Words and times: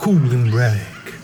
Cooling 0.00 0.48
Break. 0.48 1.18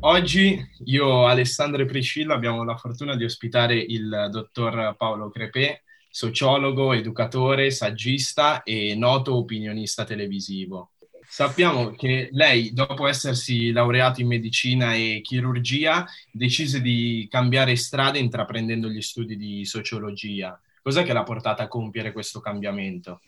Oggi 0.00 0.58
io, 0.86 1.26
Alessandro 1.26 1.82
e 1.82 1.84
Priscilla 1.84 2.32
abbiamo 2.32 2.64
la 2.64 2.78
fortuna 2.78 3.14
di 3.14 3.24
ospitare 3.24 3.74
il 3.76 4.28
dottor 4.30 4.96
Paolo 4.96 5.28
Crepè, 5.28 5.78
sociologo, 6.08 6.94
educatore, 6.94 7.70
saggista 7.70 8.62
e 8.62 8.94
noto 8.94 9.36
opinionista 9.36 10.04
televisivo. 10.04 10.92
Sappiamo 11.28 11.90
che 11.90 12.30
lei, 12.32 12.72
dopo 12.72 13.06
essersi 13.06 13.70
laureato 13.70 14.22
in 14.22 14.28
medicina 14.28 14.94
e 14.94 15.20
chirurgia, 15.22 16.06
decise 16.32 16.80
di 16.80 17.28
cambiare 17.30 17.76
strada 17.76 18.16
intraprendendo 18.16 18.88
gli 18.88 19.02
studi 19.02 19.36
di 19.36 19.66
sociologia. 19.66 20.58
Cos'è 20.82 21.02
che 21.02 21.12
l'ha 21.12 21.22
portata 21.22 21.64
a 21.64 21.68
compiere 21.68 22.12
questo 22.12 22.40
cambiamento? 22.40 23.20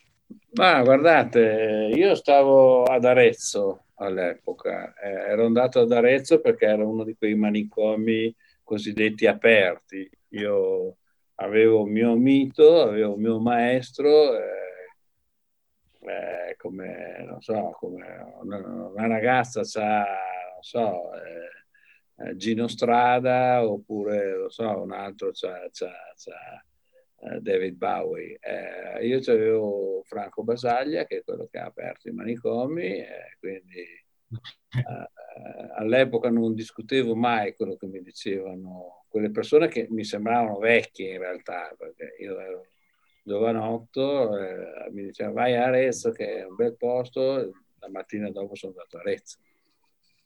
Ma 0.52 0.82
guardate, 0.82 1.90
io 1.94 2.14
stavo 2.14 2.84
ad 2.84 3.04
Arezzo 3.04 3.82
all'epoca, 4.04 4.94
eh, 4.94 5.30
ero 5.30 5.46
andato 5.46 5.80
ad 5.80 5.92
Arezzo 5.92 6.40
perché 6.40 6.66
era 6.66 6.84
uno 6.84 7.04
di 7.04 7.14
quei 7.16 7.34
manicomi 7.34 8.34
cosiddetti 8.62 9.26
aperti. 9.26 10.08
Io 10.30 10.96
avevo 11.36 11.82
un 11.82 11.90
mio 11.90 12.16
mito, 12.16 12.82
avevo 12.82 13.14
un 13.14 13.20
mio 13.20 13.40
maestro, 13.40 14.38
eh, 14.38 14.60
eh, 16.02 16.56
come, 16.56 17.24
non 17.26 17.40
so, 17.40 17.76
come 17.78 18.06
una, 18.42 18.58
una 18.58 19.06
ragazza 19.06 19.60
ha, 19.60 20.04
non 20.54 20.62
so, 20.62 21.12
eh, 21.14 22.28
eh, 22.28 22.36
Gino 22.36 22.68
Strada 22.68 23.66
oppure, 23.66 24.36
non 24.36 24.50
so, 24.50 24.82
un 24.82 24.92
altro 24.92 25.30
c'ha, 25.32 25.68
c'ha, 25.70 25.92
c'ha 26.16 27.38
David 27.40 27.76
Bowie. 27.76 28.38
Eh, 28.40 29.06
io 29.06 29.18
avevo 29.18 30.02
Franco 30.04 30.42
Basaglia, 30.42 31.04
che 31.04 31.18
è 31.18 31.24
quello 31.24 31.48
che 31.50 31.58
ha 31.58 31.66
aperto 31.66 32.08
i 32.08 32.12
manicomi, 32.12 32.98
eh, 32.98 33.36
quindi 33.38 33.84
all'epoca 35.76 36.30
non 36.30 36.54
discutevo 36.54 37.14
mai 37.14 37.54
quello 37.54 37.76
che 37.76 37.86
mi 37.86 38.02
dicevano 38.02 39.04
quelle 39.08 39.30
persone 39.30 39.68
che 39.68 39.88
mi 39.90 40.04
sembravano 40.04 40.58
vecchie 40.58 41.14
in 41.14 41.18
realtà, 41.18 41.74
perché 41.76 42.16
io 42.20 42.38
ero 42.38 42.66
giovanotto, 43.22 44.36
eh, 44.38 44.90
mi 44.92 45.04
dicevano 45.04 45.34
vai 45.34 45.54
a 45.56 45.66
Arezzo 45.66 46.10
che 46.10 46.38
è 46.38 46.44
un 46.44 46.54
bel 46.54 46.76
posto, 46.76 47.50
la 47.78 47.88
mattina 47.88 48.30
dopo 48.30 48.54
sono 48.54 48.72
andato 48.72 48.96
a 48.96 49.00
Arezzo. 49.00 49.38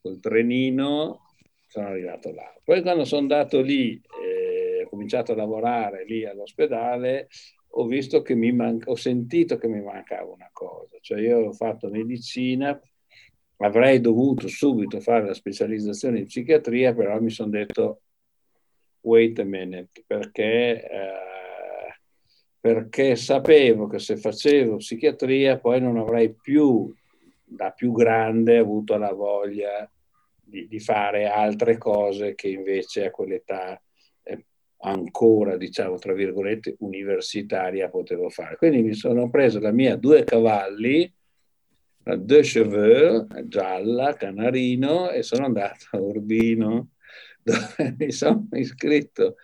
Col 0.02 0.20
trenino 0.20 1.30
sono 1.66 1.88
arrivato 1.88 2.30
là. 2.32 2.54
Poi 2.62 2.82
quando 2.82 3.04
sono 3.04 3.22
andato 3.22 3.60
lì 3.62 4.00
eh, 4.22 4.86
cominciato 4.90 5.32
a 5.32 5.36
lavorare 5.36 6.04
lì 6.04 6.26
all'ospedale, 6.26 7.28
ho 7.76 7.86
visto 7.86 8.22
che 8.22 8.34
mi 8.34 8.52
manca, 8.52 8.90
ho 8.90 8.96
sentito 8.96 9.56
che 9.56 9.66
mi 9.66 9.82
mancava 9.82 10.30
una 10.30 10.50
cosa, 10.52 10.96
cioè 11.00 11.20
io 11.20 11.46
ho 11.46 11.52
fatto 11.52 11.88
medicina, 11.88 12.78
avrei 13.64 14.00
dovuto 14.00 14.46
subito 14.48 15.00
fare 15.00 15.26
la 15.26 15.34
specializzazione 15.34 16.18
in 16.18 16.26
psichiatria, 16.26 16.92
però 16.94 17.18
mi 17.20 17.30
sono 17.30 17.50
detto 17.50 18.00
wait 19.00 19.38
a 19.38 19.44
minute, 19.44 20.02
perché, 20.06 20.88
eh, 20.90 21.98
perché 22.60 23.16
sapevo 23.16 23.86
che 23.86 23.98
se 23.98 24.16
facevo 24.16 24.76
psichiatria 24.76 25.58
poi 25.58 25.80
non 25.80 25.96
avrei 25.96 26.32
più, 26.34 26.92
da 27.44 27.70
più 27.70 27.92
grande, 27.92 28.58
avuto 28.58 28.96
la 28.96 29.12
voglia 29.12 29.90
di, 30.42 30.68
di 30.68 30.80
fare 30.80 31.26
altre 31.26 31.78
cose 31.78 32.34
che 32.34 32.48
invece 32.48 33.06
a 33.06 33.10
quell'età 33.10 33.80
ancora, 34.84 35.56
diciamo, 35.56 35.96
tra 35.96 36.12
virgolette, 36.12 36.76
universitaria 36.80 37.88
potevo 37.88 38.28
fare. 38.28 38.56
Quindi 38.56 38.82
mi 38.82 38.92
sono 38.92 39.30
preso 39.30 39.58
la 39.58 39.72
mia 39.72 39.96
due 39.96 40.24
cavalli, 40.24 41.10
la 42.04 42.16
De 42.16 42.42
Cheveux, 42.42 43.26
gialla, 43.46 44.14
canarino, 44.14 45.10
e 45.10 45.22
sono 45.22 45.46
andato 45.46 45.86
a 45.92 46.00
Urbino, 46.00 46.90
dove 47.44 47.94
mi 47.98 48.10
sono 48.10 48.48
iscritto 48.52 49.36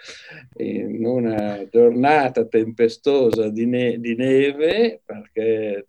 in 0.59 1.05
una 1.05 1.67
giornata 1.69 2.47
tempestosa 2.47 3.51
di, 3.51 3.67
ne- 3.67 3.99
di 3.99 4.15
neve, 4.15 5.03
perché, 5.05 5.85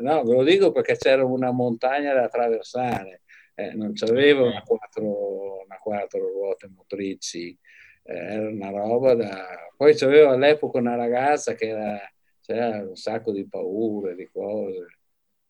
no, 0.00 0.22
ve 0.24 0.32
lo 0.32 0.42
dico 0.44 0.72
perché 0.72 0.96
c'era 0.96 1.24
una 1.24 1.50
montagna 1.52 2.12
da 2.14 2.24
attraversare, 2.24 3.22
eh, 3.54 3.74
non 3.74 3.92
c'avevo 3.94 4.46
una 4.46 4.62
quattro, 4.62 5.62
una 5.64 5.76
quattro 5.78 6.20
ruote 6.20 6.68
motrici, 6.68 7.56
era 8.04 8.48
una 8.48 8.70
roba 8.70 9.14
da... 9.14 9.46
Poi 9.76 9.94
c'avevo 9.94 10.30
all'epoca 10.30 10.78
una 10.78 10.96
ragazza 10.96 11.54
che 11.54 11.68
era, 11.68 11.98
c'era 12.40 12.82
un 12.82 12.96
sacco 12.96 13.32
di 13.32 13.46
paure, 13.46 14.14
di 14.14 14.28
cose, 14.32 15.01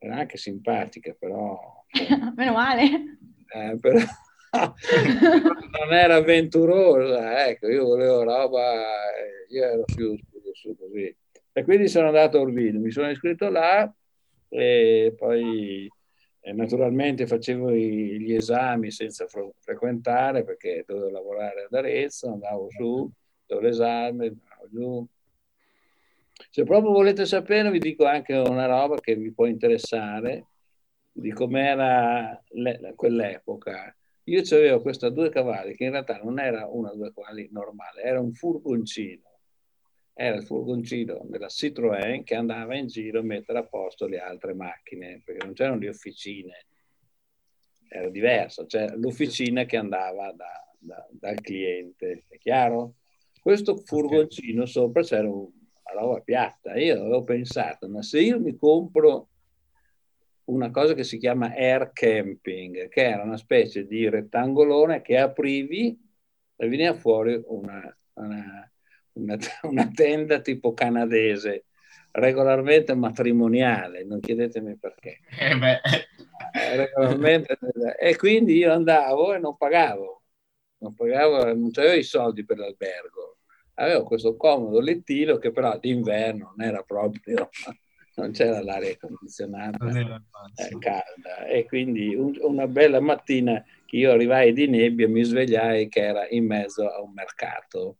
era 0.03 0.17
anche 0.17 0.37
simpatica 0.37 1.15
però... 1.19 1.85
Meno 2.37 2.53
male. 2.53 2.85
Eh, 3.55 3.77
però 3.81 3.99
non 4.53 5.93
era 5.93 6.17
avventurosa, 6.17 7.47
ecco, 7.47 7.69
io 7.69 7.85
volevo 7.85 8.23
roba, 8.23 8.83
io 9.49 9.65
ero 9.65 9.85
più 9.85 10.19
su, 10.53 10.77
così. 10.77 11.15
E 11.53 11.65
quindi 11.65 11.89
sono 11.89 12.09
andato 12.09 12.39
a 12.39 12.41
Urbino, 12.41 12.81
mi 12.81 12.91
sono 12.91 13.11
iscritto 13.11 13.49
là 13.49 13.93
e 14.49 15.15
poi 15.17 15.91
e 16.45 16.53
naturalmente 16.53 17.27
facevo 17.29 17.71
gli 17.71 18.35
esami 18.35 18.91
senza 18.91 19.29
fre- 19.29 19.53
frequentare 19.61 20.43
perché 20.43 20.83
dovevo 20.85 21.09
lavorare 21.11 21.65
ad 21.65 21.73
Arezzo, 21.73 22.33
andavo 22.33 22.69
su, 22.69 23.09
facevo 23.47 23.61
l'esame, 23.61 24.27
andavo 24.27 24.69
giù. 24.69 25.07
Se 26.51 26.65
proprio 26.65 26.93
volete 26.93 27.27
sapere 27.27 27.71
vi 27.71 27.79
dico 27.79 28.05
anche 28.05 28.35
una 28.35 28.67
roba 28.67 28.97
che 29.01 29.17
vi 29.17 29.33
può 29.33 29.47
interessare 29.47 30.47
di 31.13 31.31
com'era 31.33 32.43
le, 32.51 32.93
quell'epoca. 32.95 33.95
Io 34.25 34.41
avevo 34.41 34.81
questa 34.81 35.09
due 35.11 35.31
cavalli 35.31 35.75
che 35.75 35.85
in 35.85 35.91
realtà 35.91 36.21
non 36.23 36.39
era 36.39 36.67
una 36.67 36.93
due 36.95 37.13
cavalli 37.13 37.49
normale, 37.51 38.03
era 38.03 38.21
un 38.21 38.33
furgoncino 38.33 39.33
era 40.15 40.37
il 40.37 40.45
furgoncino 40.45 41.23
della 41.25 41.49
Citroën 41.49 42.23
che 42.23 42.35
andava 42.35 42.77
in 42.77 42.87
giro 42.87 43.21
a 43.21 43.23
mettere 43.23 43.59
a 43.59 43.65
posto 43.65 44.07
le 44.07 44.21
altre 44.21 44.55
macchine, 44.55 45.23
perché 45.25 45.45
non 45.45 45.55
c'erano 45.55 45.79
le 45.79 45.89
officine, 45.89 46.67
era 47.89 48.09
diverso, 48.09 48.67
cioè 48.67 48.95
l'officina 48.97 49.65
che 49.65 49.77
andava 49.77 50.33
da, 50.33 50.75
da, 50.79 51.07
dal 51.11 51.41
cliente, 51.41 52.25
è 52.29 52.39
chiaro? 52.39 52.97
Questo 53.41 53.77
furgoncino 53.77 54.67
sopra 54.67 55.03
c'era 55.03 55.29
roba 55.93 56.21
piatta, 56.21 56.77
io 56.77 57.01
avevo 57.01 57.25
pensato, 57.25 57.89
ma 57.89 58.03
se 58.03 58.21
io 58.21 58.41
mi 58.41 58.57
compro 58.57 59.29
una 60.45 60.71
cosa 60.71 60.95
che 60.95 61.05
si 61.05 61.19
chiama 61.19 61.55
air 61.55 61.93
camping, 61.93 62.89
che 62.89 63.09
era 63.09 63.23
una 63.23 63.37
specie 63.37 63.87
di 63.87 64.09
rettangolone 64.09 65.03
che 65.03 65.19
aprivi 65.19 65.99
e 66.57 66.69
veniva 66.69 66.95
fuori 66.95 67.41
una, 67.47 67.97
una 68.15 68.73
una, 69.15 69.37
una 69.63 69.91
tenda 69.93 70.41
tipo 70.41 70.73
canadese, 70.75 71.67
regolarmente 72.13 72.95
matrimoniale, 72.95 74.05
non 74.05 74.21
chiedetemi 74.21 74.77
perché. 74.77 75.21
Eh 75.39 75.55
eh, 76.55 76.77
regolarmente, 76.77 77.59
e 77.99 78.17
quindi 78.17 78.57
io 78.57 78.73
andavo 78.73 79.35
e 79.35 79.39
non 79.39 79.57
pagavo, 79.57 80.23
non 80.79 80.95
pagavo, 80.95 81.45
non 81.45 81.71
avevo 81.75 81.95
i 81.95 82.03
soldi 82.03 82.45
per 82.45 82.59
l'albergo. 82.59 83.32
Avevo 83.75 84.05
questo 84.05 84.37
comodo 84.37 84.81
lettino 84.81 85.39
che 85.39 85.51
però 85.51 85.79
d'inverno 85.79 86.55
non 86.57 86.67
era 86.67 86.83
proprio, 86.83 87.49
non 88.17 88.31
c'era 88.33 88.63
l'aria 88.63 88.97
condizionata 88.99 89.89
eh, 89.89 90.79
calda. 90.79 91.47
E 91.47 91.67
quindi 91.67 92.15
un, 92.15 92.37
una 92.43 92.67
bella 92.67 93.01
mattina 93.01 93.65
che 93.87 93.97
io 93.97 94.13
arrivai 94.13 94.53
di 94.53 94.69
nebbia 94.69 95.09
mi 95.09 95.23
svegliai 95.23 95.89
che 95.89 96.01
era 96.01 96.29
in 96.29 96.47
mezzo 96.47 96.89
a 96.89 97.01
un 97.01 97.13
mercato 97.13 97.97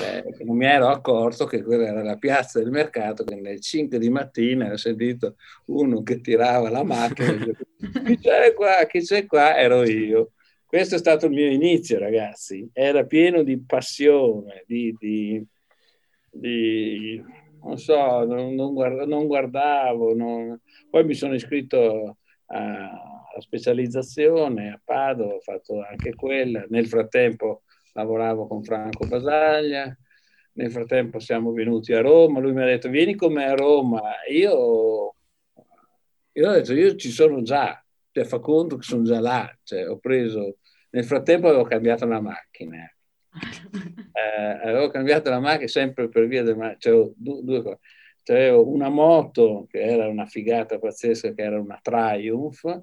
eh, 0.00 0.44
non 0.44 0.56
mi 0.56 0.66
ero 0.66 0.88
accorto 0.88 1.46
che 1.46 1.62
quella 1.62 1.86
era 1.86 2.02
la 2.02 2.16
piazza 2.16 2.58
del 2.58 2.70
mercato, 2.70 3.24
che 3.24 3.34
nelle 3.34 3.58
5 3.58 3.98
di 3.98 4.10
mattina 4.10 4.70
ho 4.70 4.76
sentito 4.76 5.36
uno 5.66 6.02
che 6.02 6.20
tirava 6.20 6.68
la 6.68 6.82
macchina, 6.84 7.44
chi 8.04 8.18
c'è 8.18 8.52
qua, 8.54 8.86
chi 8.86 9.00
c'è 9.00 9.26
qua, 9.26 9.56
ero 9.56 9.82
io. 9.84 10.32
Questo 10.68 10.96
è 10.96 10.98
stato 10.98 11.24
il 11.24 11.32
mio 11.32 11.50
inizio, 11.50 11.98
ragazzi. 11.98 12.68
Era 12.74 13.06
pieno 13.06 13.42
di 13.42 13.58
passione, 13.58 14.64
di, 14.66 14.94
di, 14.98 15.42
di 16.30 17.24
non 17.62 17.78
so, 17.78 18.24
non, 18.26 18.54
non, 18.54 18.74
guarda, 18.74 19.06
non 19.06 19.26
guardavo. 19.26 20.14
Non... 20.14 20.60
Poi 20.90 21.04
mi 21.06 21.14
sono 21.14 21.32
iscritto 21.32 22.18
a, 22.48 22.84
a 22.84 23.40
specializzazione 23.40 24.72
a 24.72 24.80
Padova, 24.84 25.36
ho 25.36 25.40
fatto 25.40 25.82
anche 25.82 26.14
quella. 26.14 26.66
Nel 26.68 26.86
frattempo 26.86 27.62
lavoravo 27.94 28.46
con 28.46 28.62
Franco 28.62 29.06
Basaglia, 29.06 29.96
nel 30.52 30.70
frattempo 30.70 31.18
siamo 31.18 31.50
venuti 31.52 31.94
a 31.94 32.02
Roma, 32.02 32.40
lui 32.40 32.52
mi 32.52 32.60
ha 32.60 32.66
detto 32.66 32.90
vieni 32.90 33.14
con 33.14 33.32
me 33.32 33.46
a 33.46 33.54
Roma, 33.54 34.02
io, 34.30 35.14
io 36.32 36.46
ho 36.46 36.52
detto 36.52 36.74
io 36.74 36.94
ci 36.96 37.08
sono 37.08 37.40
già, 37.40 37.82
cioè 38.18 38.24
fa 38.24 38.40
conto 38.40 38.76
che 38.76 38.82
sono 38.82 39.04
già 39.04 39.20
là, 39.20 39.56
cioè, 39.62 39.88
ho 39.88 39.98
preso, 39.98 40.58
nel 40.90 41.04
frattempo 41.04 41.48
avevo 41.48 41.62
cambiato 41.62 42.04
la 42.06 42.20
macchina, 42.20 42.84
eh, 44.12 44.58
avevo 44.68 44.88
cambiato 44.90 45.30
la 45.30 45.38
macchina 45.38 45.68
sempre 45.68 46.08
per 46.08 46.26
via 46.26 46.42
del 46.42 46.76
cioè, 46.78 47.10
due, 47.14 47.42
due 47.42 47.62
cose. 47.62 47.78
C'avevo 48.24 48.68
una 48.68 48.88
moto 48.88 49.66
che 49.70 49.80
era 49.80 50.08
una 50.08 50.26
figata 50.26 50.78
pazzesca, 50.78 51.32
che 51.32 51.42
era 51.42 51.60
una 51.60 51.78
Triumph, 51.80 52.80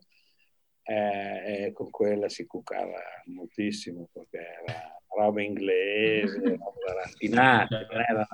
eh, 0.84 1.66
e 1.66 1.72
con 1.74 1.90
quella 1.90 2.30
si 2.30 2.46
cucava 2.46 3.00
moltissimo 3.26 4.08
perché 4.12 4.38
era 4.66 4.98
roba 5.16 5.42
inglese, 5.42 6.40
roba 6.58 6.94
raffinata, 7.04 7.86
era 7.90 8.28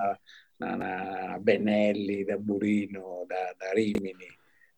una, 0.56 0.74
una, 0.74 0.74
una, 0.74 1.38
Benelli 1.38 2.24
da 2.24 2.36
Burino, 2.36 3.24
da, 3.26 3.54
da 3.56 3.72
Rimini, 3.72 4.26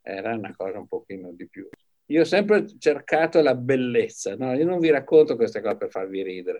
era 0.00 0.34
una 0.34 0.54
cosa 0.56 0.78
un 0.78 0.88
pochino 0.88 1.30
di 1.32 1.48
più. 1.48 1.68
Io 2.06 2.20
ho 2.20 2.24
sempre 2.24 2.66
cercato 2.78 3.40
la 3.40 3.54
bellezza, 3.54 4.36
no? 4.36 4.52
io 4.54 4.66
non 4.66 4.78
vi 4.78 4.90
racconto 4.90 5.36
queste 5.36 5.60
cose 5.60 5.76
per 5.76 5.90
farvi 5.90 6.22
ridere, 6.22 6.58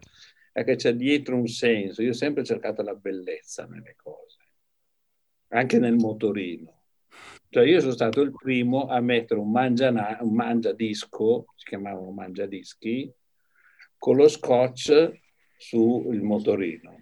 perché 0.52 0.76
c'è 0.76 0.94
dietro 0.94 1.37
un 1.37 1.46
senso, 1.46 2.02
io 2.02 2.11
ho 2.11 2.14
sempre 2.14 2.44
cercato 2.44 2.82
la 2.82 2.94
bellezza 2.94 3.67
nelle 3.67 3.94
cose, 3.96 4.38
anche 5.49 5.79
nel 5.79 5.96
motorino. 5.96 6.82
Cioè 7.50 7.64
io 7.64 7.81
sono 7.81 7.93
stato 7.93 8.20
il 8.23 8.32
primo 8.32 8.87
a 8.87 9.00
mettere 9.00 9.38
un, 9.38 9.50
mangiana, 9.50 10.19
un 10.20 10.35
mangiadisco, 10.35 11.44
si 11.56 11.67
chiamavano 11.67 12.11
mangiadischi, 12.11 13.12
con 13.99 14.17
lo 14.17 14.29
scotch 14.29 15.20
sul 15.56 16.20
motorino, 16.20 16.99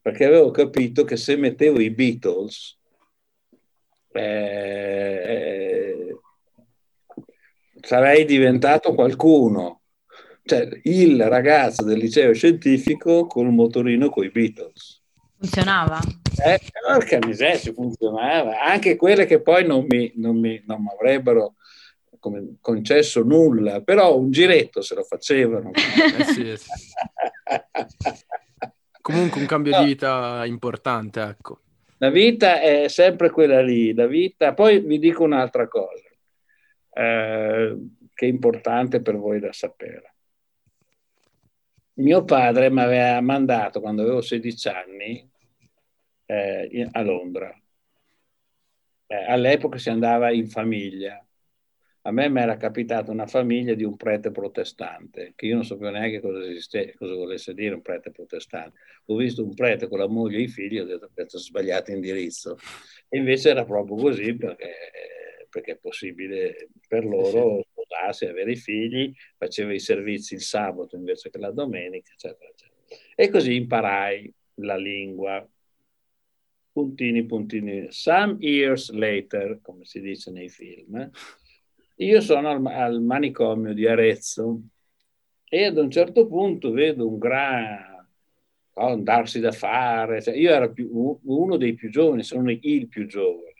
perché 0.00 0.24
avevo 0.24 0.50
capito 0.50 1.04
che 1.04 1.16
se 1.16 1.36
mettevo 1.36 1.80
i 1.80 1.90
Beatles 1.90 2.78
eh, 4.12 4.83
sarei 7.94 8.24
diventato 8.24 8.92
qualcuno. 8.92 9.82
Cioè, 10.42 10.80
il 10.82 11.22
ragazzo 11.28 11.84
del 11.84 11.98
liceo 11.98 12.34
scientifico 12.34 13.26
col 13.26 13.52
motorino 13.52 14.10
con 14.10 14.24
i 14.24 14.30
Beatles. 14.30 15.00
Funzionava? 15.38 16.00
Eh, 16.44 16.60
porca 16.84 17.18
miseria, 17.24 17.72
funzionava. 17.72 18.60
Anche 18.60 18.96
quelle 18.96 19.26
che 19.26 19.40
poi 19.40 19.64
non 19.64 19.86
mi, 19.88 20.12
non 20.16 20.38
mi 20.38 20.60
non 20.66 20.86
avrebbero 20.92 21.54
come, 22.18 22.56
concesso 22.60 23.22
nulla, 23.22 23.80
però 23.80 24.18
un 24.18 24.32
giretto 24.32 24.82
se 24.82 24.96
lo 24.96 25.04
facevano. 25.04 25.70
Eh 26.18 26.24
sì, 26.24 26.50
eh 26.50 26.56
sì. 26.56 26.68
Comunque 29.00 29.40
un 29.40 29.46
cambio 29.46 29.76
no. 29.76 29.82
di 29.82 29.86
vita 29.86 30.42
importante, 30.46 31.20
ecco. 31.20 31.60
La 31.98 32.10
vita 32.10 32.60
è 32.60 32.88
sempre 32.88 33.30
quella 33.30 33.62
lì, 33.62 33.94
la 33.94 34.06
vita... 34.06 34.52
Poi 34.52 34.80
vi 34.80 34.98
dico 34.98 35.22
un'altra 35.22 35.68
cosa, 35.68 36.03
eh, 36.94 37.76
che 38.14 38.26
è 38.26 38.28
importante 38.28 39.02
per 39.02 39.16
voi 39.16 39.40
da 39.40 39.52
sapere. 39.52 40.14
Mio 41.94 42.24
padre 42.24 42.70
mi 42.70 42.80
aveva 42.80 43.20
mandato, 43.20 43.80
quando 43.80 44.02
avevo 44.02 44.20
16 44.20 44.68
anni, 44.68 45.30
eh, 46.26 46.88
a 46.90 47.02
Londra. 47.02 47.56
Eh, 49.06 49.24
all'epoca 49.26 49.78
si 49.78 49.90
andava 49.90 50.32
in 50.32 50.48
famiglia. 50.48 51.24
A 52.06 52.10
me 52.10 52.28
mi 52.28 52.40
era 52.40 52.56
capitata 52.56 53.10
una 53.10 53.26
famiglia 53.26 53.74
di 53.74 53.84
un 53.84 53.96
prete 53.96 54.30
protestante, 54.30 55.32
che 55.34 55.46
io 55.46 55.54
non 55.54 55.64
sapevo 55.64 55.90
neanche 55.90 56.20
cosa, 56.20 56.44
esiste, 56.44 56.94
cosa 56.96 57.14
volesse 57.14 57.54
dire 57.54 57.74
un 57.74 57.82
prete 57.82 58.10
protestante. 58.10 58.78
Ho 59.06 59.16
visto 59.16 59.42
un 59.42 59.54
prete 59.54 59.88
con 59.88 59.98
la 59.98 60.08
moglie 60.08 60.38
e 60.38 60.42
i 60.42 60.48
figli, 60.48 60.78
ho 60.78 60.84
detto 60.84 61.10
che 61.14 61.22
ho 61.22 61.38
sbagliato 61.38 61.92
indirizzo. 61.92 62.58
E 63.08 63.18
invece 63.18 63.50
era 63.50 63.64
proprio 63.64 63.96
così 63.96 64.34
perché, 64.36 64.74
perché 65.54 65.72
è 65.72 65.76
possibile 65.76 66.70
per 66.88 67.04
loro 67.04 67.64
sposarsi, 67.70 68.26
avere 68.26 68.50
i 68.52 68.56
figli, 68.56 69.14
faceva 69.36 69.72
i 69.72 69.78
servizi 69.78 70.34
il 70.34 70.40
sabato 70.40 70.96
invece 70.96 71.30
che 71.30 71.38
la 71.38 71.52
domenica, 71.52 72.10
eccetera, 72.12 72.50
eccetera. 72.50 72.74
E 73.14 73.28
così 73.30 73.54
imparai 73.54 74.34
la 74.54 74.76
lingua, 74.76 75.48
puntini, 76.72 77.24
puntini. 77.24 77.86
Some 77.90 78.38
years 78.40 78.90
later, 78.90 79.60
come 79.62 79.84
si 79.84 80.00
dice 80.00 80.32
nei 80.32 80.48
film, 80.48 81.08
io 81.98 82.20
sono 82.20 82.48
al, 82.50 82.66
al 82.66 83.00
manicomio 83.00 83.74
di 83.74 83.86
Arezzo 83.86 84.60
e 85.48 85.66
ad 85.66 85.76
un 85.76 85.88
certo 85.88 86.26
punto 86.26 86.72
vedo 86.72 87.06
un 87.06 87.18
gran 87.18 88.08
oh, 88.72 88.96
darsi 88.96 89.38
da 89.38 89.52
fare. 89.52 90.20
Cioè, 90.20 90.34
io 90.34 90.50
ero 90.50 90.72
più, 90.72 91.20
uno 91.22 91.56
dei 91.56 91.74
più 91.74 91.90
giovani, 91.90 92.24
sono 92.24 92.50
il 92.50 92.88
più 92.88 93.06
giovane. 93.06 93.53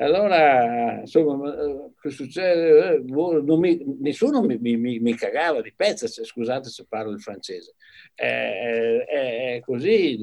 Allora, 0.00 1.00
insomma, 1.00 1.52
eh, 1.60 1.90
che 2.00 2.10
succede? 2.10 2.94
Eh, 2.94 3.00
boh, 3.00 3.42
mi, 3.56 3.82
nessuno 3.98 4.42
mi, 4.42 4.56
mi, 4.56 5.00
mi, 5.00 5.14
cagava 5.14 5.60
di 5.60 5.72
pezza, 5.74 6.06
scusate 6.06 6.68
se 6.68 6.86
parlo 6.88 7.10
il 7.10 7.20
francese. 7.20 7.74
È, 8.14 8.24
è, 8.24 9.54
è 9.56 9.60
così, 9.60 10.16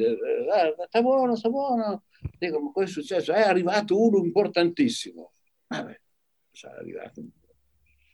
sta 0.88 1.02
buono, 1.02 1.36
sta 1.36 1.50
buono. 1.50 2.04
Dico, 2.40 2.62
ma 2.62 2.72
cosa 2.72 2.86
è 2.86 2.90
successo? 2.90 3.34
È 3.34 3.42
arrivato 3.42 4.02
uno 4.02 4.24
importantissimo. 4.24 5.34
Vabbè, 5.68 6.00
sarà 6.52 6.78
arrivato. 6.78 7.22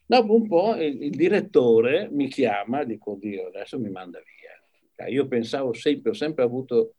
Dopo 0.04 0.34
un 0.34 0.48
po' 0.48 0.76
il, 0.78 1.04
il 1.04 1.12
direttore 1.12 2.10
mi 2.12 2.28
chiama, 2.28 2.84
dico, 2.84 3.16
Dio, 3.20 3.48
adesso 3.48 3.80
mi 3.80 3.92
manda 3.92 4.20
via. 4.20 5.08
Io 5.10 5.28
pensavo 5.28 5.74
sempre, 5.74 6.10
ho 6.10 6.16
sempre 6.16 6.44
avuto 6.44 6.96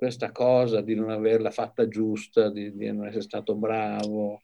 questa 0.00 0.32
cosa 0.32 0.80
di 0.80 0.94
non 0.94 1.10
averla 1.10 1.50
fatta 1.50 1.86
giusta, 1.86 2.48
di, 2.48 2.74
di 2.74 2.90
non 2.90 3.04
essere 3.04 3.20
stato 3.20 3.54
bravo. 3.54 4.40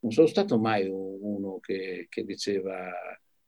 Non 0.00 0.12
sono 0.12 0.26
stato 0.26 0.58
mai 0.58 0.86
uno 0.86 1.60
che, 1.60 2.08
che 2.10 2.24
diceva, 2.26 2.90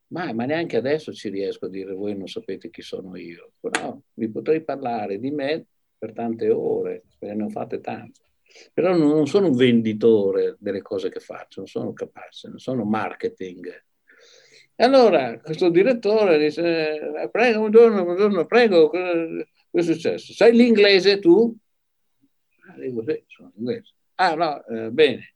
ma, 0.06 0.32
ma, 0.32 0.46
neanche 0.46 0.78
adesso 0.78 1.12
ci 1.12 1.28
riesco 1.28 1.66
a 1.66 1.68
dire, 1.68 1.92
voi 1.92 2.16
non 2.16 2.28
sapete 2.28 2.70
chi 2.70 2.80
sono 2.80 3.14
io. 3.14 3.52
Però 3.60 3.94
vi 4.14 4.30
potrei 4.30 4.64
parlare 4.64 5.18
di 5.18 5.30
me 5.30 5.66
per 5.98 6.14
tante 6.14 6.48
ore, 6.48 7.02
perché 7.18 7.34
ne 7.34 7.42
ho 7.42 7.50
fatte 7.50 7.80
tante. 7.80 8.20
Però 8.72 8.96
non 8.96 9.26
sono 9.26 9.48
un 9.48 9.56
venditore 9.56 10.56
delle 10.60 10.80
cose 10.80 11.10
che 11.10 11.20
faccio, 11.20 11.60
non 11.60 11.68
sono 11.68 11.92
capace, 11.92 12.48
non 12.48 12.58
sono 12.58 12.84
marketing. 12.84 13.68
Allora 14.76 15.38
questo 15.40 15.68
direttore 15.68 16.38
dice, 16.38 17.28
prego, 17.30 17.58
buongiorno, 17.58 18.02
buongiorno, 18.02 18.46
prego, 18.46 18.90
Cosa 19.70 19.90
è 19.90 19.94
successo? 19.94 20.32
Sai 20.32 20.54
l'inglese 20.54 21.18
tu? 21.20 21.56
Ah, 22.68 22.78
dico 22.78 23.04
sì, 23.06 23.22
sono 23.26 23.52
inglese. 23.56 23.94
Ah 24.16 24.34
no, 24.34 24.64
eh, 24.66 24.90
bene. 24.90 25.34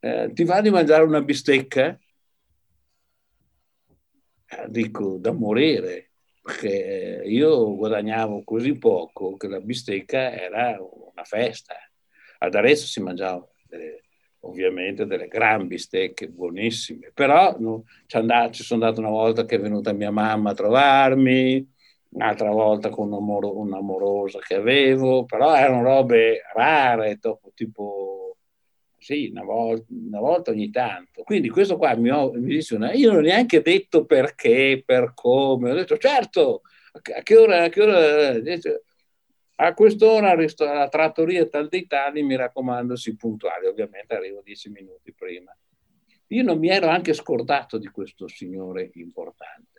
Eh, 0.00 0.30
ti 0.32 0.44
va 0.44 0.60
di 0.60 0.70
mangiare 0.70 1.02
una 1.02 1.20
bistecca? 1.20 1.98
Eh, 4.50 4.66
dico, 4.68 5.18
da 5.18 5.32
morire, 5.32 6.12
perché 6.40 7.22
io 7.26 7.76
guadagnavo 7.76 8.42
così 8.44 8.76
poco 8.78 9.36
che 9.36 9.48
la 9.48 9.60
bistecca 9.60 10.32
era 10.32 10.78
una 10.80 11.24
festa. 11.24 11.74
Ad 12.38 12.54
Arezzo 12.54 12.86
si 12.86 13.00
mangiava 13.00 13.46
delle, 13.66 14.04
ovviamente 14.40 15.04
delle 15.06 15.28
gran 15.28 15.66
bistecche 15.66 16.28
buonissime, 16.28 17.10
però 17.12 17.54
no, 17.58 17.84
ci, 18.06 18.16
andato, 18.16 18.52
ci 18.52 18.62
sono 18.62 18.82
andato 18.82 19.00
una 19.00 19.10
volta 19.10 19.44
che 19.44 19.56
è 19.56 19.60
venuta 19.60 19.92
mia 19.92 20.10
mamma 20.10 20.50
a 20.50 20.54
trovarmi, 20.54 21.68
un'altra 22.10 22.50
volta 22.50 22.88
con 22.88 23.12
un'amorosa 23.12 24.38
che 24.38 24.54
avevo, 24.54 25.24
però 25.24 25.54
erano 25.54 25.82
robe 25.82 26.40
rare, 26.54 27.18
tipo, 27.54 28.36
sì, 28.98 29.28
una 29.30 29.44
volta, 29.44 29.86
una 29.88 30.20
volta 30.20 30.50
ogni 30.50 30.70
tanto. 30.70 31.22
Quindi 31.22 31.48
questo 31.48 31.76
qua 31.76 31.94
mi, 31.96 32.10
ho, 32.10 32.32
mi 32.32 32.54
dice, 32.54 32.76
una, 32.76 32.92
io 32.92 33.10
non 33.10 33.18
ho 33.18 33.22
neanche 33.22 33.60
detto 33.62 34.04
perché, 34.04 34.82
per 34.84 35.12
come, 35.14 35.70
ho 35.70 35.74
detto 35.74 35.96
certo, 35.98 36.62
a 36.92 37.22
che 37.22 37.36
ora, 37.36 37.64
a 37.64 37.68
che 37.68 37.82
ora, 37.82 38.34
a 39.60 39.74
quest'ora 39.74 40.34
la 40.34 40.88
trattoria 40.88 41.46
tal 41.46 41.68
dei 41.68 41.86
tali, 41.86 42.22
mi 42.22 42.36
raccomando, 42.36 42.96
si 42.96 43.16
puntuali, 43.16 43.66
ovviamente 43.66 44.14
arrivo 44.14 44.40
dieci 44.42 44.70
minuti 44.70 45.12
prima. 45.12 45.56
Io 46.30 46.42
non 46.42 46.58
mi 46.58 46.68
ero 46.68 46.88
anche 46.88 47.14
scordato 47.14 47.78
di 47.78 47.86
questo 47.88 48.28
signore 48.28 48.90
importante 48.94 49.77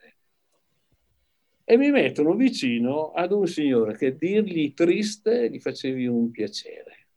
e 1.72 1.78
mi 1.78 1.92
mettono 1.92 2.34
vicino 2.34 3.12
ad 3.12 3.32
un 3.32 3.46
signore 3.46 3.96
che 3.96 4.16
dirgli 4.16 4.74
triste 4.74 5.52
gli 5.52 5.60
facevi 5.60 6.08
un 6.08 6.32
piacere. 6.32 7.10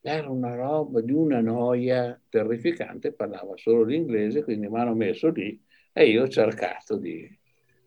Era 0.00 0.28
una 0.28 0.56
roba 0.56 1.00
di 1.00 1.12
una 1.12 1.40
noia 1.40 2.20
terrificante, 2.28 3.12
parlava 3.12 3.56
solo 3.56 3.84
l'inglese, 3.84 4.42
quindi 4.42 4.66
mi 4.66 4.80
hanno 4.80 4.96
messo 4.96 5.30
lì 5.30 5.56
e 5.92 6.08
io 6.08 6.24
ho 6.24 6.28
cercato 6.28 6.96
di, 6.96 7.30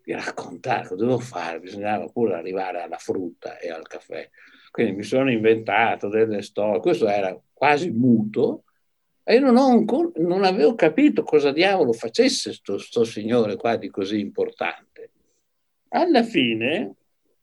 di 0.02 0.12
raccontare 0.12 0.88
cosa 0.88 0.94
dovevo 0.94 1.18
fare, 1.18 1.60
bisognava 1.60 2.06
pure 2.06 2.32
arrivare 2.32 2.80
alla 2.80 2.96
frutta 2.96 3.58
e 3.58 3.68
al 3.68 3.86
caffè. 3.86 4.26
Quindi 4.70 4.92
mi 4.96 5.02
sono 5.02 5.30
inventato 5.30 6.08
delle 6.08 6.40
storie, 6.40 6.80
questo 6.80 7.08
era 7.08 7.38
quasi 7.52 7.90
muto, 7.90 8.64
e 9.22 9.38
non, 9.38 9.56
ho, 9.58 9.84
non 10.16 10.44
avevo 10.44 10.74
capito 10.74 11.22
cosa 11.22 11.52
diavolo 11.52 11.92
facesse 11.92 12.58
questo 12.64 13.04
signore 13.04 13.56
qua 13.56 13.76
di 13.76 13.90
così 13.90 14.18
importante. 14.18 14.91
Alla 15.94 16.22
fine 16.22 16.94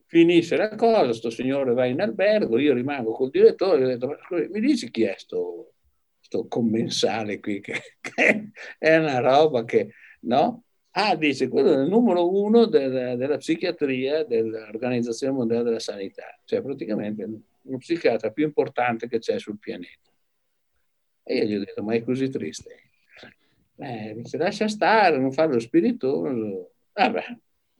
finisce 0.05 0.57
la 0.57 0.75
cosa, 0.75 1.13
sto 1.13 1.29
signore 1.29 1.73
va 1.73 1.85
in 1.85 2.01
albergo, 2.01 2.57
io 2.57 2.73
rimango 2.73 3.11
col 3.11 3.29
direttore, 3.29 3.83
ho 3.83 3.87
detto, 3.87 4.17
mi 4.49 4.59
dici 4.59 4.89
chi 4.89 5.03
è 5.03 5.13
sto, 5.17 5.73
sto 6.19 6.47
commensale 6.47 7.39
qui, 7.39 7.59
che, 7.59 7.73
che, 8.01 8.51
è 8.79 8.97
una 8.97 9.19
roba 9.19 9.63
che, 9.65 9.93
no? 10.21 10.63
Ah, 10.91 11.15
dice, 11.15 11.47
quello 11.47 11.73
è 11.73 11.83
il 11.83 11.89
numero 11.89 12.27
uno 12.35 12.65
del, 12.65 13.17
della 13.17 13.37
psichiatria 13.37 14.23
dell'Organizzazione 14.25 15.33
Mondiale 15.33 15.63
della 15.63 15.79
Sanità, 15.79 16.39
cioè 16.45 16.63
praticamente 16.63 17.29
lo 17.61 17.77
psichiatra 17.77 18.31
più 18.31 18.45
importante 18.45 19.07
che 19.07 19.19
c'è 19.19 19.37
sul 19.37 19.59
pianeta. 19.59 20.09
E 21.23 21.37
io 21.37 21.45
gli 21.45 21.55
ho 21.55 21.59
detto, 21.59 21.83
ma 21.83 21.93
è 21.93 22.03
così 22.03 22.29
triste? 22.29 22.75
Eh, 23.77 24.13
dice, 24.15 24.37
lascia 24.37 24.67
stare, 24.67 25.19
non 25.19 25.31
fare 25.31 25.53
lo 25.53 25.59
spiritoso. 25.59 26.71
Vabbè, 26.93 27.37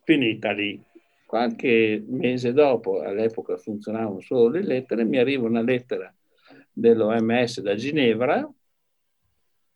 finita 0.09 0.51
lì. 0.51 0.81
Qualche 1.27 2.03
mese 2.07 2.51
dopo, 2.51 3.01
all'epoca 3.01 3.57
funzionavano 3.57 4.19
solo 4.21 4.49
le 4.49 4.63
lettere, 4.63 5.03
mi 5.03 5.19
arriva 5.19 5.45
una 5.45 5.61
lettera 5.61 6.11
dell'OMS 6.71 7.61
da 7.61 7.75
Ginevra 7.75 8.51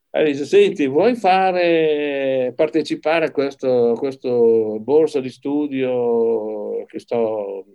e 0.10 0.24
dice, 0.24 0.46
senti, 0.46 0.88
vuoi 0.88 1.16
fare, 1.16 2.52
partecipare 2.56 3.26
a 3.26 3.32
questo, 3.32 3.94
questo 3.96 4.80
borsa 4.80 5.20
di 5.20 5.30
studio 5.30 6.84
che 6.86 6.98
sto... 6.98 7.66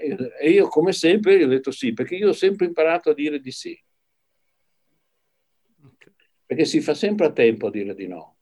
Eh? 0.00 0.16
E 0.40 0.50
io 0.50 0.68
come 0.68 0.92
sempre 0.92 1.36
gli 1.36 1.42
ho 1.42 1.48
detto 1.48 1.72
sì, 1.72 1.92
perché 1.92 2.14
io 2.14 2.28
ho 2.28 2.32
sempre 2.32 2.66
imparato 2.66 3.10
a 3.10 3.14
dire 3.14 3.40
di 3.40 3.50
sì. 3.50 3.76
Perché 6.46 6.64
si 6.64 6.80
fa 6.80 6.94
sempre 6.94 7.26
a 7.26 7.32
tempo 7.32 7.66
a 7.66 7.70
dire 7.70 7.94
di 7.94 8.06
no. 8.06 8.37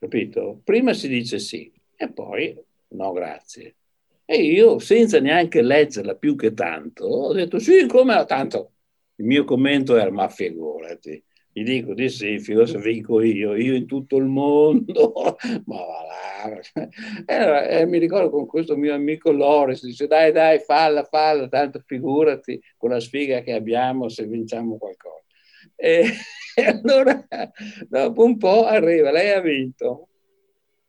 Capito? 0.00 0.62
Prima 0.64 0.94
si 0.94 1.08
dice 1.08 1.38
sì 1.38 1.70
e 1.94 2.10
poi 2.10 2.58
no, 2.88 3.12
grazie. 3.12 3.74
E 4.24 4.42
io, 4.42 4.78
senza 4.78 5.20
neanche 5.20 5.60
leggerla 5.60 6.14
più 6.14 6.36
che 6.36 6.54
tanto, 6.54 7.04
ho 7.04 7.32
detto 7.34 7.58
sì, 7.58 7.86
come 7.86 8.24
tanto. 8.26 8.72
Il 9.16 9.26
mio 9.26 9.44
commento 9.44 9.98
era, 9.98 10.10
ma 10.10 10.26
figurati, 10.30 11.22
gli 11.52 11.62
dico 11.64 11.92
di 11.92 12.08
sì, 12.08 12.36
vinco 12.36 13.20
io, 13.20 13.54
io 13.54 13.74
in 13.74 13.86
tutto 13.86 14.16
il 14.16 14.24
mondo, 14.24 15.36
ma 15.66 15.76
va 15.76 16.04
là. 16.06 16.18
E, 17.26 17.80
e, 17.80 17.86
mi 17.86 17.98
ricordo 17.98 18.30
con 18.30 18.46
questo 18.46 18.74
mio 18.74 18.94
amico 18.94 19.30
Loris, 19.30 19.84
dice 19.84 20.06
dai 20.06 20.32
dai, 20.32 20.60
falla, 20.60 21.04
falla, 21.04 21.46
tanto 21.48 21.82
figurati 21.84 22.58
con 22.78 22.88
la 22.88 23.00
sfiga 23.00 23.42
che 23.42 23.52
abbiamo 23.52 24.08
se 24.08 24.24
vinciamo 24.24 24.78
qualcosa. 24.78 25.19
E, 25.80 26.04
e 26.54 26.62
allora, 26.66 27.26
dopo 27.88 28.24
un 28.24 28.36
po' 28.36 28.66
arriva, 28.66 29.10
lei 29.10 29.30
ha 29.30 29.40
vinto, 29.40 30.08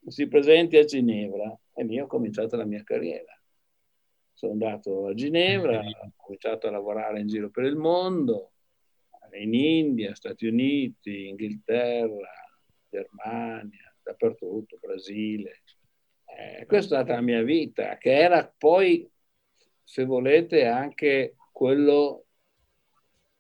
si 0.08 0.28
presenti 0.28 0.76
a 0.76 0.84
Ginevra 0.84 1.58
e 1.74 1.86
io 1.86 2.04
ho 2.04 2.08
cominciato 2.08 2.58
la 2.58 2.66
mia 2.66 2.84
carriera. 2.84 3.34
Sono 4.34 4.52
andato 4.52 5.08
a 5.08 5.14
Ginevra, 5.14 5.80
ho 5.80 6.12
cominciato 6.18 6.68
a 6.68 6.72
lavorare 6.72 7.22
in 7.22 7.28
giro 7.28 7.50
per 7.50 7.64
il 7.66 7.78
mondo, 7.78 8.52
in 9.34 9.54
India, 9.54 10.14
Stati 10.14 10.46
Uniti, 10.46 11.30
Inghilterra, 11.30 12.34
Germania, 12.90 13.96
dappertutto, 14.04 14.78
Brasile. 14.82 15.62
Eh, 16.26 16.66
questa 16.66 17.00
è 17.00 17.04
stata 17.04 17.14
la 17.14 17.22
mia 17.22 17.44
vita, 17.44 17.98
che 17.98 18.14
era 18.14 18.54
poi, 18.58 19.10
se 19.84 20.04
volete, 20.04 20.66
anche 20.66 21.36
quello 21.52 22.26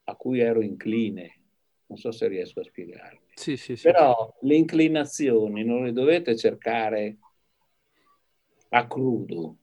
a 0.05 0.15
cui 0.15 0.39
ero 0.39 0.61
incline. 0.61 1.40
Non 1.91 1.99
so 1.99 2.11
se 2.13 2.29
riesco 2.29 2.61
a 2.61 2.63
spiegarmi. 2.63 3.19
Sì, 3.33 3.57
sì, 3.57 3.75
sì. 3.75 3.83
Però 3.83 4.33
le 4.43 4.55
inclinazioni 4.55 5.65
non 5.65 5.83
le 5.83 5.91
dovete 5.91 6.37
cercare 6.37 7.17
a 8.69 8.87
crudo. 8.87 9.57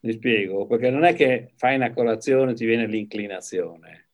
Mi 0.00 0.12
spiego, 0.12 0.66
perché 0.66 0.90
non 0.90 1.02
è 1.02 1.12
che 1.14 1.50
fai 1.56 1.74
una 1.74 1.92
colazione 1.92 2.52
e 2.52 2.54
ti 2.54 2.64
viene 2.64 2.86
l'inclinazione. 2.86 4.10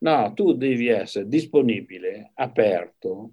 No, 0.00 0.34
tu 0.34 0.52
devi 0.52 0.88
essere 0.88 1.26
disponibile, 1.28 2.32
aperto 2.34 3.32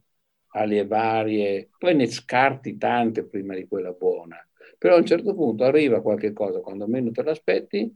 alle 0.53 0.87
varie, 0.87 1.71
poi 1.77 1.95
ne 1.95 2.07
scarti 2.07 2.77
tante 2.77 3.25
prima 3.25 3.55
di 3.55 3.67
quella 3.67 3.91
buona. 3.91 4.37
Però 4.77 4.95
a 4.95 4.99
un 4.99 5.05
certo 5.05 5.35
punto 5.35 5.65
arriva 5.65 6.01
qualche 6.01 6.31
cosa, 6.31 6.61
quando 6.61 6.87
meno 6.87 7.11
te 7.11 7.23
l'aspetti, 7.23 7.91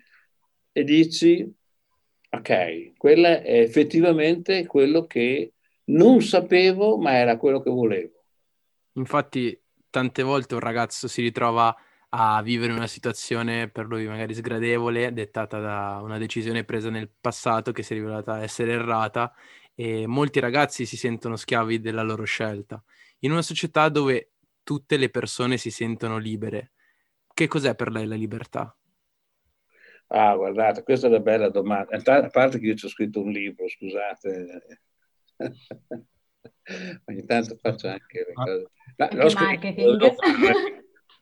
e 0.73 0.83
dici, 0.83 1.49
ok, 2.29 2.93
quella 2.97 3.41
è 3.41 3.59
effettivamente 3.61 4.65
quello 4.65 5.05
che 5.05 5.53
non 5.85 6.21
sapevo, 6.21 6.97
ma 6.97 7.13
era 7.13 7.37
quello 7.37 7.61
che 7.61 7.69
volevo. 7.69 8.23
Infatti, 8.93 9.59
tante 9.89 10.23
volte 10.23 10.53
un 10.53 10.59
ragazzo 10.59 11.07
si 11.07 11.21
ritrova 11.21 11.75
a 12.09 12.41
vivere 12.41 12.73
una 12.73 12.87
situazione 12.87 13.69
per 13.69 13.85
lui 13.85 14.07
magari 14.07 14.33
sgradevole, 14.33 15.13
dettata 15.13 15.59
da 15.59 15.99
una 16.01 16.17
decisione 16.17 16.63
presa 16.63 16.89
nel 16.89 17.09
passato 17.19 17.71
che 17.71 17.83
si 17.83 17.93
è 17.93 17.95
rivelata 17.97 18.41
essere 18.41 18.71
errata 18.71 19.31
e 19.75 20.07
molti 20.07 20.39
ragazzi 20.39 20.85
si 20.85 20.97
sentono 20.97 21.35
schiavi 21.35 21.79
della 21.79 22.01
loro 22.01 22.23
scelta. 22.23 22.83
In 23.19 23.31
una 23.31 23.41
società 23.41 23.89
dove 23.89 24.31
tutte 24.63 24.97
le 24.97 25.09
persone 25.09 25.57
si 25.57 25.71
sentono 25.71 26.17
libere, 26.17 26.71
che 27.33 27.47
cos'è 27.47 27.75
per 27.75 27.91
lei 27.91 28.05
la 28.05 28.15
libertà? 28.15 28.75
Ah, 30.11 30.35
guardate, 30.35 30.81
questa 30.81 31.05
è 31.05 31.09
una 31.09 31.19
bella 31.19 31.49
domanda. 31.49 31.95
A 31.95 32.29
parte 32.29 32.57
che 32.57 32.65
io 32.65 32.75
ci 32.75 32.85
ho 32.85 32.89
scritto 32.89 33.21
un 33.21 33.29
libro, 33.31 33.67
scusate. 33.67 34.79
Ogni 37.05 37.25
tanto 37.25 37.55
faccio 37.57 37.87
anche 37.89 38.25
le 38.27 38.33
cose. 38.33 38.71
Ma, 38.97 39.07
anche 39.07 39.33
marketing. 39.33 40.15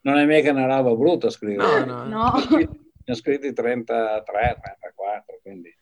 Non 0.01 0.17
è 0.17 0.25
mica 0.25 0.51
una 0.51 0.67
roba 0.67 0.95
brutta 0.95 1.29
scrivere. 1.29 1.83
No, 1.85 2.05
no. 2.05 2.31
no. 2.31 2.31
Ne 2.49 3.13
ho 3.13 3.15
scritti 3.15 3.51
33, 3.51 4.23
34, 4.23 5.39
quindi... 5.41 5.75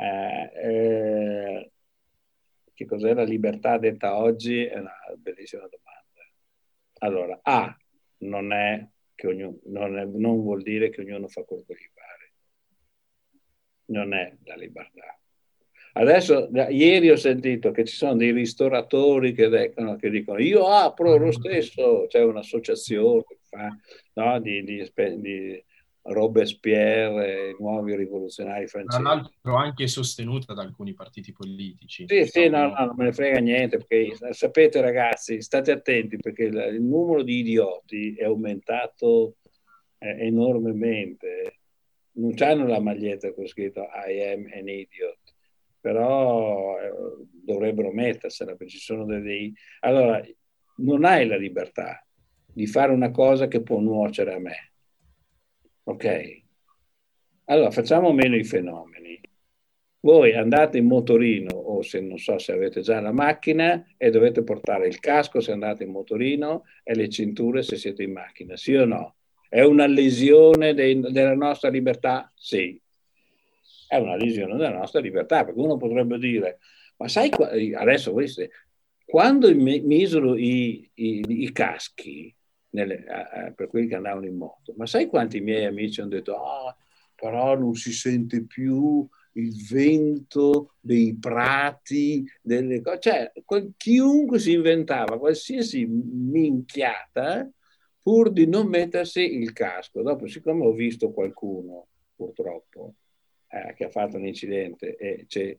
Eh, 0.00 0.50
eh, 0.54 1.72
che 2.74 2.86
cos'è 2.86 3.12
la 3.12 3.24
libertà 3.24 3.76
detta 3.78 4.16
oggi? 4.16 4.64
È 4.64 4.78
una 4.78 4.94
bellissima 5.16 5.68
domanda. 5.68 6.00
Allora, 7.00 7.38
A, 7.42 7.76
non, 8.18 8.52
è 8.52 8.88
che 9.14 9.26
ognuno, 9.26 9.58
non, 9.66 9.98
è, 9.98 10.04
non 10.04 10.40
vuol 10.40 10.62
dire 10.62 10.88
che 10.88 11.02
ognuno 11.02 11.28
fa 11.28 11.42
quello 11.42 11.62
che 11.66 11.74
gli. 11.74 11.99
Non 13.90 14.14
è 14.14 14.36
la 14.44 14.54
libertà 14.54 15.20
Adesso, 15.92 16.48
ieri 16.70 17.10
ho 17.10 17.16
sentito 17.16 17.72
che 17.72 17.84
ci 17.84 17.96
sono 17.96 18.14
dei 18.14 18.30
ristoratori 18.30 19.32
che, 19.32 19.48
dicono, 19.48 19.96
che 19.96 20.08
dicono 20.08 20.40
io 20.40 20.68
apro 20.68 21.16
lo 21.16 21.32
stesso, 21.32 22.06
c'è 22.08 22.22
un'associazione 22.22 23.24
che 23.26 23.38
fa 23.42 23.76
no, 24.14 24.40
di, 24.40 24.62
di, 24.62 24.92
di 25.16 25.64
Robespierre, 26.02 27.50
i 27.50 27.56
nuovi 27.58 27.96
rivoluzionari 27.96 28.68
francesi. 28.68 29.02
Tra 29.02 29.14
l'altro 29.14 29.56
anche 29.56 29.88
sostenuta 29.88 30.54
da 30.54 30.62
alcuni 30.62 30.94
partiti 30.94 31.32
politici. 31.32 32.04
Sì, 32.06 32.24
sì, 32.24 32.48
no, 32.48 32.68
no, 32.68 32.84
non 32.86 32.94
me 32.96 33.04
ne 33.06 33.12
frega 33.12 33.40
niente, 33.40 33.78
perché 33.78 34.32
sapete 34.32 34.80
ragazzi, 34.80 35.42
state 35.42 35.72
attenti 35.72 36.16
perché 36.18 36.44
il, 36.44 36.56
il 36.72 36.82
numero 36.82 37.22
di 37.22 37.40
idioti 37.40 38.14
è 38.14 38.24
aumentato 38.24 39.38
eh, 39.98 40.26
enormemente. 40.26 41.59
Non 42.20 42.34
hanno 42.38 42.66
la 42.66 42.80
maglietta 42.80 43.32
con 43.32 43.46
scritto 43.46 43.80
I 43.80 44.22
am 44.32 44.46
an 44.52 44.68
idiot 44.68 45.18
però 45.80 46.78
eh, 46.78 46.92
dovrebbero 47.42 47.90
mettersela 47.90 48.54
perché 48.54 48.72
ci 48.72 48.78
sono 48.78 49.04
dei... 49.06 49.52
Allora, 49.80 50.22
non 50.76 51.04
hai 51.04 51.26
la 51.26 51.36
libertà 51.36 52.04
di 52.52 52.66
fare 52.66 52.92
una 52.92 53.10
cosa 53.10 53.48
che 53.48 53.62
può 53.62 53.80
nuocere 53.80 54.34
a 54.34 54.38
me. 54.38 54.72
Ok? 55.84 56.42
Allora, 57.44 57.70
facciamo 57.70 58.12
meno 58.12 58.36
i 58.36 58.44
fenomeni. 58.44 59.18
Voi 60.02 60.34
andate 60.34 60.78
in 60.78 60.86
motorino 60.86 61.54
o 61.54 61.82
se 61.82 62.00
non 62.00 62.18
so 62.18 62.38
se 62.38 62.52
avete 62.52 62.80
già 62.80 63.00
la 63.00 63.12
macchina 63.12 63.84
e 63.96 64.10
dovete 64.10 64.42
portare 64.42 64.86
il 64.86 64.98
casco 64.98 65.40
se 65.40 65.52
andate 65.52 65.84
in 65.84 65.90
motorino 65.90 66.64
e 66.82 66.94
le 66.94 67.08
cinture 67.08 67.62
se 67.62 67.76
siete 67.76 68.02
in 68.02 68.12
macchina, 68.12 68.56
sì 68.56 68.74
o 68.74 68.86
no? 68.86 69.16
È 69.50 69.62
una 69.62 69.86
lesione 69.86 70.72
dei, 70.72 70.98
della 71.00 71.34
nostra 71.34 71.68
libertà? 71.68 72.32
Sì 72.34 72.80
è 73.90 73.96
una 73.96 74.14
lesione 74.14 74.56
della 74.56 74.78
nostra 74.78 75.00
libertà, 75.00 75.44
perché 75.44 75.58
uno 75.58 75.76
potrebbe 75.76 76.16
dire, 76.16 76.60
ma 76.98 77.08
sai, 77.08 77.28
adesso 77.74 78.12
queste, 78.12 78.50
quando 79.04 79.52
misero 79.52 80.36
i, 80.36 80.88
i, 80.94 81.24
i 81.26 81.50
caschi 81.50 82.32
nelle, 82.70 83.04
per 83.56 83.66
quelli 83.66 83.88
che 83.88 83.96
andavano 83.96 84.26
in 84.26 84.36
moto, 84.36 84.74
ma 84.76 84.86
sai 84.86 85.08
quanti 85.08 85.40
miei 85.40 85.64
amici 85.64 86.00
hanno 86.00 86.10
detto, 86.10 86.36
ah, 86.36 86.76
però 87.16 87.58
non 87.58 87.74
si 87.74 87.90
sente 87.90 88.44
più 88.44 89.04
il 89.32 89.66
vento 89.68 90.74
dei 90.78 91.16
prati, 91.18 92.24
delle 92.40 92.80
cose, 92.82 93.00
cioè 93.00 93.32
chiunque 93.76 94.38
si 94.38 94.52
inventava 94.52 95.18
qualsiasi 95.18 95.84
minchiata 95.84 97.50
pur 98.02 98.30
di 98.30 98.46
non 98.46 98.66
mettersi 98.68 99.36
il 99.36 99.52
casco. 99.52 100.02
Dopo, 100.02 100.26
siccome 100.26 100.64
ho 100.64 100.72
visto 100.72 101.10
qualcuno, 101.12 101.88
purtroppo, 102.14 102.94
eh, 103.48 103.74
che 103.74 103.84
ha 103.84 103.90
fatto 103.90 104.16
un 104.16 104.26
incidente 104.26 104.96
e 104.96 105.26
ci 105.26 105.58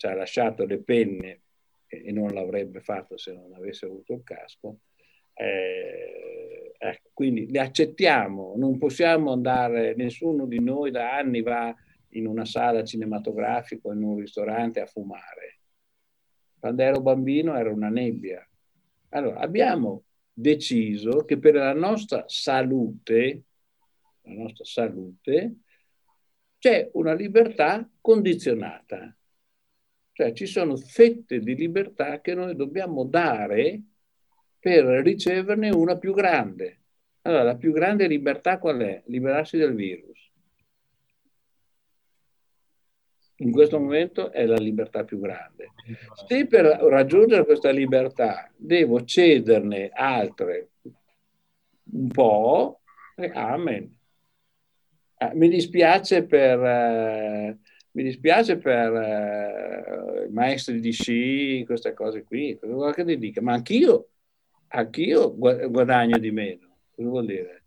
ha 0.00 0.14
lasciato 0.14 0.64
le 0.66 0.82
penne 0.82 1.40
e, 1.86 2.02
e, 2.06 2.12
non 2.12 2.28
l'avrebbe 2.32 2.80
fatto 2.80 3.16
se 3.16 3.32
non 3.32 3.52
avesse 3.54 3.86
avuto 3.86 4.12
il 4.12 4.22
casco. 4.22 4.78
Eh, 5.32 6.74
ecco, 6.78 7.08
quindi 7.14 7.46
li 7.46 7.58
accettiamo, 7.58 8.54
non 8.56 8.78
possiamo 8.78 9.32
andare, 9.32 9.94
nessuno 9.94 10.46
di 10.46 10.60
noi 10.60 10.90
da 10.90 11.16
anni 11.16 11.40
va 11.40 11.74
in 12.10 12.26
una 12.26 12.44
sala 12.44 12.84
cinematografica 12.84 13.88
o 13.88 13.92
in 13.92 14.02
un 14.02 14.18
ristorante 14.18 14.80
a 14.80 14.86
fumare. 14.86 15.60
Quando 16.58 16.82
ero 16.82 17.00
bambino 17.00 17.56
era 17.56 17.70
una 17.70 17.88
nebbia. 17.88 18.46
Allora, 19.10 19.38
abbiamo 19.38 20.04
deciso 20.40 21.24
che 21.24 21.38
per 21.38 21.54
la 21.54 21.74
nostra 21.74 22.24
salute, 22.26 23.42
la 24.22 24.32
nostra 24.32 24.64
salute, 24.64 25.56
c'è 26.58 26.90
una 26.94 27.14
libertà 27.14 27.88
condizionata. 28.00 29.14
Cioè 30.12 30.32
ci 30.32 30.46
sono 30.46 30.76
fette 30.76 31.40
di 31.40 31.54
libertà 31.54 32.20
che 32.20 32.34
noi 32.34 32.54
dobbiamo 32.54 33.04
dare 33.04 33.82
per 34.58 34.84
riceverne 35.02 35.70
una 35.70 35.96
più 35.98 36.12
grande. 36.12 36.80
Allora, 37.22 37.42
la 37.42 37.56
più 37.56 37.72
grande 37.72 38.06
libertà 38.06 38.58
qual 38.58 38.80
è? 38.80 39.02
Liberarsi 39.06 39.56
del 39.56 39.74
virus. 39.74 40.29
In 43.40 43.52
questo 43.52 43.78
momento 43.78 44.30
è 44.32 44.44
la 44.44 44.56
libertà 44.56 45.04
più 45.04 45.18
grande. 45.18 45.72
Se 46.26 46.46
per 46.46 46.64
raggiungere 46.64 47.44
questa 47.44 47.70
libertà 47.70 48.50
devo 48.54 49.02
cederne 49.04 49.90
altre 49.92 50.68
un 51.92 52.08
po', 52.08 52.80
eh, 53.16 53.30
amen. 53.34 53.96
Eh, 55.16 55.30
mi 55.34 55.48
dispiace 55.48 56.24
per, 56.24 56.62
eh, 56.62 57.58
mi 57.92 58.02
dispiace 58.02 58.58
per 58.58 58.94
eh, 58.94 60.26
i 60.28 60.32
maestri 60.32 60.78
di 60.78 60.92
sci, 60.92 61.64
queste 61.64 61.94
cose 61.94 62.24
qui, 62.24 62.58
cosa 62.60 62.92
che 62.92 63.04
ti 63.04 63.18
dica? 63.18 63.40
Ma 63.40 63.54
anch'io, 63.54 64.08
anch'io 64.68 65.34
guadagno 65.34 66.18
di 66.18 66.30
meno. 66.30 66.76
Cosa 66.94 67.08
vuol 67.08 67.26
dire? 67.26 67.62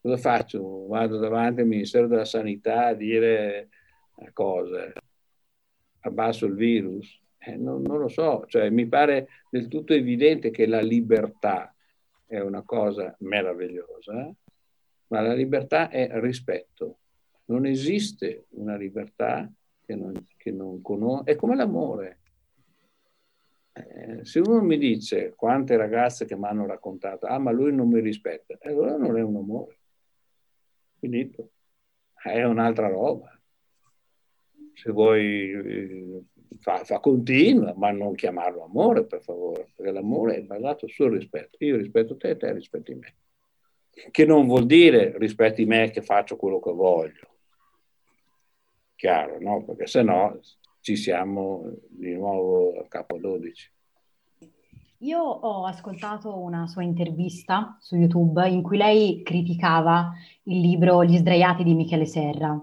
Cosa 0.00 0.16
faccio? 0.16 0.86
Vado 0.88 1.18
davanti 1.18 1.60
al 1.60 1.68
Ministero 1.68 2.08
della 2.08 2.24
Sanità 2.24 2.86
a 2.86 2.94
dire 2.94 3.68
cose, 4.32 4.92
abbasso 6.00 6.46
il 6.46 6.54
virus? 6.54 7.20
Eh, 7.38 7.56
non, 7.56 7.80
non, 7.82 7.98
lo 7.98 8.08
so, 8.08 8.44
cioè, 8.46 8.68
mi 8.68 8.86
pare 8.86 9.28
del 9.50 9.68
tutto 9.68 9.94
evidente 9.94 10.50
che 10.50 10.66
la 10.66 10.80
libertà 10.80 11.74
è 12.26 12.38
una 12.38 12.62
cosa 12.62 13.14
meravigliosa, 13.20 14.30
ma 15.08 15.20
la 15.20 15.32
libertà 15.32 15.88
è 15.88 16.08
rispetto. 16.20 16.98
Non 17.46 17.66
esiste 17.66 18.44
una 18.50 18.76
libertà 18.76 19.50
che 19.84 19.96
non, 19.96 20.12
che 20.36 20.52
non 20.52 20.80
conosce, 20.82 21.32
è 21.32 21.36
come 21.36 21.56
l'amore. 21.56 22.18
Eh, 23.72 24.24
se 24.24 24.40
uno 24.40 24.60
mi 24.60 24.78
dice 24.78 25.32
quante 25.34 25.76
ragazze 25.76 26.26
che 26.26 26.36
mi 26.36 26.44
hanno 26.44 26.66
raccontato, 26.66 27.26
ah 27.26 27.38
ma 27.38 27.50
lui 27.50 27.74
non 27.74 27.88
mi 27.88 28.00
rispetta, 28.00 28.56
allora 28.60 28.96
non 28.96 29.16
è 29.16 29.22
un 29.22 29.36
amore. 29.36 29.78
Finito. 30.98 31.50
È 32.12 32.44
un'altra 32.44 32.88
roba. 32.88 33.39
Se 34.74 34.90
vuoi 34.90 35.50
eh, 35.50 36.22
fa, 36.60 36.84
fa 36.84 37.00
continua, 37.00 37.74
ma 37.76 37.90
non 37.90 38.14
chiamarlo 38.14 38.64
amore 38.64 39.04
per 39.04 39.22
favore, 39.22 39.72
perché 39.74 39.92
l'amore 39.92 40.36
è 40.36 40.42
basato 40.42 40.86
sul 40.88 41.12
rispetto. 41.12 41.56
Io 41.64 41.76
rispetto 41.76 42.16
te 42.16 42.36
te 42.36 42.52
rispetti 42.52 42.94
me 42.94 43.14
che 44.10 44.24
non 44.24 44.46
vuol 44.46 44.66
dire 44.66 45.16
rispetti 45.18 45.64
me 45.64 45.90
che 45.90 46.02
faccio 46.02 46.36
quello 46.36 46.60
che 46.60 46.72
voglio. 46.72 47.28
Chiaro, 48.94 49.38
no? 49.40 49.64
Perché 49.64 49.86
se 49.86 50.02
no 50.02 50.38
ci 50.80 50.96
siamo 50.96 51.70
di 51.88 52.14
nuovo 52.14 52.78
a 52.78 52.86
capo 52.88 53.18
12. 53.18 53.72
Io 55.02 55.18
ho 55.18 55.64
ascoltato 55.64 56.38
una 56.38 56.66
sua 56.66 56.82
intervista 56.82 57.78
su 57.80 57.96
YouTube 57.96 58.46
in 58.48 58.62
cui 58.62 58.76
lei 58.76 59.22
criticava 59.22 60.12
il 60.44 60.60
libro 60.60 61.02
Gli 61.04 61.16
sdraiati 61.16 61.64
di 61.64 61.74
Michele 61.74 62.04
Serra. 62.04 62.62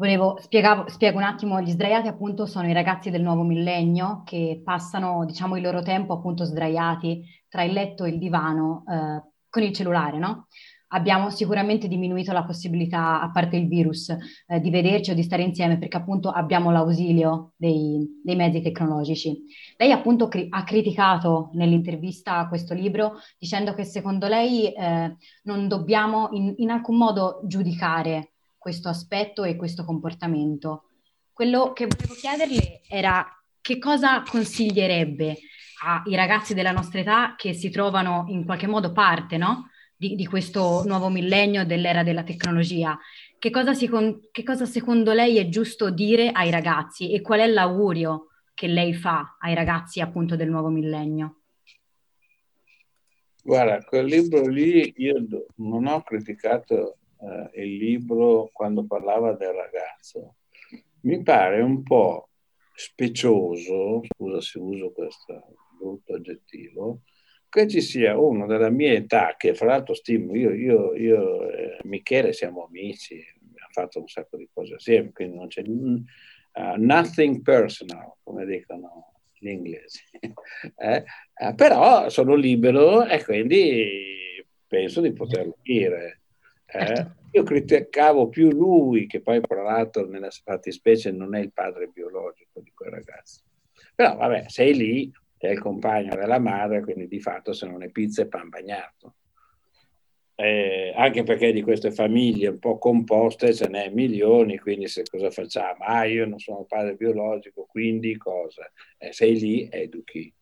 Volevo, 0.00 0.38
spiegavo, 0.40 0.88
spiego 0.88 1.18
un 1.18 1.24
attimo, 1.24 1.60
gli 1.60 1.68
sdraiati 1.68 2.08
appunto 2.08 2.46
sono 2.46 2.66
i 2.66 2.72
ragazzi 2.72 3.10
del 3.10 3.20
nuovo 3.20 3.42
millennio 3.42 4.22
che 4.24 4.62
passano 4.64 5.26
diciamo 5.26 5.56
il 5.56 5.62
loro 5.62 5.82
tempo 5.82 6.14
appunto 6.14 6.44
sdraiati 6.44 7.22
tra 7.50 7.64
il 7.64 7.74
letto 7.74 8.04
e 8.04 8.08
il 8.08 8.18
divano 8.18 8.82
eh, 8.88 9.22
con 9.50 9.62
il 9.62 9.74
cellulare, 9.74 10.16
no? 10.16 10.46
Abbiamo 10.92 11.28
sicuramente 11.28 11.86
diminuito 11.86 12.32
la 12.32 12.44
possibilità, 12.44 13.20
a 13.20 13.30
parte 13.30 13.58
il 13.58 13.68
virus, 13.68 14.08
eh, 14.08 14.58
di 14.58 14.70
vederci 14.70 15.10
o 15.10 15.14
di 15.14 15.22
stare 15.22 15.42
insieme 15.42 15.76
perché 15.76 15.98
appunto 15.98 16.30
abbiamo 16.30 16.70
l'ausilio 16.70 17.52
dei, 17.56 18.22
dei 18.24 18.36
mezzi 18.36 18.62
tecnologici. 18.62 19.38
Lei 19.76 19.92
appunto 19.92 20.28
cri- 20.28 20.46
ha 20.48 20.64
criticato 20.64 21.50
nell'intervista 21.52 22.48
questo 22.48 22.72
libro 22.72 23.16
dicendo 23.38 23.74
che 23.74 23.84
secondo 23.84 24.28
lei 24.28 24.72
eh, 24.72 25.14
non 25.42 25.68
dobbiamo 25.68 26.30
in, 26.32 26.54
in 26.56 26.70
alcun 26.70 26.96
modo 26.96 27.42
giudicare 27.44 28.29
questo 28.60 28.90
aspetto 28.90 29.42
e 29.42 29.56
questo 29.56 29.86
comportamento. 29.86 30.90
Quello 31.32 31.72
che 31.72 31.86
volevo 31.86 32.12
chiederle 32.12 32.82
era 32.86 33.26
che 33.62 33.78
cosa 33.78 34.22
consiglierebbe 34.22 35.38
ai 35.82 36.14
ragazzi 36.14 36.52
della 36.52 36.70
nostra 36.70 37.00
età 37.00 37.34
che 37.38 37.54
si 37.54 37.70
trovano 37.70 38.26
in 38.28 38.44
qualche 38.44 38.66
modo 38.66 38.92
parte 38.92 39.38
no? 39.38 39.70
di, 39.96 40.14
di, 40.14 40.26
questo 40.26 40.82
nuovo 40.84 41.08
millennio 41.08 41.64
dell'era 41.64 42.02
della 42.02 42.22
tecnologia. 42.22 42.98
Che 43.38 43.48
cosa, 43.48 43.72
si, 43.72 43.88
che 44.30 44.42
cosa 44.42 44.66
secondo 44.66 45.14
lei 45.14 45.38
è 45.38 45.48
giusto 45.48 45.88
dire 45.88 46.28
ai 46.30 46.50
ragazzi 46.50 47.12
e 47.12 47.22
qual 47.22 47.40
è 47.40 47.46
l'augurio 47.46 48.26
che 48.52 48.66
lei 48.66 48.92
fa 48.92 49.38
ai 49.40 49.54
ragazzi 49.54 50.02
appunto 50.02 50.36
del 50.36 50.50
nuovo 50.50 50.68
millennio? 50.68 51.36
Guarda, 53.42 53.82
quel 53.84 54.04
libro 54.04 54.46
lì 54.46 54.92
io 54.98 55.26
non 55.56 55.86
ho 55.86 56.02
criticato 56.02 56.98
eh, 57.22 57.62
il 57.62 57.76
libro 57.76 58.50
quando 58.52 58.84
parlava 58.84 59.32
del 59.32 59.52
ragazzo. 59.52 60.36
Mi 61.02 61.22
pare 61.22 61.60
un 61.62 61.82
po' 61.82 62.28
specioso, 62.74 64.02
scusa 64.04 64.40
se 64.40 64.58
uso 64.58 64.92
questa 64.92 65.42
brutto 65.78 66.14
aggettivo, 66.14 67.02
che 67.48 67.66
ci 67.66 67.80
sia 67.80 68.18
uno 68.18 68.46
della 68.46 68.70
mia 68.70 68.92
età, 68.92 69.34
che 69.36 69.54
fra 69.54 69.66
l'altro 69.66 69.94
stimo, 69.94 70.34
io, 70.36 70.52
io, 70.52 70.94
io 70.94 71.50
eh, 71.50 71.78
Michele 71.82 72.32
siamo 72.32 72.64
amici, 72.64 73.22
abbiamo 73.36 73.70
fatto 73.72 74.00
un 74.00 74.08
sacco 74.08 74.36
di 74.36 74.48
cose 74.52 74.74
assieme, 74.74 75.10
quindi 75.12 75.36
non 75.36 75.48
c'è 75.48 75.62
uh, 75.62 76.04
nothing 76.76 77.42
personal, 77.42 78.12
come 78.22 78.46
dicono 78.46 79.12
gli 79.36 79.48
inglesi. 79.48 80.02
eh? 80.76 81.04
uh, 81.34 81.54
però 81.54 82.08
sono 82.08 82.34
libero 82.34 83.04
e 83.04 83.24
quindi 83.24 84.44
penso 84.66 85.00
di 85.00 85.12
poterlo 85.12 85.56
dire. 85.62 86.19
Eh? 86.72 86.86
Certo. 86.86 87.18
Io 87.32 87.42
criticavo 87.44 88.28
più 88.28 88.50
lui, 88.50 89.06
che 89.06 89.20
poi 89.20 89.40
tra 89.40 89.62
l'altro 89.62 90.06
nella 90.06 90.30
fattispecie 90.30 91.12
non 91.12 91.34
è 91.34 91.40
il 91.40 91.52
padre 91.52 91.86
biologico 91.86 92.60
di 92.60 92.72
quel 92.74 92.90
ragazzo. 92.90 93.42
Però 93.94 94.16
vabbè, 94.16 94.46
sei 94.48 94.74
lì, 94.74 95.12
è 95.36 95.48
il 95.48 95.60
compagno 95.60 96.14
della 96.14 96.38
madre, 96.38 96.82
quindi 96.82 97.06
di 97.06 97.20
fatto 97.20 97.52
se 97.52 97.66
non 97.66 97.82
è 97.82 97.88
pizza 97.88 98.22
è 98.22 98.26
pan 98.26 98.48
bagnato. 98.48 99.14
Eh, 100.34 100.92
anche 100.96 101.22
perché 101.22 101.52
di 101.52 101.62
queste 101.62 101.90
famiglie 101.90 102.48
un 102.48 102.58
po' 102.58 102.78
composte 102.78 103.52
ce 103.52 103.68
n'è 103.68 103.90
milioni, 103.90 104.58
quindi 104.58 104.88
se 104.88 105.02
cosa 105.08 105.30
facciamo? 105.30 105.84
Ah, 105.84 106.04
io 106.04 106.26
non 106.26 106.38
sono 106.38 106.64
padre 106.64 106.94
biologico, 106.94 107.66
quindi 107.66 108.16
cosa? 108.16 108.70
Eh, 108.96 109.12
sei 109.12 109.38
lì, 109.38 109.68
educhi. 109.70 110.32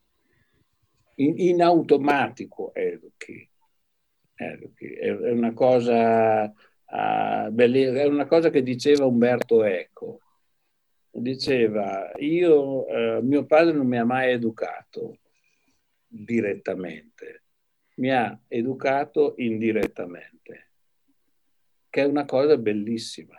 In, 1.16 1.34
in 1.38 1.62
automatico 1.62 2.72
educhi. 2.74 3.47
Educhi. 4.38 4.86
È, 4.92 5.10
una 5.10 5.52
cosa, 5.52 6.44
uh, 6.44 7.54
è 7.54 8.04
una 8.06 8.26
cosa 8.26 8.50
che 8.50 8.62
diceva 8.62 9.04
Umberto 9.04 9.64
Eco 9.64 10.20
diceva, 11.20 12.12
io, 12.16 12.86
eh, 12.86 13.22
mio 13.22 13.44
padre 13.44 13.72
non 13.72 13.86
mi 13.86 13.98
ha 13.98 14.04
mai 14.04 14.32
educato 14.32 15.18
direttamente, 16.06 17.42
mi 17.96 18.10
ha 18.10 18.38
educato 18.48 19.34
indirettamente, 19.38 20.70
che 21.90 22.02
è 22.02 22.04
una 22.04 22.24
cosa 22.24 22.56
bellissima. 22.56 23.34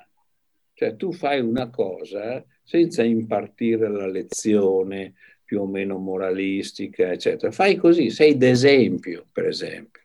Cioè 0.74 0.96
tu 0.96 1.12
fai 1.12 1.42
una 1.42 1.70
cosa 1.70 2.44
senza 2.64 3.04
impartire 3.04 3.90
la 3.90 4.08
lezione 4.08 5.16
più 5.44 5.62
o 5.62 5.66
meno 5.66 5.98
moralistica, 5.98 7.12
eccetera. 7.12 7.52
Fai 7.52 7.76
così, 7.76 8.10
sei 8.12 8.38
d'esempio, 8.38 9.28
per 9.32 9.48
esempio. 9.48 9.99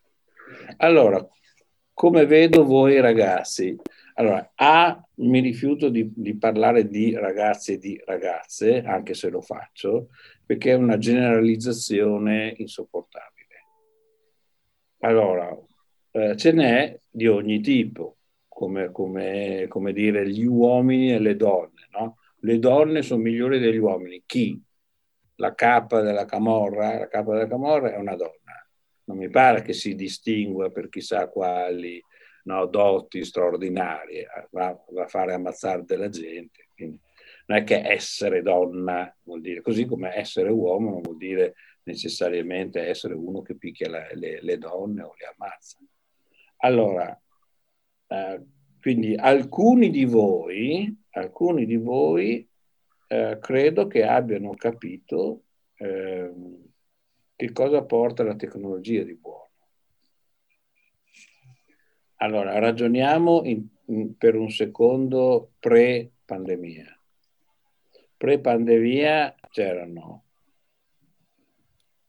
Allora, 0.79 1.27
come 1.93 2.27
vedo 2.27 2.65
voi 2.65 3.01
ragazzi, 3.01 3.77
allora, 4.15 4.53
A, 4.55 5.05
mi 5.17 5.41
rifiuto 5.41 5.89
di, 5.89 6.11
di, 6.15 6.37
parlare 6.37 6.87
di 6.89 7.15
ragazzi 7.15 7.73
e 7.73 7.79
di 7.79 8.01
ragazze, 8.05 8.83
anche 8.83 9.15
se 9.15 9.29
lo 9.29 9.41
faccio, 9.41 10.09
perché 10.47 10.73
è 10.73 10.75
una 10.75 10.99
generalizzazione 10.99 12.55
insopportabile. 12.57 13.33
Allora, 15.01 15.57
eh, 16.13 16.37
ce 16.37 16.53
n'è 16.53 16.99
di 17.11 17.27
ogni 17.27 17.61
tipo, 17.61 18.19
come, 18.49 18.93
come, 18.93 19.67
come, 19.69 19.93
dire 19.93 20.29
gli 20.29 20.45
uomini 20.45 21.13
e 21.13 21.19
le 21.19 21.35
donne, 21.35 21.89
no? 21.91 22.19
Le 22.41 22.59
donne 22.59 23.03
sono 23.03 23.23
migliori 23.23 23.59
degli 23.59 23.79
uomini. 23.79 24.23
Chi? 24.25 24.63
La 25.37 25.55
capa 25.55 26.03
della 26.03 26.25
camorra? 26.25 26.99
La 27.01 27.09
capa 27.09 27.33
della 27.33 27.49
camorra 27.49 27.93
è 27.93 27.97
una 27.97 28.15
donna. 28.15 28.44
Non 29.05 29.19
mi 29.19 29.29
pare 29.29 29.63
che 29.63 29.73
si 29.73 29.95
distingua 29.95 30.71
per 30.71 30.89
chissà 30.89 31.29
quali 31.29 32.03
no, 32.45 32.67
doti 32.67 33.25
straordinarie, 33.25 34.27
va, 34.51 34.79
va, 34.91 35.03
a 35.05 35.09
fare 35.09 35.35
ammazzare 35.35 35.85
della 35.85 36.09
gente. 36.09 36.69
Quindi 36.75 36.99
non 37.47 37.59
è 37.59 37.65
che 37.65 37.83
essere 37.87 38.43
donna 38.43 39.15
vuol 39.23 39.41
dire, 39.41 39.61
così 39.61 39.85
come 39.85 40.15
essere 40.15 40.51
uomo 40.51 40.91
non 40.91 41.03
vuol 41.03 41.17
dire 41.17 41.55
necessariamente 41.85 42.81
essere 42.81 43.15
uno 43.15 43.43
che 43.43 43.57
picchia 43.57 43.91
le, 43.91 44.11
le, 44.15 44.43
le 44.43 44.59
donne 44.59 45.03
o 45.03 45.15
le 45.19 45.35
ammazza. 45.37 45.79
Allora, 46.59 47.21
eh, 48.07 48.43
quindi 48.81 49.15
alcuni 49.15 49.91
di 49.91 50.05
voi, 50.05 50.95
alcuni 51.11 51.67
di 51.67 51.77
voi 51.77 52.47
eh, 53.09 53.39
credo 53.41 53.87
che 53.87 54.05
abbiano 54.05 54.55
capito 54.55 55.43
eh, 55.77 56.33
che 57.37 57.53
cosa 57.53 57.83
porta 57.83 58.23
la 58.23 58.37
tecnologia 58.37 59.03
di 59.03 59.15
buono. 59.15 59.43
Allora, 62.17 62.59
ragioniamo 62.59 63.43
in, 63.45 63.67
in, 63.87 64.17
per 64.17 64.37
un 64.37 64.51
secondo 64.51 65.53
pre-pandemia. 65.59 66.99
Pre-pandemia 68.17 69.35
c'erano 69.51 70.25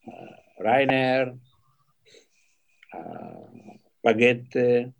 uh, 0.04 0.62
Ryanair, 0.62 1.36
uh, 2.92 3.80
Baguette, 4.00 4.94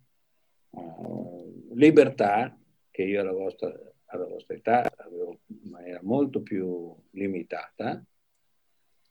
uh, 0.70 1.70
Libertà, 1.74 2.58
che 2.90 3.02
io 3.02 3.20
alla 3.20 3.32
vostra, 3.32 3.72
alla 4.06 4.26
vostra 4.26 4.54
età 4.56 4.90
avevo 4.96 5.40
in 5.46 5.70
maniera 5.70 6.00
molto 6.02 6.42
più 6.42 6.94
limitata, 7.12 8.04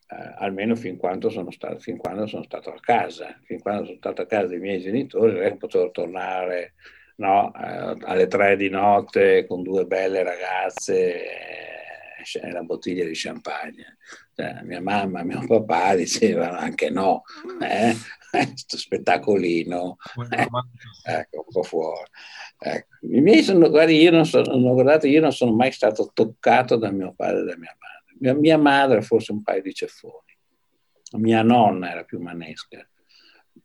eh, 0.08 0.34
almeno 0.38 0.76
fin 0.76 0.96
quando, 0.96 1.28
sono 1.30 1.50
stato, 1.50 1.78
fin 1.78 1.96
quando 1.96 2.26
sono 2.26 2.44
stato 2.44 2.70
a 2.70 2.78
casa, 2.80 3.38
fin 3.44 3.60
quando 3.60 3.86
sono 3.86 3.96
stato 3.96 4.22
a 4.22 4.26
casa 4.26 4.46
dei 4.46 4.60
miei 4.60 4.80
genitori, 4.80 5.32
non 5.32 5.42
è 5.42 5.50
che 5.50 5.56
potevo 5.56 5.90
tornare 5.90 6.74
no, 7.16 7.52
eh, 7.54 7.96
alle 8.02 8.26
tre 8.28 8.56
di 8.56 8.68
notte 8.68 9.46
con 9.46 9.62
due 9.62 9.84
belle 9.84 10.22
ragazze 10.22 11.64
e 12.34 12.50
la 12.50 12.62
bottiglia 12.62 13.04
di 13.04 13.14
champagne. 13.14 13.96
Cioè, 14.34 14.60
mia 14.62 14.80
mamma, 14.80 15.22
mio 15.22 15.44
papà 15.46 15.94
dicevano 15.94 16.56
anche 16.56 16.90
no, 16.90 17.22
eh? 17.60 17.94
questo 18.30 18.76
spettacolino, 18.76 19.96
eh? 20.30 20.48
ecco, 21.04 21.44
un 21.46 21.52
po' 21.52 21.62
fuori. 21.62 22.10
Ecco. 22.58 22.96
I 23.00 23.20
miei 23.20 23.42
sono, 23.42 23.70
guardi, 23.70 24.00
io 24.00 24.10
non 24.10 24.26
sono, 24.26 24.58
guardate, 24.72 25.08
io 25.08 25.20
non 25.20 25.32
sono 25.32 25.52
mai 25.52 25.72
stato 25.72 26.10
toccato 26.12 26.76
da 26.76 26.90
mio 26.90 27.14
padre 27.14 27.40
e 27.40 27.44
da 27.44 27.56
mia 27.56 27.76
madre 27.78 27.95
mia, 28.18 28.58
madre 28.58 29.02
forse 29.02 29.32
un 29.32 29.42
paio 29.42 29.62
di 29.62 29.72
ceffoni, 29.72 30.36
mia 31.18 31.42
nonna 31.42 31.90
era 31.90 32.04
più 32.04 32.20
manesca, 32.20 32.88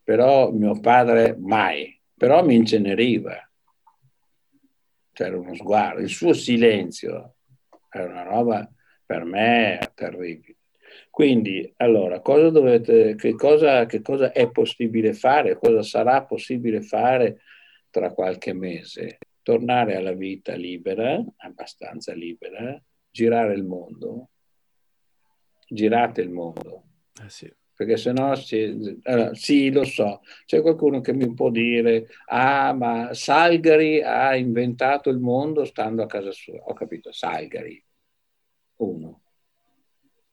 però 0.04 0.52
mio 0.52 0.80
padre 0.80 1.36
mai, 1.38 2.00
però 2.16 2.44
mi 2.46 2.56
inceneriva. 2.56 3.38
C'era 5.14 5.38
uno 5.38 5.56
sguardo, 5.56 6.02
il 6.02 6.10
suo 6.10 6.34
silenzio 6.34 7.36
era 7.90 8.10
una 8.10 8.24
roba 8.24 8.72
per 9.06 9.24
me 9.24 9.92
terribile. 9.94 10.56
Quindi, 11.10 11.72
allora, 11.78 12.22
cosa 12.22 12.50
dovete, 12.50 13.16
che, 13.16 13.34
cosa, 13.36 13.86
che 13.86 14.02
cosa 14.02 14.32
è 14.32 14.50
possibile 14.50 15.14
fare? 15.14 15.58
Cosa 15.58 15.84
sarà 15.84 16.24
possibile 16.24 16.82
fare 16.82 17.42
tra 17.90 18.14
qualche 18.14 18.54
mese? 18.54 19.18
Tornare 19.42 19.96
alla 19.96 20.14
vita 20.14 20.56
libera, 20.56 21.22
abbastanza 21.38 22.14
libera, 22.14 22.82
girare 23.10 23.54
il 23.54 23.66
mondo, 23.66 24.30
girate 25.72 26.22
il 26.22 26.30
mondo. 26.30 26.84
Eh 27.24 27.30
sì. 27.30 27.52
Perché 27.74 27.98
se 27.98 28.12
no, 28.12 28.36
sì, 28.36 29.00
allora, 29.04 29.34
sì, 29.34 29.72
lo 29.72 29.84
so, 29.86 30.22
c'è 30.46 30.62
qualcuno 30.62 31.02
che 31.02 31.14
mi 31.14 31.34
può 31.34 31.50
dire, 31.50 32.10
ah, 32.28 32.74
ma 32.74 33.12
Salgari 33.14 34.04
ha 34.04 34.36
inventato 34.36 35.10
il 35.10 35.18
mondo 35.18 35.66
stando 35.66 36.04
a 36.04 36.06
casa 36.06 36.32
sua. 36.32 36.60
Ho 36.60 36.74
capito, 36.74 37.12
Salgari, 37.12 37.84
uno. 38.78 39.22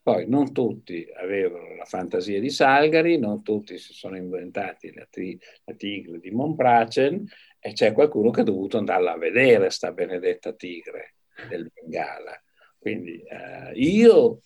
Poi 0.03 0.29
non 0.29 0.53
tutti 0.53 1.07
avevano 1.17 1.75
la 1.75 1.85
fantasia 1.85 2.39
di 2.41 2.51
Salgari, 2.51 3.19
non 3.19 3.43
tutti 3.43 3.79
si 3.79 3.95
sono 3.95 4.17
inventati 4.17 4.93
la, 4.93 5.07
tri- 5.09 5.39
la 5.65 5.75
tigre 5.75 6.19
di 6.19 6.31
Monpracen 6.31 7.27
e 7.59 7.73
c'è 7.73 7.93
qualcuno 7.93 8.31
che 8.31 8.41
ha 8.41 8.45
dovuto 8.45 8.79
andarla 8.79 9.13
a 9.13 9.19
vedere, 9.19 9.71
sta 9.71 9.93
benedetta 9.93 10.53
tigre 10.53 11.15
del 11.49 11.71
Bengala. 11.73 12.39
Quindi 12.79 13.23
eh, 13.23 13.73
io 13.75 14.41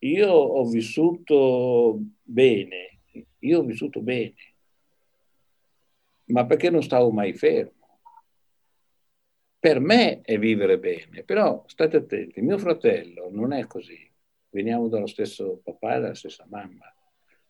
io 0.00 0.30
ho 0.30 0.64
vissuto 0.66 1.98
bene, 2.22 3.00
io 3.40 3.58
ho 3.60 3.64
vissuto 3.64 4.00
bene, 4.00 4.34
ma 6.26 6.46
perché 6.46 6.70
non 6.70 6.82
stavo 6.82 7.10
mai 7.10 7.32
fermo. 7.32 7.72
Per 9.60 9.80
me 9.80 10.20
è 10.20 10.38
vivere 10.38 10.78
bene, 10.78 11.24
però 11.24 11.64
state 11.66 11.96
attenti, 11.96 12.40
mio 12.40 12.58
fratello 12.58 13.28
non 13.32 13.52
è 13.52 13.66
così, 13.66 14.08
veniamo 14.50 14.88
dallo 14.88 15.06
stesso 15.06 15.60
papà 15.64 15.96
e 15.96 16.00
dalla 16.00 16.14
stessa 16.14 16.46
mamma. 16.48 16.92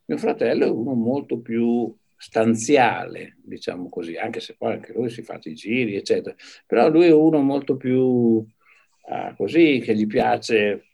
Mio 0.07 0.17
fratello 0.17 0.65
è 0.65 0.71
uno 0.71 0.95
molto 0.95 1.41
più 1.41 1.95
stanziale, 2.17 3.37
diciamo 3.43 3.91
così, 3.91 4.17
anche 4.17 4.41
se 4.41 4.57
poi 4.57 4.73
anche 4.73 4.95
lui 4.95 5.11
si 5.11 5.23
fa 5.23 5.39
i 5.43 5.55
giri, 5.55 5.97
eccetera, 5.97 6.35
però 6.67 6.89
lui 6.89 7.07
è 7.07 7.13
uno 7.13 7.43
molto 7.43 7.77
più 7.77 8.43
ah, 9.09 9.35
così, 9.35 9.81
che 9.81 9.95
gli 9.95 10.07
piace 10.07 10.88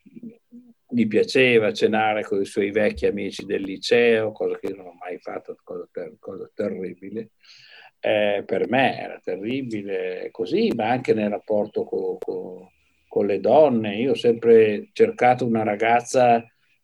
gli 0.95 1.09
piaceva 1.09 1.73
cenare 1.73 2.23
con 2.23 2.41
i 2.41 2.45
suoi 2.45 2.71
vecchi 2.71 3.07
amici 3.07 3.45
del 3.45 3.63
liceo, 3.63 4.31
cosa 4.31 4.57
che 4.59 4.69
io 4.69 4.77
non 4.77 4.87
ho 4.87 4.97
mai 4.97 5.19
fatto, 5.19 5.57
cosa, 5.65 5.89
ter- 5.91 6.17
cosa 6.21 6.49
terribile. 6.55 7.31
Eh, 7.99 8.45
per 8.47 8.69
me 8.69 9.01
era 9.01 9.19
terribile 9.19 10.29
così, 10.31 10.71
ma 10.77 10.91
anche 10.91 11.13
nel 11.13 11.31
rapporto 11.31 11.83
co- 11.85 12.19
co- 12.19 12.71
con 13.09 13.27
le 13.27 13.41
donne. 13.41 13.97
Io 13.97 14.13
ho 14.13 14.15
sempre 14.15 14.91
cercato 14.93 15.45
una 15.45 15.65
ragazza 15.65 16.37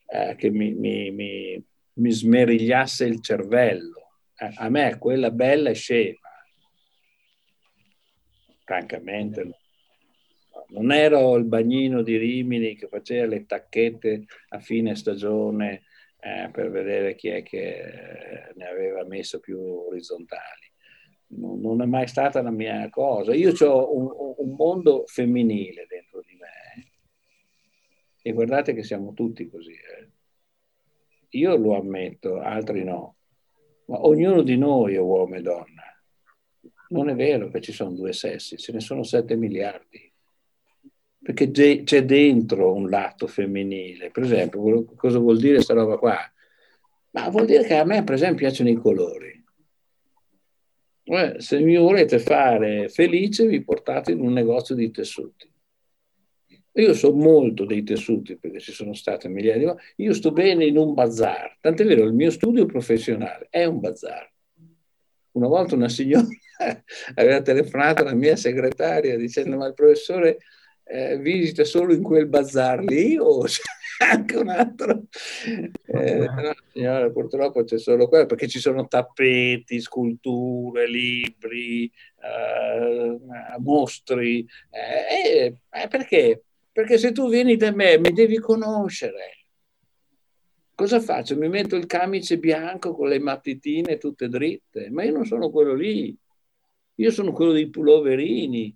eh, 0.06 0.34
che 0.36 0.50
mi, 0.50 0.72
mi, 0.74 1.12
mi, 1.12 1.64
mi, 1.94 2.10
smerigliasse 2.10 3.04
il 3.04 3.20
cervello. 3.22 4.08
Eh, 4.34 4.50
a 4.56 4.68
me 4.70 4.98
quella 4.98 5.30
bella 5.30 5.72
scema. 5.72 6.18
Francamente, 8.64 9.44
no 9.44 9.59
non 10.70 10.92
ero 10.92 11.36
il 11.36 11.44
bagnino 11.44 12.02
di 12.02 12.16
Rimini 12.16 12.76
che 12.76 12.86
faceva 12.88 13.26
le 13.26 13.46
tacchette 13.46 14.24
a 14.50 14.60
fine 14.60 14.94
stagione 14.94 15.82
eh, 16.20 16.50
per 16.50 16.70
vedere 16.70 17.14
chi 17.14 17.28
è 17.28 17.42
che 17.42 18.52
ne 18.54 18.66
aveva 18.66 19.04
messo 19.04 19.40
più 19.40 19.58
orizzontali. 19.58 20.68
Non, 21.28 21.60
non 21.60 21.82
è 21.82 21.86
mai 21.86 22.06
stata 22.06 22.42
la 22.42 22.50
mia 22.50 22.88
cosa. 22.90 23.34
Io 23.34 23.52
ho 23.52 23.96
un, 23.96 24.34
un, 24.36 24.54
mondo 24.56 25.04
femminile 25.06 25.86
dentro 25.88 26.20
di 26.20 26.36
me 26.36 26.90
e 28.22 28.32
guardate 28.32 28.74
che 28.74 28.82
siamo 28.82 29.12
tutti 29.12 29.48
così. 29.48 29.72
Eh. 29.72 30.08
Io 31.30 31.56
lo 31.56 31.76
ammetto, 31.76 32.40
altri 32.40 32.84
no, 32.84 33.16
ma 33.86 34.04
ognuno 34.04 34.42
di 34.42 34.56
noi 34.56 34.94
è 34.94 34.98
uomo 34.98 35.36
e 35.36 35.42
donna. 35.42 35.82
Non 36.88 37.08
è 37.08 37.14
vero 37.14 37.48
che 37.48 37.60
ci 37.60 37.72
sono 37.72 37.92
due 37.92 38.12
sessi, 38.12 38.56
ce 38.56 38.72
ne 38.72 38.80
sono 38.80 39.04
7 39.04 39.36
miliardi 39.36 40.09
perché 41.32 41.84
c'è 41.84 42.04
dentro 42.04 42.74
un 42.74 42.88
lato 42.88 43.26
femminile. 43.26 44.10
Per 44.10 44.24
esempio, 44.24 44.84
cosa 44.96 45.18
vuol 45.18 45.38
dire 45.38 45.54
questa 45.54 45.74
roba 45.74 45.96
qua? 45.96 46.18
Ma 47.10 47.28
vuol 47.28 47.46
dire 47.46 47.64
che 47.64 47.74
a 47.74 47.84
me, 47.84 48.02
per 48.02 48.14
esempio, 48.14 48.48
piacciono 48.48 48.68
i 48.68 48.74
colori. 48.74 49.38
se 51.38 51.60
mi 51.60 51.76
volete 51.76 52.18
fare 52.18 52.88
felice, 52.88 53.46
vi 53.46 53.62
portate 53.62 54.12
in 54.12 54.20
un 54.20 54.32
negozio 54.32 54.74
di 54.74 54.90
tessuti. 54.90 55.48
Io 56.74 56.94
so 56.94 57.12
molto 57.12 57.64
dei 57.64 57.82
tessuti 57.82 58.36
perché 58.36 58.60
ci 58.60 58.72
sono 58.72 58.92
state 58.94 59.28
migliaia 59.28 59.58
di 59.58 59.64
volte. 59.64 59.82
Io 59.96 60.14
sto 60.14 60.32
bene 60.32 60.64
in 60.64 60.76
un 60.76 60.94
bazar. 60.94 61.58
Tant'è 61.60 61.84
vero, 61.84 62.04
il 62.04 62.12
mio 62.12 62.30
studio 62.30 62.64
professionale 62.66 63.48
è 63.50 63.64
un 63.64 63.80
bazar. 63.80 64.30
Una 65.32 65.48
volta 65.48 65.74
una 65.74 65.88
signora 65.88 66.26
aveva 67.14 67.40
telefonato 67.42 68.02
alla 68.02 68.14
mia 68.14 68.36
segretaria 68.36 69.16
dicendo 69.16 69.56
ma 69.56 69.66
il 69.66 69.74
professore 69.74 70.38
eh, 70.90 71.18
visita 71.18 71.64
solo 71.64 71.94
in 71.94 72.02
quel 72.02 72.26
bazar 72.26 72.82
lì 72.82 73.16
o 73.16 73.42
c'è 73.46 73.62
anche 73.98 74.36
un 74.36 74.48
altro? 74.48 75.04
Eh, 75.86 76.26
no, 76.26 76.54
signora, 76.72 77.10
purtroppo 77.10 77.62
c'è 77.62 77.78
solo 77.78 78.08
quello 78.08 78.26
perché 78.26 78.48
ci 78.48 78.58
sono 78.58 78.88
tappeti, 78.88 79.80
sculture, 79.80 80.88
libri, 80.88 81.84
eh, 81.84 83.18
mostri. 83.58 84.46
Eh, 84.70 85.54
eh, 85.70 85.88
perché? 85.88 86.42
Perché 86.72 86.98
se 86.98 87.12
tu 87.12 87.28
vieni 87.28 87.56
da 87.56 87.72
me 87.72 87.98
mi 87.98 88.12
devi 88.12 88.38
conoscere. 88.38 89.36
Cosa 90.74 90.98
faccio? 90.98 91.36
Mi 91.36 91.48
metto 91.48 91.76
il 91.76 91.86
camice 91.86 92.38
bianco 92.38 92.94
con 92.94 93.08
le 93.08 93.18
mattitine 93.18 93.98
tutte 93.98 94.28
dritte, 94.28 94.88
ma 94.90 95.04
io 95.04 95.12
non 95.12 95.26
sono 95.26 95.50
quello 95.50 95.74
lì. 95.74 96.16
Io 96.94 97.10
sono 97.10 97.32
quello 97.32 97.52
dei 97.52 97.68
pulloverini, 97.68 98.74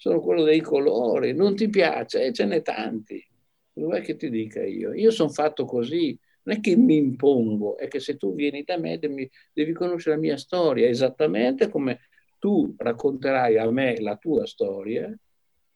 sono 0.00 0.22
quello 0.22 0.44
dei 0.44 0.62
colori, 0.62 1.34
non 1.34 1.54
ti 1.54 1.68
piace, 1.68 2.24
eh, 2.24 2.32
ce 2.32 2.46
n'è 2.46 2.62
tanti. 2.62 3.22
Dov'è 3.70 4.00
che 4.00 4.16
ti 4.16 4.30
dica 4.30 4.64
io? 4.64 4.94
Io 4.94 5.10
sono 5.10 5.28
fatto 5.28 5.66
così, 5.66 6.18
non 6.44 6.56
è 6.56 6.60
che 6.60 6.74
mi 6.74 6.96
impongo, 6.96 7.76
è 7.76 7.86
che 7.86 8.00
se 8.00 8.16
tu 8.16 8.34
vieni 8.34 8.62
da 8.62 8.78
me 8.78 8.98
devi, 8.98 9.30
devi 9.52 9.74
conoscere 9.74 10.14
la 10.14 10.22
mia 10.22 10.38
storia, 10.38 10.88
esattamente 10.88 11.68
come 11.68 12.08
tu 12.38 12.74
racconterai 12.78 13.58
a 13.58 13.70
me 13.70 14.00
la 14.00 14.16
tua 14.16 14.46
storia 14.46 15.14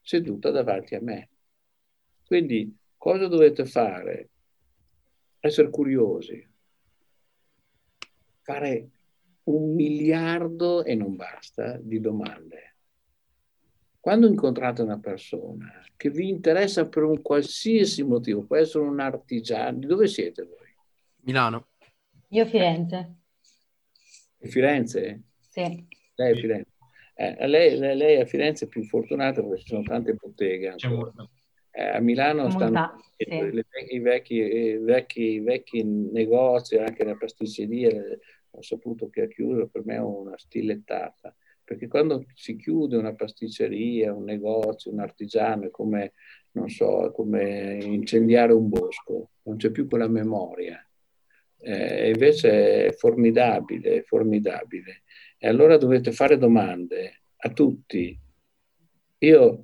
seduta 0.01 0.51
davanti 0.51 0.95
a 0.95 1.03
me. 1.03 1.29
Quindi 2.25 2.75
cosa 2.97 3.27
dovete 3.27 3.67
fare? 3.67 4.31
Essere 5.39 5.69
curiosi, 5.69 6.49
fare 8.41 8.89
un 9.43 9.75
miliardo 9.75 10.83
e 10.83 10.95
non 10.95 11.15
basta 11.15 11.77
di 11.77 12.01
domande 12.01 12.74
quando 14.05 14.27
incontrate 14.27 14.83
una 14.83 14.99
persona 14.99 15.81
che 15.97 16.11
vi 16.11 16.29
interessa 16.29 16.87
per 16.87 17.05
un 17.05 17.23
qualsiasi 17.23 18.03
motivo, 18.03 18.45
può 18.45 18.57
essere 18.57 18.85
un 18.85 19.01
artigiano, 19.01 19.79
dove 19.79 20.09
siete 20.09 20.43
voi? 20.43 20.77
Milano. 21.23 21.69
Io 22.29 22.45
Firenze. 22.45 23.15
Firenze? 24.41 25.23
Sì. 25.49 25.87
Lei 26.17 26.33
è 26.33 26.35
Firenze. 26.39 26.71
Eh, 27.15 27.47
lei, 27.47 27.79
lei, 27.79 27.97
lei, 27.97 28.21
a 28.21 28.27
Firenze 28.27 28.67
è 28.67 28.69
più 28.69 28.85
fortunata 28.85 29.43
perché 29.43 29.63
ci 29.63 29.69
sono 29.69 29.85
tante 29.85 30.13
botteghe. 30.13 30.75
Eh, 31.71 31.83
a 31.83 31.99
Milano 32.01 32.51
stanno 32.51 33.01
sì. 33.17 33.25
le, 33.27 33.65
i, 33.89 34.01
vecchi, 34.01 34.35
i, 34.35 34.77
vecchi, 34.81 35.23
i, 35.23 35.41
vecchi, 35.41 35.83
negozi, 35.83 36.77
anche 36.77 37.05
la 37.05 37.17
pasticceria, 37.17 37.91
ho 38.51 38.61
saputo 38.61 39.09
che 39.09 39.23
ha 39.23 39.29
chiuso, 39.29 39.67
per 39.69 39.83
me 39.87 39.95
è 39.95 40.01
una 40.01 40.37
stilettata. 40.37 41.35
Perché 41.65 41.89
quando 41.89 42.27
si 42.35 42.57
chiude 42.57 42.97
una 42.97 43.15
pasticceria, 43.15 44.13
un 44.13 44.25
negozio, 44.25 44.93
un 44.93 45.01
artigiano, 45.01 45.65
è 45.65 45.71
come, 45.71 46.13
so, 46.67 47.07
è 47.07 47.13
come 47.13 47.79
incendiare 47.83 48.53
un 48.53 48.69
bosco, 48.69 49.31
non 49.43 49.57
c'è 49.57 49.71
più 49.71 49.89
quella 49.89 50.09
memoria. 50.09 50.79
Eh, 51.59 52.11
invece 52.11 52.87
è 52.87 52.93
formidabile, 52.93 53.97
è 53.97 54.03
formidabile. 54.03 55.03
E 55.39 55.49
allora 55.49 55.79
dovete 55.79 56.13
fare 56.13 56.37
domande 56.37 57.23
a 57.37 57.51
tutti. 57.51 58.19
Io 59.19 59.63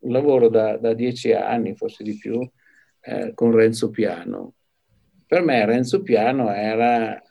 lavoro 0.00 0.48
da, 0.48 0.76
da 0.76 0.94
dieci 0.94 1.32
anni, 1.32 1.76
forse 1.76 2.02
di 2.02 2.16
più, 2.16 2.40
eh, 3.00 3.32
con 3.34 3.52
Renzo 3.52 3.90
Piano. 3.90 4.54
Per 5.26 5.42
me 5.42 5.64
Renzo 5.64 6.02
Piano 6.02 6.52
era, 6.52 7.22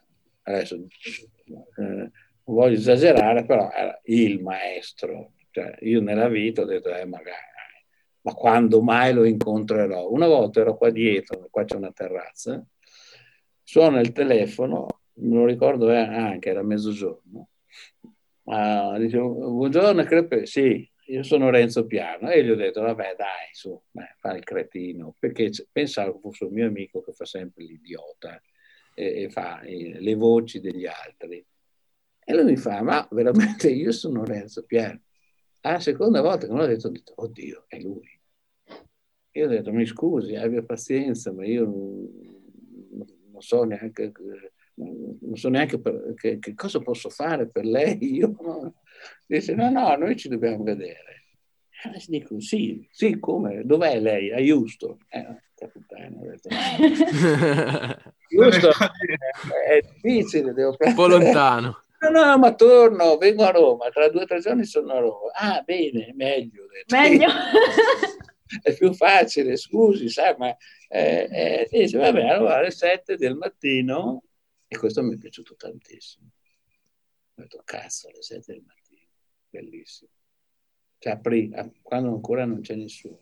adesso 0.43 0.75
eh, 0.75 2.11
non 2.47 2.55
voglio 2.55 2.75
esagerare, 2.77 3.45
però 3.45 3.69
era 3.71 3.99
il 4.05 4.41
maestro. 4.41 5.33
Cioè, 5.51 5.77
io 5.81 6.01
nella 6.01 6.27
vita 6.27 6.61
ho 6.61 6.65
detto, 6.65 6.93
eh, 6.93 7.05
magari, 7.05 7.35
ma 8.21 8.33
quando 8.33 8.81
mai 8.81 9.13
lo 9.13 9.23
incontrerò? 9.23 10.09
Una 10.09 10.27
volta 10.27 10.61
ero 10.61 10.75
qua 10.77 10.89
dietro, 10.89 11.47
qua 11.49 11.63
c'è 11.63 11.75
una 11.75 11.91
terrazza, 11.91 12.65
suona 13.63 13.99
il 13.99 14.11
telefono, 14.11 15.01
lo 15.13 15.45
ricordo 15.45 15.91
eh, 15.91 15.97
anche, 15.97 16.49
era 16.49 16.63
mezzogiorno, 16.63 17.49
Uh, 18.47 18.97
dicevo, 18.97 19.33
buongiorno, 19.33 20.05
crepe. 20.05 20.45
Sì, 20.45 20.89
io 21.07 21.23
sono 21.23 21.49
Renzo 21.49 21.85
Piano 21.85 22.29
e 22.29 22.45
gli 22.45 22.49
ho 22.49 22.55
detto, 22.55 22.79
vabbè 22.79 23.15
dai, 23.17 23.49
su, 23.51 23.77
beh, 23.91 24.15
fa 24.19 24.37
il 24.37 24.43
cretino, 24.45 25.15
perché 25.19 25.51
pensavo 25.69 26.17
fosse 26.19 26.45
un 26.45 26.53
mio 26.53 26.65
amico 26.65 27.01
che 27.01 27.11
fa 27.11 27.25
sempre 27.25 27.65
l'idiota 27.65 28.41
e, 28.95 29.23
e 29.23 29.29
fa 29.29 29.59
eh, 29.63 29.97
le 29.99 30.15
voci 30.15 30.61
degli 30.61 30.85
altri. 30.85 31.45
E 32.29 32.33
lui 32.33 32.43
mi 32.43 32.57
fa, 32.57 32.81
ma 32.81 33.07
veramente 33.09 33.69
io 33.69 33.93
sono 33.93 34.25
Renzo 34.25 34.65
Piano. 34.65 34.99
La 35.61 35.79
seconda 35.79 36.19
volta 36.19 36.45
che 36.45 36.51
me 36.51 36.59
l'ho 36.59 36.65
detto, 36.65 36.87
ho 36.87 36.91
detto, 36.91 37.13
oddio, 37.15 37.63
è 37.69 37.79
lui. 37.79 38.19
Io 39.31 39.45
ho 39.45 39.47
detto, 39.47 39.71
mi 39.71 39.85
scusi, 39.85 40.35
abbia 40.35 40.61
pazienza, 40.61 41.31
ma 41.31 41.45
io 41.45 41.63
non, 41.63 43.05
non 43.31 43.41
so 43.41 43.63
neanche 43.63 44.11
non 44.75 45.35
so 45.35 45.47
neanche 45.47 45.79
per, 45.79 46.13
che, 46.15 46.37
che, 46.39 46.53
cosa 46.53 46.81
posso 46.81 47.09
fare 47.09 47.47
per 47.47 47.63
lei. 47.63 47.97
Io 48.15 48.35
no. 48.41 48.73
Dice, 49.25 49.55
no, 49.55 49.69
no, 49.69 49.95
noi 49.95 50.17
ci 50.17 50.27
dobbiamo 50.27 50.63
vedere. 50.63 51.27
E 51.81 51.95
eh, 51.95 52.03
dico, 52.07 52.41
sì, 52.41 52.85
sì, 52.91 53.19
come? 53.19 53.63
Dov'è 53.63 54.01
lei? 54.01 54.33
A 54.33 54.53
Houston. 54.53 54.97
Eh, 55.07 55.43
capitano, 55.55 56.19
ho 56.19 56.25
detto, 56.25 56.49
Houston 58.35 58.71
è, 59.65 59.77
è 59.77 59.81
difficile, 59.81 60.51
devo 60.51 60.75
Un 60.77 60.93
po' 60.93 61.07
lontano. 61.07 61.85
No, 61.99 62.09
no, 62.09 62.37
ma 62.37 62.53
torno, 62.53 63.17
vengo 63.17 63.43
a 63.43 63.51
Roma, 63.51 63.89
tra 63.89 64.07
due 64.09 64.21
o 64.21 64.25
tre 64.25 64.39
giorni 64.39 64.65
sono 64.65 64.93
a 64.93 64.99
Roma. 64.99 65.31
Ah, 65.33 65.61
bene, 65.63 66.13
meglio. 66.15 66.67
Meglio. 66.91 67.27
è 68.61 68.75
più 68.75 68.93
facile, 68.93 69.57
scusi, 69.57 70.09
sai, 70.09 70.35
ma 70.37 70.55
eh, 70.89 71.27
eh, 71.29 71.67
dice, 71.69 71.97
vabbè, 71.97 72.27
allora 72.27 72.57
alle 72.57 72.71
7 72.71 73.15
del 73.15 73.35
mattino 73.35 74.23
e 74.67 74.77
questo 74.77 75.01
mi 75.03 75.15
è 75.15 75.17
piaciuto 75.17 75.55
tantissimo. 75.55 76.29
Ho 77.35 77.41
detto, 77.41 77.61
cazzo, 77.65 78.09
alle 78.09 78.21
7 78.21 78.53
del 78.53 78.63
mattino, 78.65 79.07
bellissimo. 79.49 80.11
Cioè, 80.99 81.13
aprì, 81.13 81.51
quando 81.81 82.09
ancora 82.09 82.45
non 82.45 82.61
c'è 82.61 82.75
nessuno. 82.75 83.21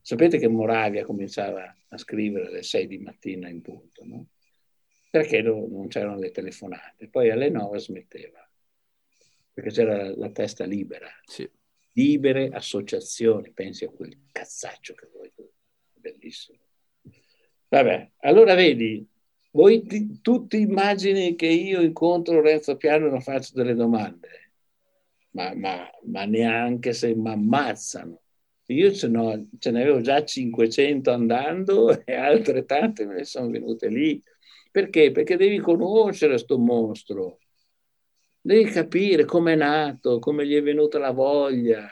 Sapete 0.00 0.38
che 0.38 0.48
Moravia 0.48 1.04
cominciava 1.04 1.74
a 1.88 1.96
scrivere 1.96 2.48
alle 2.48 2.62
6 2.62 2.86
di 2.86 2.98
mattina 2.98 3.48
in 3.48 3.62
punto, 3.62 4.04
no? 4.04 4.26
Perché 5.14 5.42
non 5.42 5.86
c'erano 5.86 6.18
le 6.18 6.32
telefonate. 6.32 7.06
Poi 7.06 7.30
alle 7.30 7.48
9 7.48 7.78
smetteva, 7.78 8.44
perché 9.52 9.70
c'era 9.70 10.12
la, 10.12 10.30
testa 10.30 10.64
libera. 10.64 11.08
Sì. 11.24 11.48
Libere 11.92 12.48
associazioni, 12.48 13.52
pensi 13.52 13.84
a 13.84 13.90
quel 13.90 14.22
cazzaccio 14.32 14.94
che 14.94 15.08
vuoi 15.12 15.30
tu. 15.32 15.48
Bellissimo. 15.92 16.58
Vabbè, 17.68 18.10
allora 18.22 18.56
vedi, 18.56 19.06
voi 19.52 19.86
ti, 19.86 20.20
tu 20.20 20.48
ti 20.48 20.58
immagini 20.58 21.36
che 21.36 21.46
io 21.46 21.80
incontro 21.80 22.40
Renzo 22.40 22.76
Piano 22.76 23.06
e 23.06 23.10
non 23.10 23.20
faccio 23.20 23.52
delle 23.54 23.76
domande? 23.76 24.50
Ma, 25.30 25.54
ma, 25.54 25.88
ma 26.06 26.24
neanche 26.24 26.92
se 26.92 27.14
mi 27.14 27.30
ammazzano. 27.30 28.20
Io 28.66 28.92
ce, 28.92 29.08
ce 29.60 29.70
ne 29.70 29.80
avevo 29.80 30.00
già 30.00 30.24
500 30.24 31.12
andando 31.12 31.90
e 32.04 32.14
altre 32.16 32.64
tante 32.64 33.06
me 33.06 33.14
ne 33.14 33.24
sono 33.24 33.48
venute 33.48 33.86
lì. 33.86 34.20
Perché? 34.74 35.12
Perché 35.12 35.36
devi 35.36 35.60
conoscere 35.60 36.32
questo 36.32 36.58
mostro. 36.58 37.38
Devi 38.40 38.68
capire 38.72 39.24
come 39.24 39.52
è 39.52 39.56
nato, 39.56 40.18
come 40.18 40.44
gli 40.44 40.56
è 40.56 40.62
venuta 40.62 40.98
la 40.98 41.12
voglia. 41.12 41.88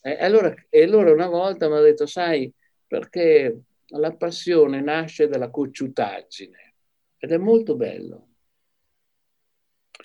E 0.00 0.16
allora, 0.18 0.54
e 0.70 0.82
allora 0.82 1.12
una 1.12 1.26
volta 1.26 1.68
mi 1.68 1.74
ha 1.74 1.80
detto, 1.80 2.06
sai, 2.06 2.50
perché 2.86 3.64
la 3.88 4.16
passione 4.16 4.80
nasce 4.80 5.28
dalla 5.28 5.50
cocciutaggine 5.50 6.76
ed 7.18 7.32
è 7.32 7.36
molto 7.36 7.76
bello. 7.76 8.28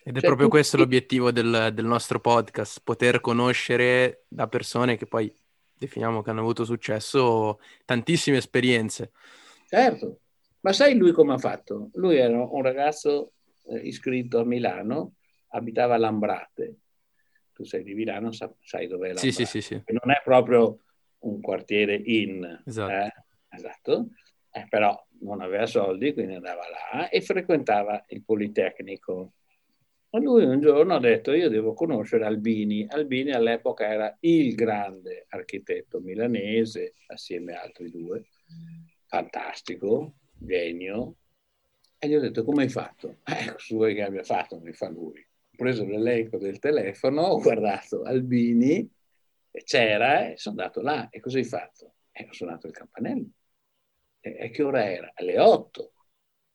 Ed 0.03 0.17
è 0.17 0.19
cioè, 0.19 0.27
proprio 0.27 0.49
questo 0.49 0.75
tutti... 0.75 0.83
l'obiettivo 0.83 1.31
del, 1.31 1.71
del, 1.73 1.85
nostro 1.85 2.19
podcast, 2.19 2.81
poter 2.83 3.21
conoscere 3.21 4.25
da 4.27 4.49
persone 4.49 4.97
che 4.97 5.05
poi 5.05 5.33
definiamo 5.73 6.21
che 6.21 6.29
hanno 6.29 6.41
avuto 6.41 6.65
successo 6.65 7.61
tantissime 7.85 8.35
esperienze. 8.35 9.13
Certo, 9.69 10.22
ma 10.63 10.71
sai 10.71 10.95
lui 10.95 11.11
come 11.11 11.33
ha 11.33 11.37
fatto? 11.37 11.89
Lui 11.95 12.15
era 12.15 12.41
un 12.41 12.61
ragazzo 12.61 13.33
eh, 13.65 13.79
iscritto 13.79 14.39
a 14.39 14.45
Milano, 14.45 15.15
abitava 15.49 15.95
a 15.95 15.97
Lambrate. 15.97 16.77
Tu 17.51 17.65
sei 17.65 17.83
di 17.83 17.93
Milano, 17.93 18.31
sai 18.31 18.87
dov'è 18.87 19.07
Lambrate. 19.07 19.31
Sì, 19.31 19.31
sì, 19.31 19.45
sì, 19.45 19.61
sì. 19.61 19.73
Non 19.87 20.13
è 20.13 20.21
proprio 20.23 20.79
un 21.19 21.41
quartiere 21.41 21.95
in, 21.95 22.61
esatto. 22.65 22.91
eh? 22.91 23.13
esatto, 23.49 24.07
eh, 24.51 24.65
però 24.69 24.97
non 25.19 25.41
aveva 25.41 25.65
soldi, 25.65 26.13
quindi 26.13 26.35
andava 26.35 26.63
là 26.69 27.09
e 27.09 27.19
frequentava 27.21 28.05
il 28.07 28.23
Politecnico. 28.23 29.33
E 30.09 30.19
lui 30.19 30.45
un 30.45 30.61
giorno 30.61 30.95
ha 30.95 30.99
detto, 30.99 31.33
io 31.33 31.49
devo 31.49 31.73
conoscere 31.73 32.23
Albini. 32.23 32.85
Albini 32.87 33.31
all'epoca 33.31 33.85
era 33.85 34.15
il 34.21 34.55
grande 34.55 35.25
architetto 35.27 35.99
milanese, 35.99 36.93
assieme 37.07 37.53
a 37.53 37.61
altri 37.61 37.89
due, 37.89 38.27
fantastico, 39.07 40.13
genio. 40.45 41.15
E 41.97 42.07
gli 42.07 42.15
ho 42.15 42.19
detto, 42.19 42.43
come 42.43 42.63
hai 42.63 42.69
fatto? 42.69 43.17
Ecco, 43.23 43.57
su 43.57 43.79
che 43.79 44.01
abbia 44.01 44.23
fatto, 44.23 44.59
mi 44.59 44.73
fa 44.73 44.89
lui. 44.89 45.19
Ho 45.19 45.55
preso 45.55 45.85
l'elenco 45.85 46.37
del 46.37 46.59
telefono, 46.59 47.21
ho 47.21 47.39
guardato 47.39 48.03
Albini, 48.03 48.89
c'era 49.63 50.31
e 50.31 50.37
sono 50.37 50.59
andato 50.59 50.81
là. 50.81 51.09
E 51.09 51.19
cosa 51.19 51.37
hai 51.37 51.43
fatto? 51.43 51.93
E 52.11 52.27
ho 52.29 52.33
suonato 52.33 52.67
il 52.67 52.73
campanello. 52.73 53.29
E 54.19 54.49
che 54.49 54.63
ora 54.63 54.89
era? 54.89 55.11
Alle 55.15 55.39
8 55.39 55.93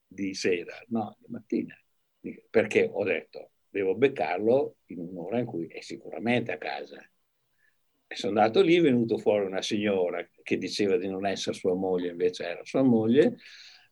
di 0.07 0.33
sera, 0.33 0.73
no, 0.87 1.15
di 1.19 1.25
mattina. 1.29 1.75
Perché 2.49 2.89
ho 2.91 3.03
detto, 3.03 3.51
devo 3.69 3.95
beccarlo 3.95 4.77
in 4.87 4.99
un'ora 4.99 5.39
in 5.39 5.45
cui 5.45 5.67
è 5.67 5.81
sicuramente 5.81 6.51
a 6.51 6.57
casa. 6.57 6.99
E 8.11 8.15
sono 8.15 8.39
andato 8.39 8.61
lì, 8.61 8.75
è 8.75 8.81
venuto 8.81 9.19
fuori 9.19 9.45
una 9.45 9.61
signora 9.61 10.27
che 10.41 10.57
diceva 10.57 10.97
di 10.97 11.07
non 11.07 11.27
essere 11.27 11.55
sua 11.55 11.75
moglie, 11.75 12.09
invece 12.09 12.43
era 12.43 12.65
sua 12.65 12.81
moglie, 12.81 13.37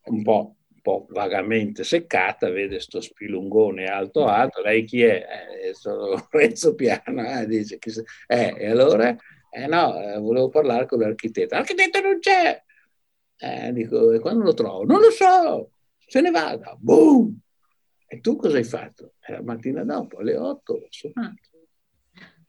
un 0.07 0.23
po', 0.23 0.55
un 0.73 0.81
po 0.81 1.05
vagamente 1.09 1.83
seccata, 1.83 2.49
vede 2.49 2.79
sto 2.79 3.01
spilungone 3.01 3.85
alto 3.85 4.25
alto, 4.25 4.61
lei 4.61 4.83
chi 4.83 5.03
è? 5.03 5.25
Eh, 5.67 5.73
sono 5.73 6.27
Renzo 6.31 6.75
Piano, 6.75 7.39
eh, 7.39 7.45
dice, 7.45 7.79
eh, 8.27 8.55
e 8.57 8.69
allora? 8.69 9.15
Eh 9.49 9.65
no, 9.67 9.99
eh, 9.99 10.19
volevo 10.19 10.49
parlare 10.49 10.85
con 10.85 10.99
l'architetto. 10.99 11.55
L'architetto 11.55 12.01
non 12.01 12.19
c'è! 12.19 12.63
Eh, 13.39 13.71
dico, 13.71 14.11
e 14.11 14.19
quando 14.19 14.43
lo 14.43 14.53
trovo? 14.53 14.83
Non 14.83 14.99
lo 14.99 15.11
so, 15.11 15.71
se 16.05 16.21
ne 16.21 16.31
vada. 16.31 16.75
Boom! 16.77 17.39
E 18.07 18.19
tu 18.21 18.35
cosa 18.35 18.57
hai 18.57 18.63
fatto? 18.63 19.13
E 19.19 19.33
la 19.33 19.41
mattina 19.41 19.83
dopo, 19.83 20.17
alle 20.17 20.37
8, 20.37 20.73
ho 20.73 20.87
suonato. 20.89 21.49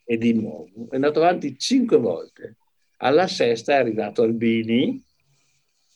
E 0.04 0.16
di 0.16 0.32
nuovo, 0.32 0.88
è 0.90 0.94
andato 0.94 1.20
avanti 1.20 1.58
cinque 1.58 1.98
volte. 1.98 2.56
Alla 2.98 3.26
sesta 3.26 3.72
è 3.72 3.76
arrivato 3.76 4.22
Albini, 4.22 5.04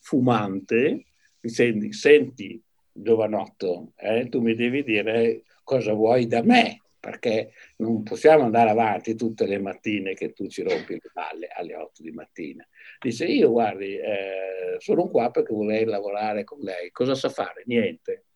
fumante, 0.01 1.07
dicendo, 1.43 1.93
senti, 1.93 2.63
giovanotto, 2.93 3.93
eh, 3.97 4.29
tu 4.29 4.41
mi 4.41 4.55
devi 4.55 4.83
dire 4.85 5.43
cosa 5.65 5.93
vuoi 5.93 6.27
da 6.27 6.43
me. 6.43 6.79
perché 7.03 7.51
non 7.79 8.05
possiamo 8.05 8.45
andare 8.45 8.71
avanti 8.71 9.17
tutte 9.17 9.45
le 9.45 9.59
mattine 9.59 10.15
che 10.15 10.33
tu 10.33 10.47
ci 10.47 10.63
rompi 10.63 10.93
le 10.93 11.11
palle 11.13 11.49
alle 11.49 11.75
8 11.75 12.01
di 12.01 12.13
mattina. 12.13 12.65
Dice, 13.01 13.25
io 13.27 13.51
guardi, 13.51 13.97
eh, 13.97 14.77
sono 14.79 15.09
qua 15.09 15.29
perché 15.33 15.53
vorrei 15.53 15.85
lavorare 15.85 16.45
con 16.45 16.61
lei. 16.61 16.93
Cosa 16.93 17.17
sa 17.17 17.29
fare? 17.29 17.65
Niente. 17.67 18.27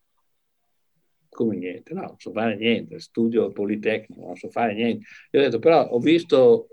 Come 1.28 1.54
niente? 1.54 1.94
No, 1.94 2.00
non 2.00 2.18
so 2.18 2.32
fare 2.32 2.56
niente, 2.56 2.98
studio 2.98 3.52
Politecnico, 3.52 4.26
non 4.26 4.34
so 4.34 4.50
fare 4.50 4.74
niente. 4.74 5.06
Io 5.30 5.40
ho 5.40 5.42
detto, 5.44 5.60
però 5.60 5.86
ho 5.86 6.00
visto 6.00 6.66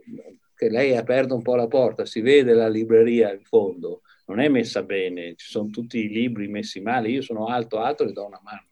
che 0.56 0.70
lei 0.70 0.96
ha 0.96 1.00
aperto 1.00 1.36
un 1.36 1.44
po' 1.44 1.56
la 1.56 1.68
porta, 1.68 2.06
si 2.06 2.22
vede 2.22 2.54
la 2.54 2.70
libreria 2.70 3.32
in 3.32 3.44
fondo, 3.44 4.02
non 4.26 4.40
è 4.40 4.48
messa 4.48 4.84
bene, 4.84 5.36
ci 5.36 5.50
sono 5.50 5.70
tutti 5.70 6.00
i 6.00 6.10
libri 6.10 6.48
messi 6.48 6.80
male, 6.80 7.10
io 7.10 7.22
sono 7.22 7.48
alto, 7.48 7.80
alto, 7.80 8.04
le 8.04 8.14
do 8.14 8.26
una 8.26 8.40
mano. 8.44 8.66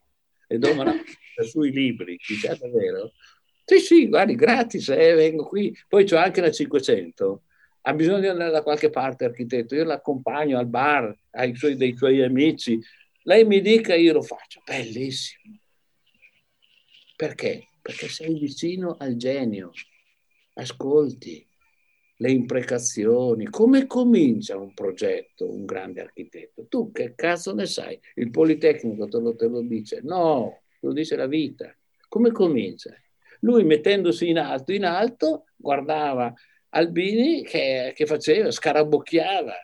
Le 0.48 0.58
do 0.58 0.72
una 0.72 0.84
mano 0.86 1.04
sui 1.50 1.72
libri, 1.72 2.18
dice, 2.26 2.50
è 2.50 2.56
davvero? 2.56 3.14
Sì, 3.66 3.80
sì, 3.80 4.08
guardi, 4.08 4.36
gratis, 4.36 4.90
eh, 4.90 5.14
vengo 5.14 5.46
qui. 5.46 5.76
Poi 5.88 6.06
c'ho 6.06 6.18
anche 6.18 6.42
la 6.42 6.52
500. 6.52 7.44
Ha 7.84 7.94
bisogno 7.94 8.20
di 8.20 8.28
andare 8.28 8.52
da 8.52 8.64
qualche 8.64 8.90
parte, 8.90 9.26
architetto. 9.26 9.76
Io 9.76 9.84
l'accompagno 9.84 10.58
al 10.58 10.68
bar, 10.68 11.16
ai 11.32 11.56
suoi, 11.56 11.76
dei 11.76 11.96
suoi 11.96 12.22
amici. 12.22 12.80
Lei 13.24 13.46
mi 13.46 13.62
dica, 13.62 13.96
io 13.96 14.14
lo 14.14 14.22
faccio. 14.22 14.62
Bellissimo. 14.66 15.58
Perché? 17.16 17.68
Perché 17.82 18.08
sei 18.08 18.38
vicino 18.38 18.98
al 19.00 19.16
genio. 19.16 19.72
Ascolti, 20.54 21.48
le 22.22 22.30
imprecazioni, 22.32 23.46
come 23.46 23.88
comincia 23.88 24.56
un 24.56 24.76
progetto, 24.76 25.52
un 25.52 25.66
grande 25.66 26.02
architetto? 26.02 26.68
Tu 26.68 26.92
che 26.92 27.16
cazzo 27.16 27.52
ne 27.56 27.66
sai? 27.66 28.00
Il 28.16 28.30
Politecnico 28.30 29.08
te 29.08 29.20
lo, 29.20 29.36
te 29.36 29.48
lo 29.48 29.62
dice? 29.62 30.02
No, 30.04 30.62
lo 30.82 30.94
dice 30.94 31.16
la 31.16 31.26
vita. 31.26 31.76
Come 32.08 32.32
comincia? 32.32 32.96
Lui 33.40 33.64
mettendosi 33.64 34.30
in 34.30 34.38
alto, 34.38 34.72
in 34.72 34.86
alto, 34.86 35.46
guardava 35.56 36.32
Albini 36.70 37.44
che, 37.44 37.92
che 37.96 38.06
faceva, 38.06 38.52
scarabocchiava 38.52 39.56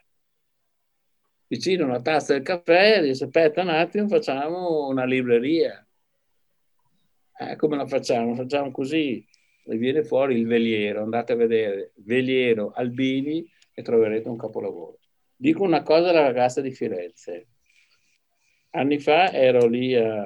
vicino 1.46 1.84
a 1.84 1.88
una 1.90 2.02
tazza 2.02 2.34
del 2.34 2.42
caffè, 2.42 3.04
dice 3.04 3.26
aspetta 3.26 3.62
un 3.62 3.70
attimo, 3.70 4.08
facciamo 4.08 4.88
una 4.88 5.06
libreria. 5.06 5.88
Eh, 7.40 7.56
come 7.56 7.78
la 7.78 7.86
facciamo? 7.86 8.34
Facciamo 8.34 8.72
così, 8.72 9.24
e 9.68 9.78
viene 9.78 10.04
fuori 10.04 10.38
il 10.38 10.48
veliero, 10.48 11.04
andate 11.04 11.34
a 11.34 11.36
vedere, 11.36 11.92
veliero 11.98 12.72
Albini 12.72 13.50
e 13.74 13.82
troverete 13.82 14.30
un 14.30 14.38
capolavoro. 14.38 15.00
Dico 15.36 15.64
una 15.64 15.84
cosa 15.84 16.10
alla 16.10 16.22
ragazza 16.22 16.62
di 16.62 16.72
Firenze. 16.72 17.48
Anni 18.72 19.00
fa 19.00 19.32
ero 19.32 19.68
lì 19.68 19.96
a, 19.96 20.26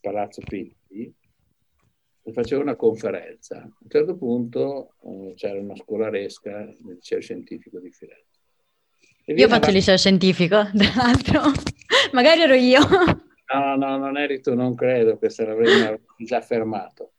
Palazzo 0.00 0.40
Pitti 0.46 1.12
e 2.22 2.32
facevo 2.32 2.62
una 2.62 2.76
conferenza. 2.76 3.56
A 3.56 3.64
un 3.64 3.88
certo 3.88 4.16
punto 4.16 4.94
eh, 5.02 5.34
c'era 5.34 5.58
una 5.58 5.74
scolaresca 5.74 6.58
nel 6.58 6.94
liceo 6.94 7.20
scientifico 7.20 7.80
di 7.80 7.90
Firenze. 7.90 8.26
Io 9.24 9.48
faccio 9.48 9.68
il 9.68 9.74
liceo 9.74 9.96
scientifico, 9.96 10.70
tra 10.76 10.92
l'altro. 10.96 11.42
Magari 12.12 12.42
ero 12.42 12.54
io. 12.54 12.80
No, 13.52 13.76
no, 13.76 13.96
non 13.96 14.16
eri 14.16 14.40
tu, 14.40 14.54
non 14.54 14.74
credo, 14.74 15.18
questo 15.18 15.44
l'avrei 15.44 15.98
già 16.18 16.40
fermato. 16.40 17.12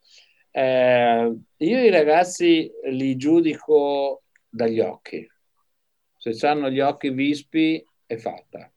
Eh, 0.52 1.38
io 1.58 1.80
i 1.80 1.90
ragazzi 1.90 2.72
li 2.86 3.16
giudico 3.16 4.24
dagli 4.50 4.80
occhi. 4.80 5.28
Se 6.18 6.48
hanno 6.48 6.70
gli 6.70 6.80
occhi 6.80 7.12
vispi 7.12 7.84
è 8.06 8.18
fatta. 8.18 8.72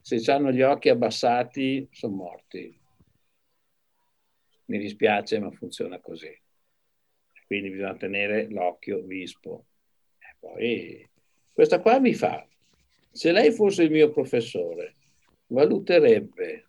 Se 0.00 0.32
hanno 0.32 0.50
gli 0.50 0.62
occhi 0.62 0.88
abbassati 0.88 1.88
sono 1.90 2.14
morti. 2.14 2.78
Mi 4.66 4.78
dispiace, 4.78 5.38
ma 5.40 5.50
funziona 5.50 5.98
così. 6.00 6.30
Quindi 7.46 7.70
bisogna 7.70 7.96
tenere 7.96 8.48
l'occhio 8.48 9.02
vispo. 9.02 9.66
E 10.18 10.36
poi 10.38 11.08
questa 11.52 11.80
qua 11.80 11.98
mi 11.98 12.14
fa, 12.14 12.46
se 13.10 13.32
lei 13.32 13.50
fosse 13.50 13.82
il 13.82 13.90
mio 13.90 14.10
professore, 14.10 14.94
valuterebbe 15.48 16.66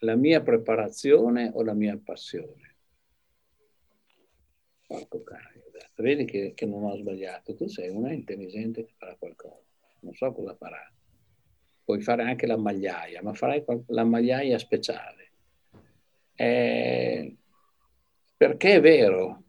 la 0.00 0.14
mia 0.14 0.42
preparazione 0.42 1.50
o 1.52 1.62
la 1.62 1.74
mia 1.74 1.98
passione? 2.02 2.69
Porco 4.90 5.22
cane, 5.22 5.62
vedi 5.98 6.24
che, 6.24 6.52
che, 6.52 6.66
non 6.66 6.82
ho 6.82 6.96
sbagliato. 6.96 7.54
Tu 7.54 7.68
sei 7.68 7.90
una 7.90 8.12
intelligente 8.12 8.84
che 8.84 8.92
farà 8.98 9.14
qualcosa. 9.16 9.62
Non 10.00 10.14
so 10.14 10.32
cosa 10.32 10.56
farà. 10.56 10.92
Puoi 11.84 12.00
fare 12.00 12.24
anche 12.24 12.44
la 12.44 12.56
magliaia, 12.56 13.22
ma 13.22 13.32
farai 13.32 13.64
la 13.86 14.02
magliaia 14.02 14.58
speciale. 14.58 15.30
Eh, 16.34 17.36
perché 18.36 18.74
è 18.74 18.80
vero? 18.80 19.44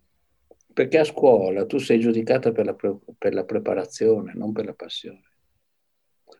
Perché 0.71 0.99
a 0.99 1.03
scuola 1.05 1.65
tu 1.65 1.79
sei 1.79 1.99
giudicata 1.99 2.51
per 2.51 2.65
la, 2.65 2.75
per 2.75 3.33
la 3.33 3.43
preparazione, 3.43 4.33
non 4.35 4.51
per 4.51 4.65
la 4.65 4.75
passione. 4.75 5.23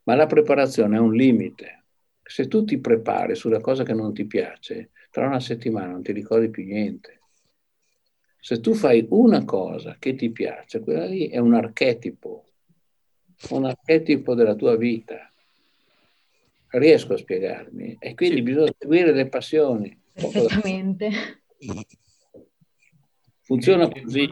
Ma 0.04 0.14
la 0.14 0.28
preparazione 0.28 0.98
è 0.98 1.00
un 1.00 1.16
limite. 1.16 1.86
Se 2.22 2.48
tu 2.48 2.64
ti 2.66 2.80
prepari 2.80 3.34
sulla 3.34 3.62
cosa 3.62 3.84
che 3.84 3.94
non 3.94 4.14
ti 4.14 4.26
piace, 4.26 4.92
tra 5.10 5.26
una 5.26 5.40
settimana 5.40 5.88
non 5.88 6.04
ti 6.04 6.12
ricordi 6.12 6.52
più 6.52 6.64
niente. 6.66 7.21
Se 8.44 8.60
tu 8.60 8.74
fai 8.74 9.06
una 9.10 9.46
cosa 9.46 9.98
che 10.00 10.16
ti 10.16 10.32
piace, 10.32 10.80
quella 10.80 11.06
lì 11.06 11.28
è 11.28 11.38
un 11.38 11.54
archetipo, 11.54 12.46
un 13.52 13.66
archetipo 13.66 14.34
della 14.34 14.56
tua 14.56 14.76
vita. 14.76 15.32
Riesco 16.70 17.14
a 17.14 17.18
spiegarmi. 17.18 17.98
E 18.00 18.16
quindi 18.16 18.38
sì. 18.38 18.42
bisogna 18.42 18.74
seguire 18.76 19.12
le 19.14 19.28
passioni. 19.28 19.96
Perfettamente. 20.12 21.12
Funziona 23.42 23.88
così, 23.88 24.28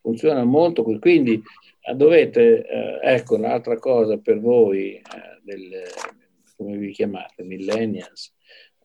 funziona 0.00 0.42
molto 0.42 0.82
così. 0.82 0.98
Quindi 0.98 1.40
eh, 1.82 1.94
dovete, 1.94 2.66
eh, 2.66 2.98
ecco 3.14 3.36
un'altra 3.36 3.78
cosa 3.78 4.18
per 4.18 4.40
voi, 4.40 4.94
eh, 4.94 5.02
del, 5.44 5.82
come 6.56 6.76
vi 6.78 6.90
chiamate, 6.90 7.44
millennials, 7.44 8.34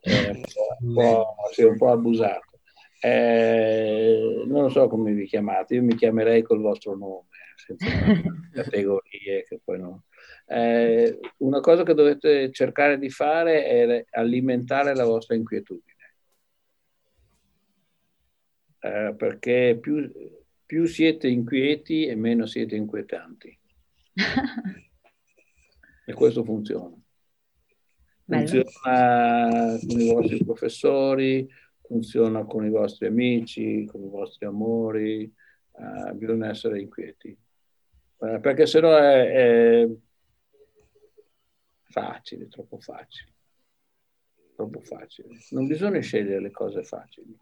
eh, 0.01 0.29
un, 0.29 0.93
po', 0.93 1.35
un 1.57 1.77
po' 1.77 1.91
abusato 1.91 2.56
eh, 2.99 4.43
non 4.47 4.63
lo 4.63 4.69
so 4.69 4.87
come 4.87 5.13
vi 5.13 5.25
chiamate, 5.25 5.75
io 5.75 5.83
mi 5.83 5.95
chiamerei 5.95 6.41
col 6.41 6.61
vostro 6.61 6.95
nome, 6.95 7.27
senza 7.55 7.85
categorie 8.53 9.43
che 9.43 9.59
poi 9.63 9.79
no. 9.79 10.03
Eh, 10.45 11.19
una 11.37 11.59
cosa 11.59 11.83
che 11.83 11.93
dovete 11.93 12.51
cercare 12.51 12.97
di 12.97 13.09
fare 13.09 13.65
è 13.65 14.05
alimentare 14.11 14.95
la 14.95 15.05
vostra 15.05 15.35
inquietudine. 15.35 15.95
Eh, 18.79 19.13
perché 19.17 19.77
più, 19.79 20.09
più 20.65 20.85
siete 20.85 21.27
inquieti 21.27 22.05
e 22.05 22.15
meno 22.15 22.45
siete 22.45 22.75
inquietanti. 22.75 23.59
e 26.05 26.13
questo 26.13 26.43
funziona. 26.43 26.95
Funziona 28.25 29.77
con 29.79 29.99
i 29.99 30.11
vostri 30.11 30.43
professori, 30.43 31.47
funziona 31.87 32.43
con 32.43 32.65
i 32.65 32.69
vostri 32.69 33.07
amici, 33.07 33.85
con 33.85 34.03
i 34.03 34.09
vostri 34.09 34.45
amori, 34.45 35.23
eh, 35.23 36.13
bisogna 36.13 36.49
essere 36.49 36.81
inquieti. 36.81 37.35
Eh, 38.19 38.39
perché 38.39 38.65
sennò 38.65 38.95
è, 38.97 39.83
è 39.83 39.89
facile, 41.89 42.47
troppo 42.49 42.77
facile. 42.79 43.31
Troppo 44.55 44.81
facile. 44.81 45.37
Non 45.51 45.67
bisogna 45.67 45.99
scegliere 45.99 46.41
le 46.41 46.51
cose 46.51 46.83
facili. 46.83 47.35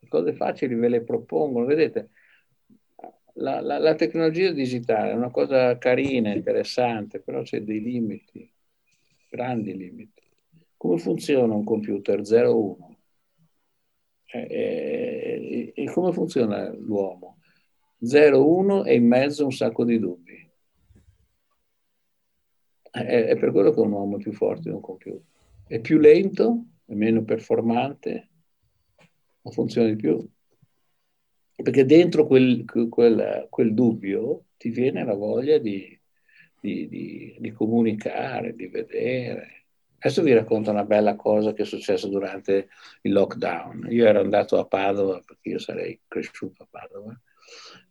Le 0.00 0.08
cose 0.08 0.32
facili 0.32 0.74
ve 0.74 0.88
le 0.88 1.02
propongono. 1.02 1.66
Vedete, 1.66 2.10
la, 3.34 3.60
la, 3.60 3.78
la 3.78 3.94
tecnologia 3.94 4.50
digitale 4.52 5.12
è 5.12 5.14
una 5.14 5.30
cosa 5.30 5.76
carina, 5.78 6.32
interessante, 6.32 7.20
però 7.20 7.42
c'è 7.42 7.60
dei 7.62 7.80
limiti, 7.80 8.50
grandi 9.28 9.76
limiti. 9.76 10.22
Come 10.76 10.98
funziona 10.98 11.54
un 11.54 11.64
computer 11.64 12.20
0-1? 12.20 12.97
E, 14.30 14.40
eh, 14.50 15.72
e, 15.74 15.90
come 15.90 16.12
funziona 16.12 16.70
l'uomo? 16.70 17.38
0-1 18.02 18.84
e 18.84 18.94
in 18.94 19.06
mezzo 19.06 19.44
un 19.44 19.52
sacco 19.52 19.84
di 19.84 19.98
dubbi. 19.98 20.50
È, 22.90 23.00
è, 23.00 23.36
per 23.36 23.50
quello 23.52 23.72
che 23.72 23.80
un 23.80 23.92
uomo 23.92 24.16
è 24.16 24.20
più 24.20 24.32
forte 24.32 24.68
di 24.68 24.74
un 24.74 24.80
computer. 24.80 25.22
È 25.66 25.80
più 25.80 25.98
lento, 25.98 26.64
è 26.84 26.92
meno 26.94 27.24
performante, 27.24 28.28
ma 29.42 29.50
funziona 29.50 29.88
di 29.88 29.96
più. 29.96 30.26
Perché 31.54 31.84
dentro 31.84 32.26
quel, 32.26 32.64
quel, 32.88 33.46
quel 33.48 33.74
dubbio 33.74 34.44
ti 34.56 34.68
viene 34.68 35.04
la 35.04 35.14
voglia 35.14 35.58
di, 35.58 35.98
di, 36.60 36.86
di, 36.88 37.36
di 37.38 37.50
comunicare, 37.50 38.54
di 38.54 38.68
vedere. 38.68 39.57
Adesso 40.00 40.22
vi 40.22 40.32
racconto 40.32 40.70
una 40.70 40.84
bella 40.84 41.16
cosa 41.16 41.52
che 41.52 41.62
è 41.62 41.66
successa 41.66 42.06
durante 42.06 42.68
il 43.02 43.12
lockdown. 43.12 43.88
Io 43.90 44.06
ero 44.06 44.20
andato 44.20 44.56
a 44.56 44.64
Padova, 44.64 45.20
perché 45.24 45.48
io 45.48 45.58
sarei 45.58 46.00
cresciuto 46.06 46.62
a 46.62 46.68
Padova, 46.70 47.20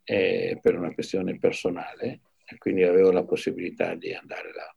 eh, 0.05 0.57
per 0.61 0.77
una 0.77 0.93
questione 0.93 1.37
personale, 1.37 2.21
e 2.45 2.57
quindi 2.57 2.83
avevo 2.83 3.11
la 3.11 3.25
possibilità 3.25 3.93
di 3.95 4.13
andare 4.13 4.53
là. 4.53 4.75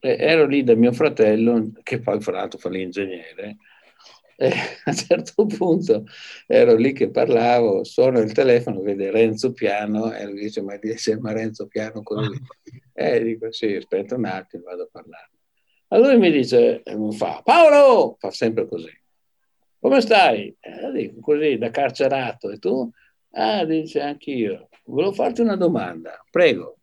E 0.00 0.16
ero 0.18 0.46
lì 0.46 0.62
da 0.62 0.74
mio 0.74 0.92
fratello, 0.92 1.72
che 1.82 2.00
poi 2.00 2.20
fra 2.20 2.32
l'altro 2.32 2.58
fa 2.58 2.68
l'ingegnere, 2.68 3.56
E 4.36 4.48
a 4.84 4.90
un 4.90 4.94
certo 4.94 5.46
punto 5.46 6.04
ero 6.46 6.74
lì 6.74 6.92
che 6.92 7.10
parlavo, 7.10 7.84
suono 7.84 8.18
il 8.20 8.32
telefono, 8.32 8.82
vede 8.82 9.10
Renzo 9.10 9.52
Piano 9.52 10.12
e 10.12 10.26
lui 10.26 10.40
dice 10.40 10.60
ma 10.62 10.76
dice 10.76 11.18
ma 11.18 11.32
Renzo 11.32 11.66
Piano 11.66 12.02
così. 12.02 12.38
E 12.92 13.22
dico 13.22 13.50
sì, 13.50 13.74
aspetta 13.74 14.16
un 14.16 14.26
attimo, 14.26 14.64
vado 14.64 14.82
a 14.84 14.88
parlare. 14.90 15.30
Allora 15.92 16.16
mi 16.16 16.30
dice, 16.30 16.82
mi 16.94 17.12
fa, 17.16 17.40
Paolo, 17.42 18.16
fa 18.18 18.30
sempre 18.30 18.68
così. 18.68 18.96
Come 19.80 20.00
stai? 20.00 20.54
Eh, 20.60 20.92
dico 20.92 21.20
così, 21.20 21.58
da 21.58 21.70
carcerato. 21.70 22.50
E 22.50 22.58
tu? 22.58 22.88
Ah, 23.32 23.64
dice 23.64 24.00
anch'io. 24.00 24.68
Volevo 24.84 25.12
farti 25.12 25.40
una 25.40 25.56
domanda, 25.56 26.24
prego. 26.30 26.78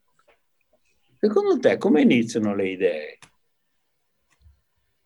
Secondo 1.19 1.57
te 1.59 1.77
come 1.77 2.01
iniziano 2.01 2.53
le 2.53 2.69
idee? 2.69 3.17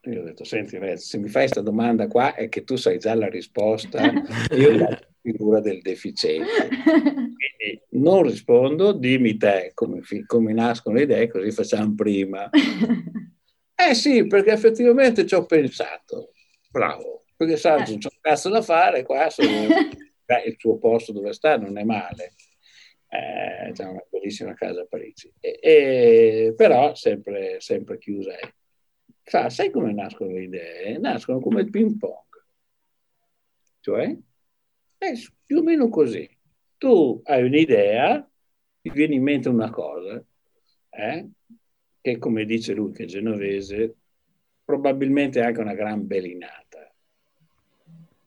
Io 0.05 0.21
ho 0.21 0.23
detto, 0.23 0.45
senti 0.45 0.79
se 0.97 1.17
mi 1.19 1.27
fai 1.27 1.43
questa 1.43 1.61
domanda 1.61 2.07
qua 2.07 2.33
è 2.33 2.49
che 2.49 2.63
tu 2.63 2.75
sai 2.77 2.97
già 2.97 3.13
la 3.13 3.29
risposta, 3.29 4.11
io 4.55 4.77
la 4.77 4.99
figura 5.21 5.59
del 5.59 5.79
deficiente. 5.81 6.69
Quindi 6.71 7.81
non 7.91 8.23
rispondo, 8.23 8.93
dimmi 8.93 9.37
te 9.37 9.71
come, 9.75 10.01
come 10.25 10.53
nascono 10.53 10.95
le 10.95 11.03
idee, 11.03 11.27
così 11.27 11.51
facciamo 11.51 11.93
prima. 11.93 12.49
Eh 13.89 13.95
sì, 13.95 14.27
perché 14.27 14.51
effettivamente 14.51 15.25
ci 15.25 15.33
ho 15.33 15.45
pensato. 15.45 16.33
Bravo, 16.69 17.23
perché 17.35 17.57
sai, 17.57 17.81
eh. 17.81 17.97
c'è 17.97 18.09
un 18.11 18.19
cazzo 18.21 18.49
da 18.49 18.61
fare, 18.61 19.03
qua 19.03 19.29
sono, 19.29 19.49
beh, 20.25 20.43
il 20.45 20.55
tuo 20.57 20.77
posto 20.77 21.11
dove 21.11 21.33
sta 21.33 21.57
non 21.57 21.77
è 21.77 21.83
male. 21.83 22.33
Eh, 23.07 23.71
c'è 23.73 23.85
una 23.85 24.05
bellissima 24.09 24.53
casa 24.53 24.81
a 24.81 24.85
Parigi. 24.85 25.33
E, 25.39 25.59
e, 25.61 26.53
però 26.55 26.93
sempre, 26.93 27.59
sempre 27.59 27.97
chiusa. 27.97 28.33
Sa, 29.23 29.49
sai 29.49 29.71
come 29.71 29.93
nascono 29.93 30.31
le 30.31 30.43
idee? 30.43 30.97
Nascono 30.97 31.39
come 31.39 31.61
il 31.61 31.69
ping 31.69 31.97
pong. 31.97 32.29
Cioè, 33.79 34.15
è 34.97 35.13
più 35.45 35.57
o 35.57 35.63
meno 35.63 35.89
così. 35.89 36.29
Tu 36.77 37.19
hai 37.25 37.43
un'idea, 37.43 38.29
ti 38.79 38.89
viene 38.91 39.15
in 39.15 39.23
mente 39.23 39.49
una 39.49 39.69
cosa, 39.69 40.23
eh? 40.89 41.29
Che 42.01 42.17
come 42.17 42.45
dice 42.45 42.73
lui 42.73 42.91
che 42.91 43.03
è 43.03 43.05
genovese, 43.05 43.95
probabilmente 44.65 45.41
anche 45.41 45.61
una 45.61 45.75
gran 45.75 46.07
belinata. 46.07 46.93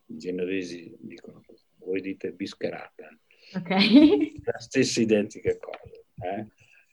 I 0.07 0.16
genovesi 0.16 0.95
dicono, 1.01 1.43
voi 1.79 2.01
dite 2.01 2.33
bischerata. 2.33 3.09
Ok. 3.55 3.68
La 4.45 4.59
stessa 4.59 5.01
identica 5.01 5.57
cosa. 5.59 6.03
Eh? 6.22 6.47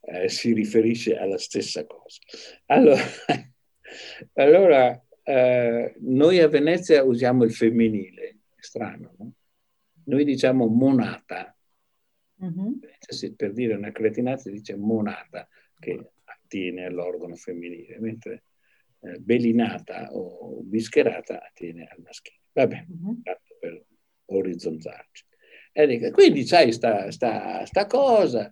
Eh, 0.04 0.30
si 0.30 0.54
riferisce 0.54 1.18
alla 1.18 1.38
stessa 1.38 1.86
cosa. 1.86 2.20
Allora, 2.66 3.04
allora 4.34 5.06
eh, 5.24 5.96
noi 6.00 6.40
a 6.40 6.48
Venezia 6.48 7.04
usiamo 7.04 7.44
il 7.44 7.54
femminile, 7.54 8.30
è 8.56 8.62
strano, 8.62 9.14
no? 9.18 9.34
Noi 10.06 10.24
diciamo 10.24 10.66
monata. 10.66 11.56
Mm-hmm. 12.44 13.34
Per 13.36 13.54
dire 13.54 13.76
una 13.76 13.92
cretinata 13.92 14.42
si 14.42 14.52
dice 14.52 14.76
monata, 14.76 15.48
che 15.80 16.12
attiene 16.52 16.86
all'organo 16.86 17.36
femminile, 17.36 17.98
mentre 18.00 18.44
eh, 19.00 19.18
belinata 19.20 20.10
o 20.12 20.62
bischerata 20.64 21.42
attiene 21.42 21.88
al 21.90 22.02
maschile. 22.04 22.40
Vabbè, 22.52 22.86
uh-huh. 22.90 23.22
per 23.60 23.86
orizzontalici. 24.26 25.26
E 25.72 26.12
quindi 26.12 26.46
sai 26.46 26.74
sta, 26.74 27.10
sta, 27.12 27.66
sta 27.66 27.86
cosa, 27.86 28.52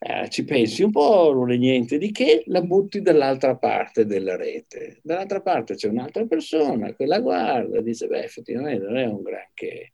eh, 0.00 0.28
ci 0.28 0.44
pensi 0.44 0.82
un 0.82 0.90
po', 0.90 1.32
non 1.32 1.50
è 1.50 1.56
niente 1.56 1.96
di 1.96 2.12
che, 2.12 2.42
la 2.46 2.60
butti 2.60 3.00
dall'altra 3.00 3.56
parte 3.56 4.04
della 4.04 4.36
rete. 4.36 5.00
Dall'altra 5.02 5.40
parte 5.40 5.74
c'è 5.76 5.88
un'altra 5.88 6.26
persona 6.26 6.94
che 6.94 7.06
la 7.06 7.20
guarda, 7.20 7.80
dice, 7.80 8.06
beh, 8.06 8.22
effettivamente 8.22 8.84
non 8.84 8.98
è 8.98 9.06
un 9.06 9.22
granché. 9.22 9.92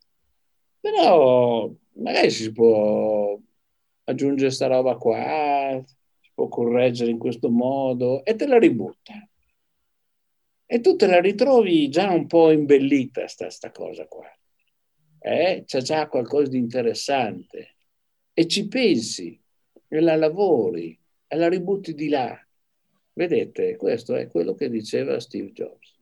Però 0.80 1.72
magari 1.92 2.30
si 2.30 2.52
può 2.52 3.38
aggiungere 4.04 4.50
sta 4.50 4.66
roba 4.66 4.96
qua, 4.96 5.82
può 6.34 6.48
correggere 6.48 7.10
in 7.10 7.18
questo 7.18 7.50
modo 7.50 8.24
e 8.24 8.34
te 8.34 8.46
la 8.46 8.58
ributta. 8.58 9.14
E 10.66 10.80
tu 10.80 10.96
te 10.96 11.06
la 11.06 11.20
ritrovi 11.20 11.88
già 11.88 12.10
un 12.10 12.26
po' 12.26 12.50
imbellita 12.50 13.28
sta, 13.28 13.48
sta 13.50 13.70
cosa 13.70 14.06
qua. 14.06 14.28
Eh? 15.20 15.62
C'è 15.64 15.80
già 15.80 16.08
qualcosa 16.08 16.50
di 16.50 16.58
interessante 16.58 17.76
e 18.34 18.46
ci 18.48 18.66
pensi 18.66 19.40
e 19.88 20.00
la 20.00 20.16
lavori 20.16 20.98
e 21.26 21.36
la 21.36 21.48
ributti 21.48 21.94
di 21.94 22.08
là. 22.08 22.36
Vedete, 23.12 23.76
questo 23.76 24.16
è 24.16 24.26
quello 24.28 24.54
che 24.54 24.68
diceva 24.68 25.20
Steve 25.20 25.52
Jobs. 25.52 25.94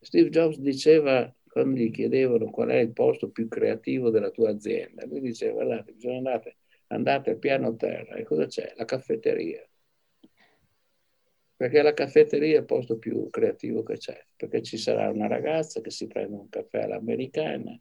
Steve 0.00 0.30
Jobs 0.30 0.58
diceva, 0.58 1.32
quando 1.48 1.78
gli 1.78 1.90
chiedevano 1.90 2.50
qual 2.50 2.70
è 2.70 2.76
il 2.76 2.92
posto 2.92 3.30
più 3.30 3.48
creativo 3.48 4.10
della 4.10 4.30
tua 4.30 4.50
azienda, 4.50 5.06
lui 5.06 5.20
diceva, 5.20 5.64
guardate, 5.64 5.92
bisogna 5.92 6.16
andare 6.16 6.56
andate 6.88 7.30
al 7.30 7.38
piano 7.38 7.76
terra 7.76 8.14
e 8.16 8.24
cosa 8.24 8.46
c'è? 8.46 8.72
La 8.76 8.84
caffetteria. 8.84 9.66
Perché 11.56 11.80
la 11.80 11.94
caffetteria 11.94 12.56
è 12.56 12.60
il 12.60 12.66
posto 12.66 12.98
più 12.98 13.30
creativo 13.30 13.82
che 13.82 13.96
c'è, 13.96 14.22
perché 14.36 14.60
ci 14.62 14.76
sarà 14.76 15.10
una 15.10 15.26
ragazza 15.26 15.80
che 15.80 15.90
si 15.90 16.06
prende 16.06 16.36
un 16.36 16.48
caffè 16.50 16.82
all'americana, 16.82 17.78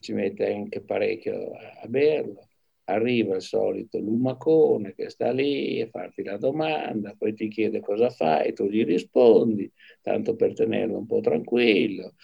ci 0.00 0.14
mette 0.14 0.50
anche 0.50 0.80
parecchio 0.80 1.52
a, 1.52 1.80
a 1.82 1.86
berlo, 1.88 2.48
arriva 2.84 3.36
il 3.36 3.42
solito 3.42 3.98
lumacone 3.98 4.94
che 4.94 5.10
sta 5.10 5.30
lì 5.30 5.78
a 5.82 5.88
farti 5.88 6.22
la 6.22 6.38
domanda, 6.38 7.14
poi 7.18 7.34
ti 7.34 7.48
chiede 7.48 7.80
cosa 7.80 8.08
fai, 8.08 8.54
tu 8.54 8.64
gli 8.64 8.82
rispondi, 8.82 9.70
tanto 10.00 10.34
per 10.34 10.54
tenerlo 10.54 10.96
un 10.96 11.06
po' 11.06 11.20
tranquillo 11.20 12.14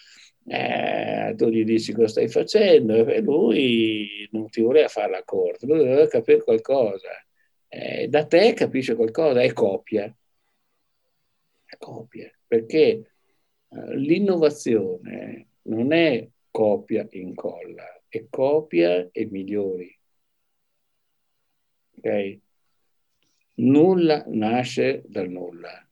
eh, 0.47 1.33
tu 1.35 1.47
gli 1.49 1.63
dici 1.63 1.91
cosa 1.93 2.07
stai 2.07 2.27
facendo 2.27 2.93
e 3.07 3.19
lui 3.21 4.27
non 4.31 4.49
ti 4.49 4.61
voleva 4.61 4.87
fare 4.87 5.11
la 5.11 5.23
corte, 5.23 5.65
lui 5.65 5.77
doveva 5.79 6.07
capire 6.07 6.43
qualcosa. 6.43 7.09
Eh, 7.67 8.07
da 8.07 8.25
te 8.25 8.53
capisce 8.53 8.95
qualcosa, 8.95 9.41
è 9.41 9.51
copia. 9.53 10.13
Copia, 11.77 12.31
perché 12.47 12.77
eh, 13.69 13.97
l'innovazione 13.97 15.47
non 15.63 15.91
è 15.91 16.27
copia 16.51 17.05
e 17.09 17.19
incolla, 17.19 17.83
è 18.07 18.25
copia 18.29 19.09
e 19.11 19.25
migliori. 19.25 19.99
Ok? 21.97 22.39
Nulla 23.55 24.23
nasce 24.27 25.01
dal 25.05 25.29
nulla. 25.29 25.85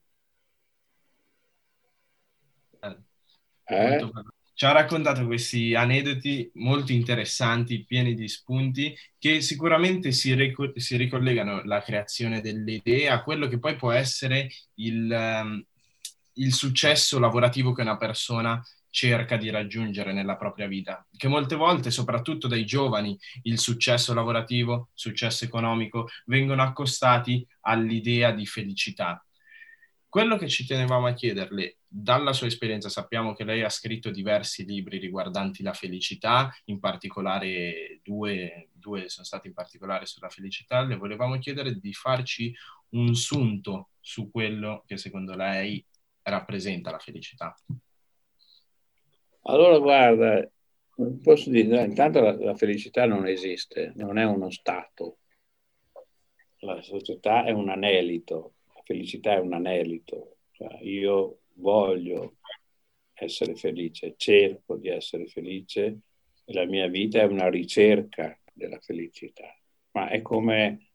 Eh? 3.65 4.11
Ci 4.53 4.65
ha 4.65 4.71
raccontato 4.71 5.25
questi 5.25 5.73
aneddoti 5.73 6.51
molto 6.55 6.91
interessanti, 6.91 7.85
pieni 7.85 8.13
di 8.13 8.27
spunti, 8.27 8.95
che 9.17 9.41
sicuramente 9.41 10.11
si, 10.11 10.33
ric- 10.33 10.79
si 10.79 10.95
ricollegano 10.95 11.61
alla 11.61 11.81
creazione 11.81 12.41
delle 12.41 12.73
idee 12.73 13.09
a 13.09 13.23
quello 13.23 13.47
che 13.47 13.59
poi 13.59 13.75
può 13.75 13.91
essere 13.91 14.49
il, 14.75 15.09
um, 15.11 15.63
il 16.33 16.53
successo 16.53 17.19
lavorativo 17.19 17.73
che 17.73 17.81
una 17.81 17.97
persona 17.97 18.63
cerca 18.89 19.37
di 19.37 19.49
raggiungere 19.49 20.13
nella 20.13 20.35
propria 20.35 20.67
vita, 20.67 21.03
che 21.17 21.27
molte 21.27 21.55
volte, 21.55 21.89
soprattutto 21.89 22.47
dai 22.47 22.63
giovani, 22.63 23.17
il 23.43 23.57
successo 23.57 24.13
lavorativo, 24.13 24.89
successo 24.93 25.45
economico, 25.45 26.09
vengono 26.25 26.61
accostati 26.61 27.45
all'idea 27.61 28.31
di 28.31 28.45
felicità. 28.45 29.25
Quello 30.13 30.37
che 30.37 30.47
ci 30.47 30.67
tenevamo 30.67 31.07
a 31.07 31.13
chiederle, 31.13 31.77
dalla 31.87 32.33
sua 32.33 32.45
esperienza 32.45 32.87
sappiamo 32.87 33.33
che 33.33 33.43
lei 33.43 33.63
ha 33.63 33.69
scritto 33.69 34.11
diversi 34.11 34.63
libri 34.63 34.99
riguardanti 34.99 35.63
la 35.63 35.73
felicità, 35.73 36.55
in 36.65 36.79
particolare 36.79 37.99
due, 38.03 38.69
due 38.73 39.09
sono 39.09 39.25
stati 39.25 39.47
in 39.47 39.55
particolare 39.55 40.05
sulla 40.05 40.29
felicità, 40.29 40.83
le 40.83 40.97
volevamo 40.97 41.39
chiedere 41.39 41.79
di 41.79 41.93
farci 41.93 42.53
un 42.89 43.15
sunto 43.15 43.89
su 43.99 44.29
quello 44.29 44.83
che 44.85 44.97
secondo 44.97 45.35
lei 45.35 45.83
rappresenta 46.21 46.91
la 46.91 46.99
felicità. 46.99 47.55
Allora, 49.45 49.79
guarda, 49.79 50.47
posso 51.23 51.49
dire, 51.49 51.85
intanto 51.85 52.19
la, 52.19 52.37
la 52.37 52.55
felicità 52.55 53.07
non 53.07 53.25
esiste, 53.25 53.93
non 53.95 54.19
è 54.19 54.25
uno 54.25 54.51
stato, 54.51 55.17
la 56.59 56.79
società 56.83 57.45
è 57.45 57.49
un 57.49 57.69
anelito, 57.69 58.53
felicità 58.83 59.35
è 59.35 59.39
un 59.39 59.53
anelito, 59.53 60.37
cioè 60.51 60.77
io 60.81 61.39
voglio 61.55 62.37
essere 63.13 63.55
felice, 63.55 64.15
cerco 64.17 64.75
di 64.75 64.89
essere 64.89 65.27
felice 65.27 65.99
e 66.45 66.53
la 66.53 66.65
mia 66.65 66.87
vita 66.87 67.21
è 67.21 67.25
una 67.25 67.49
ricerca 67.49 68.37
della 68.53 68.79
felicità, 68.79 69.55
ma 69.91 70.09
è 70.09 70.21
come 70.21 70.89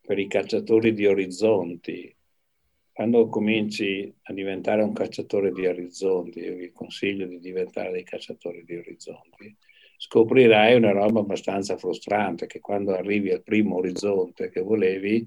per 0.00 0.18
i 0.18 0.26
cacciatori 0.26 0.92
di 0.94 1.06
orizzonti. 1.06 2.14
Quando 2.92 3.28
cominci 3.28 4.12
a 4.22 4.32
diventare 4.32 4.82
un 4.82 4.92
cacciatore 4.92 5.52
di 5.52 5.66
orizzonti, 5.66 6.40
io 6.40 6.56
vi 6.56 6.72
consiglio 6.72 7.26
di 7.26 7.38
diventare 7.38 7.92
dei 7.92 8.02
cacciatori 8.02 8.64
di 8.64 8.76
orizzonti, 8.76 9.56
scoprirai 9.98 10.74
una 10.74 10.92
roba 10.92 11.20
abbastanza 11.20 11.76
frustrante 11.76 12.46
che 12.46 12.58
quando 12.58 12.94
arrivi 12.94 13.30
al 13.30 13.42
primo 13.42 13.76
orizzonte 13.76 14.48
che 14.48 14.62
volevi, 14.62 15.26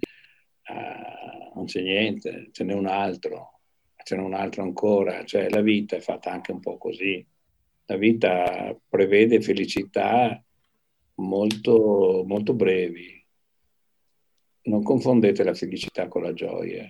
uh, 0.72 1.55
non 1.55 1.65
c'è 1.65 1.82
niente, 1.82 2.49
ce 2.51 2.63
n'è 2.63 2.74
un 2.74 2.88
altro. 2.88 3.59
ce 4.03 4.15
n'è 4.15 4.22
un 4.22 4.34
altro 4.34 4.63
ancora, 4.63 5.24
cioè 5.26 5.49
la 5.49 5.61
vita 5.61 5.95
è 5.95 5.99
fatta 5.99 6.32
anche 6.32 6.51
un 6.51 6.59
po' 6.59 6.78
così. 6.78 7.26
La 7.86 7.97
vita 7.97 8.76
prevede 8.88 9.41
felicità 9.41 10.41
molto, 11.15 12.24
molto 12.26 12.53
brevi. 12.53 13.19
Non 14.63 14.84
confondete 14.84 15.43
la 15.43 15.53
felicità 15.53 16.07
con 16.07 16.24
la 16.24 16.34
gioia. 16.34 16.88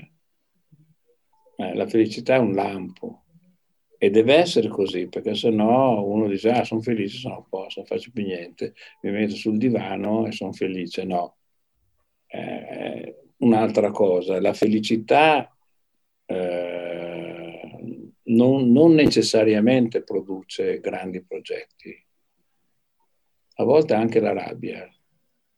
Eh, 1.55 1.75
la 1.75 1.87
felicità 1.87 2.35
è 2.35 2.39
un 2.39 2.53
lampo 2.53 3.23
e 3.97 4.09
deve 4.09 4.33
essere 4.35 4.67
così, 4.67 5.07
perché 5.07 5.35
se 5.35 5.51
no 5.51 6.03
uno 6.03 6.27
dice, 6.27 6.49
ah, 6.49 6.63
sono 6.63 6.81
felice, 6.81 7.17
sono 7.19 7.37
a 7.37 7.45
posto, 7.47 7.81
non 7.81 7.87
faccio 7.87 8.09
più 8.11 8.23
niente, 8.23 8.73
mi 9.03 9.11
metto 9.11 9.35
sul 9.35 9.57
divano 9.57 10.25
e 10.25 10.31
sono 10.31 10.51
felice. 10.53 11.03
No. 11.03 11.37
Un'altra 13.41 13.91
cosa, 13.91 14.39
la 14.39 14.53
felicità 14.53 15.55
eh, 16.25 18.11
non, 18.23 18.71
non 18.71 18.93
necessariamente 18.93 20.03
produce 20.03 20.79
grandi 20.79 21.23
progetti, 21.23 22.05
a 23.55 23.63
volte 23.63 23.93
anche 23.93 24.19
la 24.19 24.33
rabbia 24.33 24.87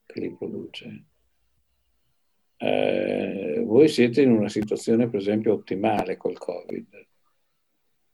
che 0.06 0.20
li 0.20 0.36
produce. 0.36 1.06
Eh, 2.58 3.62
voi 3.66 3.88
siete 3.88 4.22
in 4.22 4.32
una 4.32 4.50
situazione, 4.50 5.10
per 5.10 5.20
esempio, 5.20 5.54
ottimale 5.54 6.18
col 6.18 6.38
Covid 6.38 7.04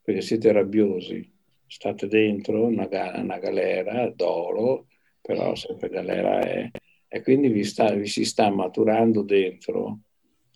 perché 0.09 0.23
siete 0.23 0.51
rabbiosi, 0.51 1.31
state 1.67 2.07
dentro 2.07 2.65
una, 2.65 2.87
una 3.21 3.37
galera 3.37 4.09
d'oro, 4.09 4.87
però 5.21 5.53
sempre 5.53 5.87
galera 5.89 6.39
è, 6.39 6.67
e 7.09 7.21
quindi 7.21 7.49
vi, 7.49 7.65
sta, 7.65 7.91
vi 7.93 8.07
si 8.07 8.23
sta 8.23 8.49
maturando 8.49 9.23
dentro 9.23 9.99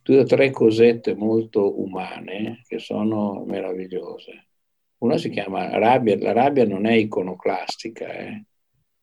due 0.01 0.19
o 0.19 0.23
tre 0.23 0.51
cosette 0.51 1.15
molto 1.15 1.81
umane 1.81 2.61
che 2.65 2.79
sono 2.79 3.43
meravigliose. 3.45 4.47
Una 4.99 5.17
si 5.17 5.29
chiama 5.29 5.77
rabbia, 5.77 6.17
la 6.17 6.31
rabbia 6.31 6.65
non 6.65 6.85
è 6.85 6.93
iconoclastica, 6.93 8.07
eh? 8.13 8.45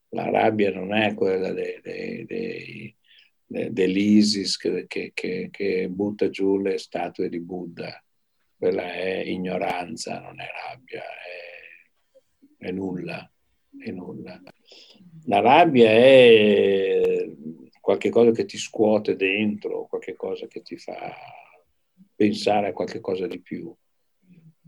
la 0.09 0.31
rabbia 0.31 0.71
non 0.71 0.93
è 0.93 1.13
quella 1.13 1.51
de, 1.51 1.79
de, 1.83 2.25
de, 2.25 2.95
dell'ISIS 3.71 4.57
che, 4.57 4.85
che, 4.87 5.11
che, 5.13 5.49
che 5.51 5.89
butta 5.89 6.29
giù 6.29 6.57
le 6.57 6.79
statue 6.79 7.29
di 7.29 7.39
Buddha 7.39 8.03
quella 8.61 8.93
è 8.93 9.23
ignoranza, 9.25 10.19
non 10.19 10.39
è 10.39 10.45
rabbia, 10.69 11.01
è, 11.01 12.65
è 12.67 12.69
nulla, 12.69 13.27
è 13.75 13.89
nulla. 13.89 14.39
La 15.25 15.39
rabbia 15.39 15.89
è 15.89 17.29
qualcosa 17.79 18.31
che 18.31 18.45
ti 18.45 18.57
scuote 18.57 19.15
dentro, 19.15 19.85
qualcosa 19.85 20.47
che 20.47 20.61
ti 20.61 20.77
fa 20.77 21.13
pensare 22.15 22.67
a 22.67 22.73
qualcosa 22.73 23.27
di 23.27 23.39
più. 23.39 23.73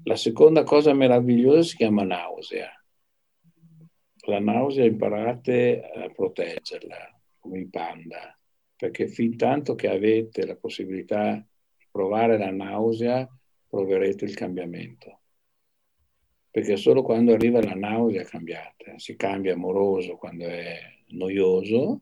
La 0.04 0.16
seconda 0.16 0.64
cosa 0.64 0.93
meravigliosa 0.93 1.64
si 1.64 1.76
chiama 1.78 2.04
nausea. 2.04 2.70
La 4.28 4.39
nausea 4.39 4.86
imparate 4.86 5.82
a 5.82 6.10
proteggerla, 6.10 7.22
come 7.39 7.60
i 7.60 7.68
panda, 7.68 8.38
perché 8.76 9.08
fin 9.08 9.36
tanto 9.36 9.76
che 9.76 9.89
avete 9.89 10.45
la 10.45 10.56
possibilità 10.56 11.34
di 11.36 11.86
provare 11.89 12.38
la 12.38 12.51
nausea, 12.51 13.28
proverete 13.68 14.26
il 14.26 14.36
cambiamento. 14.36 15.22
Perché 16.54 16.78
solo 16.78 17.01
quando 17.01 17.34
arriva 17.34 17.64
la 17.64 17.74
nausea 17.74 18.24
cambiate, 18.26 18.99
si 18.99 19.16
cambia 19.16 19.54
amoroso 19.54 20.18
quando 20.18 20.45
è 20.45 20.78
noioso, 21.08 22.01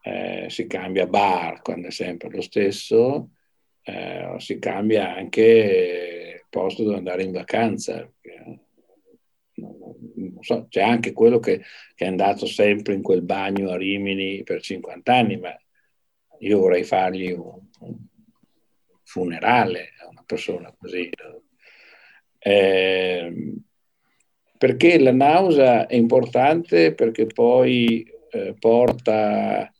eh, 0.00 0.46
si 0.48 0.66
cambia 0.66 1.06
bar 1.06 1.60
quando 1.60 1.88
è 1.88 1.90
sempre 1.90 2.30
lo 2.30 2.40
stesso, 2.40 3.28
eh, 3.82 4.36
si 4.38 4.58
cambia 4.58 5.14
anche 5.14 6.46
posto 6.48 6.82
dove 6.82 6.96
andare 6.96 7.24
in 7.24 7.32
vacanza. 7.32 8.10
So, 10.40 10.66
c'è 10.70 10.80
anche 10.80 11.12
quello 11.12 11.38
che, 11.38 11.60
che, 11.94 12.06
è 12.06 12.08
andato 12.08 12.46
sempre 12.46 12.94
in 12.94 13.02
quel 13.02 13.20
bagno 13.20 13.68
a 13.68 13.76
Rimini 13.76 14.44
per 14.44 14.62
50 14.62 15.14
anni, 15.14 15.36
ma 15.36 15.54
io 16.38 16.58
vorrei 16.58 16.84
fargli 16.84 17.32
un, 17.32 17.68
un 17.80 17.98
funerale 19.02 19.90
a 20.00 20.08
una 20.08 20.22
persona 20.24 20.74
così. 20.74 21.10
Eh, 22.38 23.54
perché 24.56 24.98
la 24.98 25.12
nausea 25.12 25.86
è 25.86 25.94
importante 25.94 26.94
perché 26.94 27.26
poi 27.26 28.04
eh, 28.30 28.54
porta, 28.58 29.72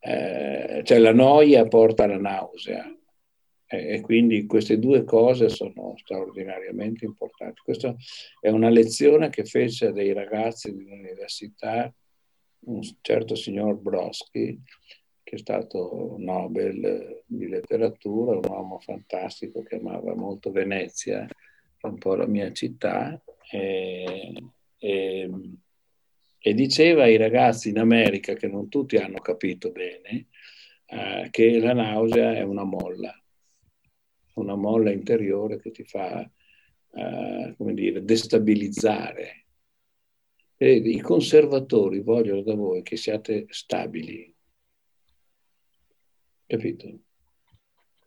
eh, 0.00 0.82
cioè 0.84 0.98
la 0.98 1.12
noia 1.12 1.66
porta 1.66 2.04
alla 2.04 2.18
nausea 2.18 2.88
e 3.66 4.00
quindi 4.02 4.46
queste 4.46 4.78
due 4.78 5.04
cose 5.04 5.48
sono 5.48 5.94
straordinariamente 5.96 7.04
importanti. 7.04 7.60
Questa 7.64 7.94
è 8.40 8.48
una 8.48 8.68
lezione 8.68 9.30
che 9.30 9.44
fece 9.44 9.86
a 9.86 9.92
dei 9.92 10.12
ragazzi 10.12 10.72
di 10.72 10.82
un'università 10.84 11.92
un 12.66 12.80
certo 13.00 13.34
signor 13.34 13.76
Broschi, 13.76 14.60
che 15.22 15.36
è 15.36 15.38
stato 15.38 16.14
Nobel 16.18 17.22
di 17.26 17.48
letteratura, 17.48 18.36
un 18.36 18.44
uomo 18.48 18.78
fantastico 18.78 19.62
che 19.62 19.76
amava 19.76 20.14
molto 20.14 20.50
Venezia, 20.50 21.26
un 21.88 21.98
po' 21.98 22.14
la 22.14 22.26
mia 22.26 22.52
città, 22.52 23.22
e, 23.50 24.34
e, 24.78 25.30
e 26.38 26.54
diceva 26.54 27.04
ai 27.04 27.16
ragazzi 27.16 27.68
in 27.68 27.78
America, 27.78 28.34
che 28.34 28.48
non 28.48 28.68
tutti 28.68 28.96
hanno 28.96 29.18
capito 29.18 29.70
bene, 29.70 30.28
eh, 30.86 31.28
che 31.30 31.58
la 31.58 31.72
nausea 31.72 32.34
è 32.34 32.42
una 32.42 32.64
molla, 32.64 33.14
una 34.34 34.54
molla 34.54 34.90
interiore 34.90 35.60
che 35.60 35.70
ti 35.70 35.84
fa, 35.84 36.28
eh, 36.92 37.54
come 37.56 37.74
dire, 37.74 38.04
destabilizzare. 38.04 39.46
E 40.56 40.74
I 40.76 41.00
conservatori 41.00 42.00
vogliono 42.00 42.42
da 42.42 42.54
voi 42.54 42.82
che 42.82 42.96
siate 42.96 43.46
stabili, 43.48 44.34
capito? 46.46 47.03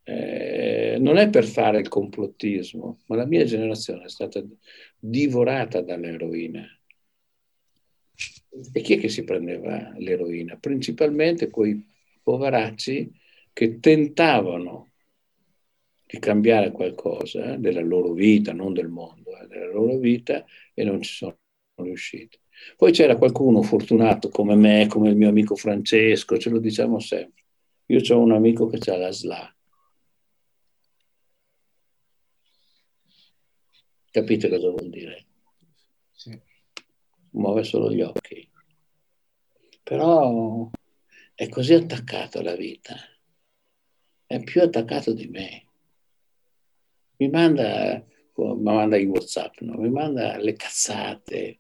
Eh, 0.09 0.97
non 1.01 1.17
è 1.17 1.29
per 1.29 1.43
fare 1.45 1.79
il 1.79 1.89
complottismo, 1.89 2.99
ma 3.07 3.17
la 3.17 3.25
mia 3.25 3.43
generazione 3.43 4.05
è 4.05 4.09
stata 4.09 4.41
divorata 4.97 5.81
dall'eroina. 5.81 6.65
E 8.73 8.81
chi 8.81 8.93
è 8.95 8.99
che 8.99 9.09
si 9.09 9.23
prendeva 9.25 9.93
l'eroina? 9.97 10.55
Principalmente 10.57 11.49
quei 11.49 11.85
poveracci 12.23 13.11
che 13.51 13.79
tentavano 13.79 14.91
di 16.05 16.19
cambiare 16.19 16.71
qualcosa 16.71 17.57
della 17.57 17.81
loro 17.81 18.13
vita, 18.13 18.53
non 18.53 18.73
del 18.73 18.87
mondo, 18.87 19.37
eh, 19.37 19.47
della 19.47 19.67
loro 19.71 19.97
vita 19.97 20.45
e 20.73 20.83
non 20.85 21.01
ci 21.01 21.13
sono 21.13 21.37
riusciti. 21.75 22.39
Poi 22.77 22.91
c'era 22.93 23.17
qualcuno 23.17 23.61
fortunato 23.61 24.29
come 24.29 24.55
me, 24.55 24.87
come 24.87 25.09
il 25.09 25.17
mio 25.17 25.27
amico 25.29 25.55
Francesco, 25.55 26.37
ce 26.37 26.49
lo 26.49 26.59
diciamo 26.59 26.99
sempre 26.99 27.43
io 27.89 28.01
ho 28.15 28.19
un 28.19 28.33
amico 28.33 28.67
che 28.67 28.91
ha 28.91 28.97
la 28.97 29.11
SLA. 29.11 29.56
Capite 34.11 34.49
cosa 34.49 34.69
vuol 34.69 34.89
dire? 34.89 35.25
Sì. 36.11 36.39
Muove 37.31 37.63
solo 37.63 37.91
gli 37.91 38.01
occhi. 38.01 38.49
Però 39.83 40.69
è 41.33 41.49
così 41.49 41.73
attaccato 41.73 42.39
alla 42.39 42.55
vita. 42.55 42.95
È 44.25 44.43
più 44.43 44.61
attaccato 44.61 45.13
di 45.13 45.27
me. 45.27 45.65
Mi 47.17 47.29
manda, 47.29 48.05
mi 48.35 48.61
manda 48.61 48.97
i 48.97 49.05
WhatsApp, 49.05 49.59
no? 49.61 49.77
mi 49.77 49.89
manda 49.89 50.37
le 50.37 50.53
cazzate, 50.53 51.59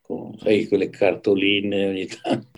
con, 0.00 0.36
sai, 0.38 0.66
quelle 0.66 0.90
cartoline 0.90 1.86
ogni 1.86 2.06
tanto 2.06 2.50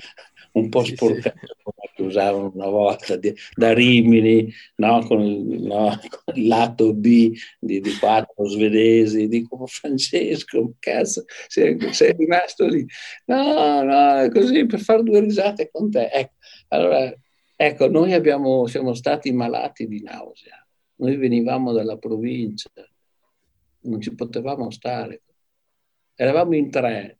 un 0.56 0.68
po' 0.68 0.84
sì, 0.84 0.94
sporcate 0.94 1.40
sì. 1.46 1.54
come 1.62 2.08
usavano 2.08 2.50
una 2.54 2.68
volta 2.68 3.16
di, 3.16 3.34
da 3.54 3.72
Rimini 3.72 4.52
no? 4.76 5.04
Con, 5.06 5.20
il, 5.20 5.62
no? 5.62 5.98
con, 6.24 6.34
il, 6.34 6.46
lato 6.46 6.92
B 6.94 7.32
di, 7.58 7.80
di 7.80 7.96
quattro 7.98 8.46
svedesi 8.48 9.28
dico 9.28 9.66
Francesco 9.66 10.74
cazzo 10.78 11.24
sei, 11.46 11.78
sei, 11.92 12.14
rimasto 12.16 12.66
lì 12.66 12.86
no 13.26 13.82
no 13.82 14.18
è 14.18 14.30
così 14.30 14.66
per 14.66 14.80
fare 14.80 15.02
due 15.02 15.20
risate 15.20 15.70
con 15.70 15.90
te 15.90 16.08
ecco 16.10 16.34
allora 16.68 17.14
ecco 17.54 17.88
noi 17.88 18.12
abbiamo, 18.12 18.66
siamo 18.66 18.94
stati 18.94 19.32
malati 19.32 19.86
di 19.86 20.02
nausea 20.02 20.66
noi 20.96 21.16
venivamo 21.16 21.72
dalla 21.72 21.96
provincia 21.96 22.70
non 23.80 24.00
ci 24.00 24.14
potevamo 24.14 24.70
stare 24.70 25.22
eravamo 26.14 26.54
in 26.54 26.70
tre 26.70 27.18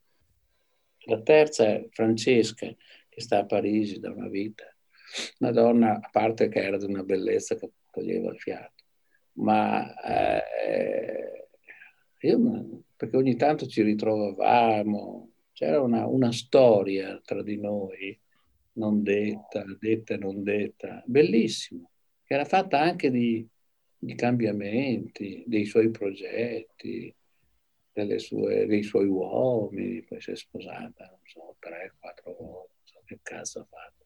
la 1.09 1.21
terza 1.21 1.65
è 1.65 1.87
Francesca 1.91 2.67
che 3.17 3.23
sta 3.23 3.39
a 3.39 3.47
Parigi 3.47 3.99
da 3.99 4.11
una 4.11 4.29
vita, 4.29 4.65
una 5.39 5.51
donna, 5.51 5.95
a 5.95 6.09
parte 6.13 6.49
che 6.49 6.63
era 6.63 6.77
di 6.77 6.85
una 6.85 7.03
bellezza 7.03 7.55
che 7.55 7.71
toglieva 7.91 8.31
il 8.31 8.39
fiato, 8.39 8.85
ma 9.39 9.99
eh, 10.03 11.49
io, 12.21 12.83
perché 12.95 13.17
ogni 13.17 13.35
tanto 13.37 13.67
ci 13.67 13.81
ritrovavamo, 13.81 15.31
c'era 15.55 15.81
una, 15.81 16.07
una 16.07 16.31
storia 16.31 17.19
tra 17.25 17.43
di 17.43 17.57
noi, 17.57 18.21
non 18.73 19.03
detta, 19.03 19.65
detta 19.79 20.13
e 20.13 20.19
non 20.19 20.43
detta, 20.43 21.03
bellissima, 21.07 21.89
che 22.23 22.35
era 22.35 22.45
fatta 22.45 22.79
anche 22.79 23.11
di, 23.11 23.49
di 23.97 24.15
cambiamenti, 24.15 25.43
dei 25.47 25.65
suoi 25.65 25.91
progetti, 25.91 27.15
sue, 28.19 28.67
dei 28.67 28.83
suoi 28.83 29.07
uomini, 29.07 30.03
poi 30.03 30.21
si 30.21 30.33
è 30.33 30.37
sposata, 30.37 31.07
non 31.09 31.21
so, 31.25 31.57
tre, 31.59 31.95
quattro 31.99 32.37
volte, 32.39 32.76
che 33.07 33.21
cazzo 33.23 33.61
ha 33.61 33.67
fatto. 33.71 34.05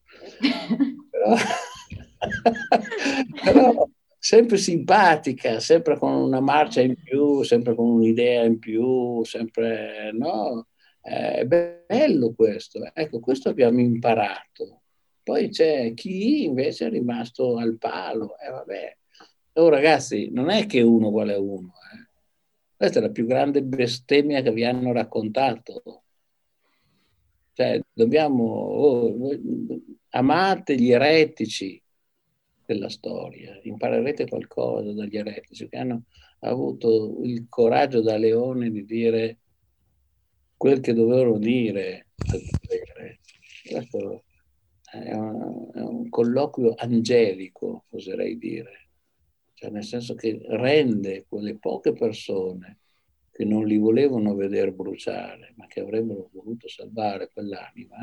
però, 1.09 1.35
però 3.43 3.89
sempre 4.17 4.57
simpatica, 4.57 5.59
sempre 5.59 5.97
con 5.97 6.13
una 6.13 6.39
marcia 6.39 6.81
in 6.81 6.95
più, 6.95 7.43
sempre 7.43 7.75
con 7.75 7.89
un'idea 7.89 8.43
in 8.43 8.59
più, 8.59 9.23
sempre, 9.23 10.11
no? 10.13 10.67
È 11.01 11.45
bello 11.45 12.33
questo. 12.33 12.79
Ecco, 12.93 13.19
questo 13.19 13.49
abbiamo 13.49 13.79
imparato. 13.79 14.81
Poi 15.23 15.49
c'è 15.49 15.93
chi 15.93 16.43
invece 16.43 16.87
è 16.87 16.89
rimasto 16.89 17.57
al 17.57 17.77
palo. 17.77 18.37
E 18.37 18.47
eh, 18.47 18.51
vabbè. 18.51 18.97
Oh, 19.53 19.69
ragazzi, 19.69 20.29
non 20.31 20.49
è 20.49 20.65
che 20.67 20.81
uno 20.81 21.09
vuole 21.09 21.35
uno. 21.35 21.73
Eh. 21.93 22.09
Questa 22.75 22.99
è 22.99 23.01
la 23.01 23.09
più 23.09 23.25
grande 23.25 23.63
bestemmia 23.63 24.41
che 24.41 24.51
vi 24.51 24.63
hanno 24.63 24.91
raccontato. 24.91 26.03
Cioè, 27.53 27.81
dobbiamo... 27.93 28.43
Oh, 28.43 29.15
amate 30.11 30.75
gli 30.75 30.91
eretici 30.91 31.81
della 32.65 32.89
storia, 32.89 33.59
imparerete 33.63 34.27
qualcosa 34.27 34.91
dagli 34.93 35.17
eretici 35.17 35.67
che 35.67 35.77
hanno 35.77 36.03
avuto 36.39 37.19
il 37.23 37.45
coraggio 37.49 38.01
da 38.01 38.17
leone 38.17 38.71
di 38.71 38.85
dire 38.85 39.37
quel 40.55 40.79
che 40.79 40.93
dovevano 40.93 41.37
dire 41.37 42.07
Questo 43.67 44.23
è 44.91 45.13
un, 45.13 45.69
è 45.73 45.79
un 45.79 46.09
colloquio 46.09 46.73
angelico, 46.77 47.85
oserei 47.89 48.37
dire, 48.37 48.89
cioè 49.53 49.69
nel 49.69 49.83
senso 49.83 50.13
che 50.15 50.39
rende 50.47 51.25
quelle 51.27 51.57
poche 51.57 51.93
persone 51.93 52.79
che 53.31 53.45
non 53.45 53.65
li 53.65 53.77
volevano 53.77 54.35
vedere 54.35 54.71
bruciare, 54.71 55.53
ma 55.55 55.65
che 55.67 55.79
avrebbero 55.79 56.29
voluto 56.33 56.67
salvare 56.67 57.29
quell'anima, 57.31 57.97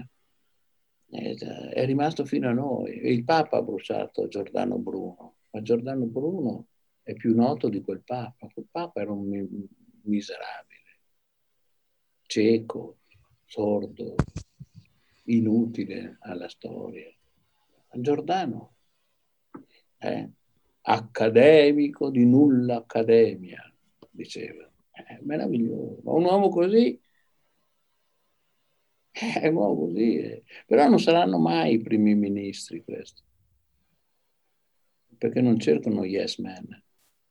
è 1.10 1.84
rimasto 1.84 2.24
fino 2.24 2.48
a 2.48 2.52
noi. 2.52 2.98
Il 3.06 3.24
Papa 3.24 3.58
ha 3.58 3.62
bruciato 3.62 4.28
Giordano 4.28 4.78
Bruno, 4.78 5.36
ma 5.50 5.62
Giordano 5.62 6.06
Bruno 6.06 6.66
è 7.02 7.14
più 7.14 7.34
noto 7.34 7.68
di 7.68 7.80
quel 7.82 8.02
Papa. 8.02 8.48
Quel 8.52 8.66
Papa 8.70 9.00
era 9.00 9.12
un 9.12 9.28
miserabile, 10.02 11.00
cieco, 12.26 12.98
sordo, 13.44 14.14
inutile 15.24 16.16
alla 16.20 16.48
storia. 16.48 17.10
Giordano 17.90 18.74
è 19.96 20.28
accademico 20.82 22.10
di 22.10 22.24
nulla 22.26 22.76
accademia, 22.76 23.62
diceva. 24.10 24.67
È 25.06 25.18
meraviglioso. 25.22 26.00
Ma 26.02 26.12
un 26.12 26.24
uomo 26.24 26.48
così 26.48 27.00
è 29.18 29.50
nuovo 29.50 29.86
così, 29.86 30.16
eh. 30.18 30.42
però 30.66 30.88
non 30.88 31.00
saranno 31.00 31.38
mai 31.38 31.74
i 31.74 31.80
primi 31.80 32.14
ministri 32.14 32.82
questi, 32.84 33.22
perché 35.16 35.40
non 35.40 35.58
cercano 35.58 36.04
yes 36.04 36.38
man. 36.38 36.82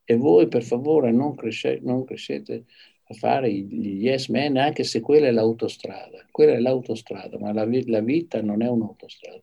E 0.04 0.16
voi 0.16 0.48
per 0.48 0.64
favore 0.64 1.12
non, 1.12 1.36
cresce, 1.36 1.80
non 1.82 2.04
crescete 2.06 2.66
a 3.10 3.14
fare 3.14 3.52
gli 3.52 4.04
yes 4.04 4.28
man, 4.30 4.58
anche 4.58 4.84
se 4.84 5.00
quella 5.00 5.28
è 5.28 5.32
l'autostrada. 5.32 6.26
Quella 6.32 6.54
è 6.54 6.60
l'autostrada, 6.60 7.38
ma 7.40 7.54
la, 7.54 7.68
la 7.86 8.02
vita 8.02 8.42
non 8.42 8.62
è 8.62 8.68
un'autostrada. 8.68 9.42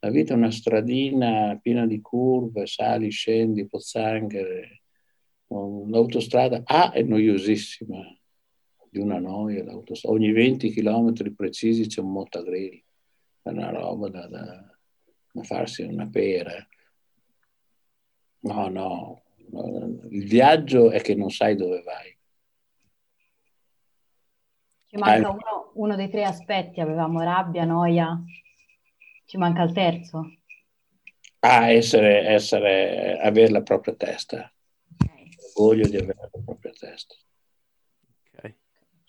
La 0.00 0.10
vita 0.10 0.32
è 0.32 0.36
una 0.36 0.50
stradina 0.50 1.58
piena 1.60 1.86
di 1.86 2.00
curve, 2.00 2.66
sali, 2.66 3.10
scendi, 3.10 3.66
pozzanghere. 3.66 4.82
L'autostrada 5.48 6.62
A 6.64 6.92
è 6.92 7.02
noiosissima, 7.02 8.18
di 8.90 8.98
una 8.98 9.18
noia 9.18 9.64
l'autostrada. 9.64 10.16
Ogni 10.16 10.32
20 10.32 10.70
km 10.70 11.34
precisi 11.34 11.86
c'è 11.86 12.00
un 12.00 12.12
mottagrill, 12.12 12.82
è 13.42 13.50
una 13.50 13.70
roba 13.70 14.08
da, 14.08 14.26
da, 14.26 14.76
da 15.32 15.42
farsi 15.42 15.82
una 15.82 16.08
pera. 16.08 16.54
No, 18.40 18.68
no, 18.68 19.22
il 20.10 20.26
viaggio 20.26 20.90
è 20.90 21.00
che 21.00 21.14
non 21.14 21.30
sai 21.30 21.56
dove 21.56 21.82
vai. 21.82 22.16
Ci 24.86 24.96
manca 24.96 25.30
uno, 25.30 25.70
uno, 25.74 25.96
dei 25.96 26.08
tre 26.08 26.24
aspetti, 26.24 26.80
avevamo 26.80 27.22
rabbia, 27.22 27.64
noia, 27.64 28.18
ci 29.26 29.36
manca 29.36 29.62
il 29.62 29.72
terzo. 29.72 30.32
Ah, 31.40 31.70
essere, 31.70 32.26
essere 32.26 33.18
avere 33.20 33.50
la 33.50 33.62
propria 33.62 33.94
testa, 33.94 34.50
okay. 35.58 35.76
l'orgoglio 35.76 35.88
di 35.88 35.96
avere 35.96 36.18
la 36.20 36.40
propria 36.44 36.72
testa. 36.72 37.14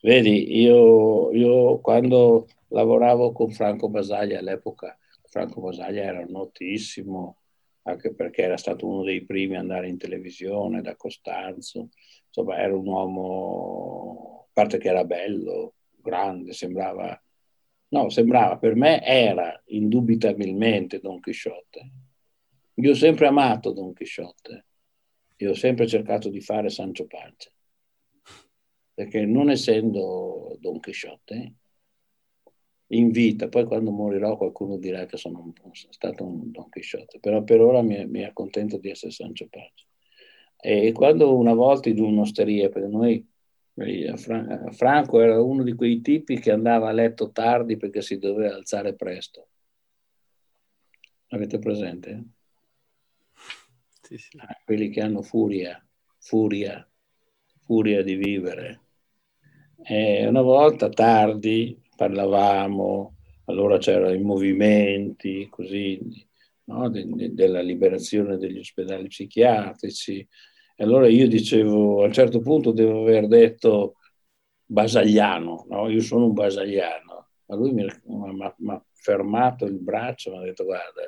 Vedi, 0.02 0.58
io, 0.62 1.30
io 1.34 1.80
quando 1.80 2.48
lavoravo 2.70 3.34
con 3.34 3.52
Franco 3.52 3.90
Basaglia 3.90 4.40
all'epoca, 4.40 4.98
Franco 5.28 5.60
Basaglia 5.60 6.04
era 6.04 6.24
notissimo, 6.26 7.42
anche 7.84 8.14
perché 8.14 8.44
era 8.44 8.56
stato 8.56 8.88
uno 8.88 9.04
dei 9.04 9.26
primi 9.26 9.56
ad 9.56 9.62
andare 9.62 9.90
in 9.90 9.98
televisione 9.98 10.82
da 10.82 10.96
Costanzo, 10.96 11.90
insomma 12.26 12.58
era 12.60 12.76
un 12.76 12.88
uomo, 12.88 14.46
a 14.48 14.50
parte 14.54 14.78
che 14.78 14.88
era 14.88 15.04
bello, 15.04 15.74
grande, 15.98 16.54
sembrava, 16.54 17.22
no, 17.90 18.10
sembrava, 18.10 18.58
per 18.58 18.76
me 18.76 19.04
era 19.04 19.62
indubitabilmente 19.66 21.02
Don 21.02 21.20
Chisciotte. 21.20 21.92
Io 22.76 22.92
ho 22.92 22.96
sempre 22.96 23.28
amato 23.28 23.74
Don 23.74 23.92
Chisciotte, 23.92 24.68
io 25.40 25.52
ho 25.52 25.56
sempre 25.56 25.88
cercato 25.88 26.30
di 26.30 26.42
fare 26.42 26.70
Sancio 26.70 27.06
Panza 27.08 27.50
perché 29.00 29.26
non 29.26 29.50
essendo 29.50 30.58
Don 30.60 30.82
Chisciotte, 30.82 31.54
in 32.88 33.12
vita, 33.12 33.48
poi 33.48 33.64
quando 33.64 33.92
morirò 33.92 34.36
qualcuno 34.36 34.78
dirà 34.78 35.06
che 35.06 35.16
sono 35.16 35.40
un, 35.40 35.54
stato 35.72 36.26
un 36.26 36.52
Don 36.52 36.68
Chisciotte, 36.68 37.18
però 37.20 37.42
per 37.44 37.62
ora 37.62 37.82
mi, 37.82 38.06
mi 38.08 38.26
accontento 38.26 38.78
di 38.78 38.90
essere 38.90 39.12
Sancio 39.12 39.48
Panza. 39.48 39.86
E 40.60 40.92
quando 40.92 41.34
una 41.38 41.54
volta 41.54 41.88
in 41.88 42.02
un'osteria, 42.02 42.68
perché 42.68 42.90
noi, 42.90 43.26
Franco 44.72 45.22
era 45.22 45.42
uno 45.42 45.64
di 45.64 45.76
quei 45.76 46.02
tipi 46.02 46.38
che 46.38 46.52
andava 46.52 46.90
a 46.90 46.92
letto 46.92 47.32
tardi 47.32 47.78
perché 47.78 48.02
si 48.02 48.18
doveva 48.18 48.54
alzare 48.56 48.96
presto. 48.96 49.48
Avete 51.28 51.58
presente? 51.60 52.24
Sì, 54.10 54.18
sì. 54.18 54.38
Ah, 54.40 54.60
quelli 54.66 54.90
che 54.90 55.02
hanno 55.02 55.22
furia, 55.22 55.82
furia, 56.18 56.86
furia 57.64 58.04
di 58.04 58.16
vivere 58.16 58.82
e 59.82 60.26
una 60.28 60.42
volta 60.42 60.90
tardi 60.90 61.80
parlavamo, 61.96 63.16
allora 63.46 63.78
c'erano 63.78 64.14
i 64.14 64.22
movimenti 64.22 65.48
così, 65.50 66.00
no? 66.66 66.90
de, 66.90 67.06
de, 67.08 67.34
della 67.34 67.62
liberazione 67.62 68.38
degli 68.38 68.60
ospedali 68.60 69.08
psichiatrici. 69.08 70.28
E 70.76 70.84
allora 70.84 71.08
io 71.08 71.28
dicevo, 71.28 72.02
a 72.04 72.06
un 72.06 72.14
certo 72.14 72.40
punto 72.40 72.72
devo 72.72 73.02
aver 73.02 73.28
detto 73.28 73.96
basagliano, 74.66 75.66
no? 75.70 75.90
io 75.90 76.02
sono 76.02 76.26
un 76.26 76.34
basagliano. 76.34 77.28
Ma 77.46 77.56
lui 77.56 77.72
mi 77.74 77.86
ha 77.86 78.86
fermato 78.94 79.66
il 79.66 79.80
braccio 79.80 80.30
e 80.30 80.34
mi 80.34 80.38
ha 80.40 80.46
detto 80.46 80.64
guarda, 80.66 81.02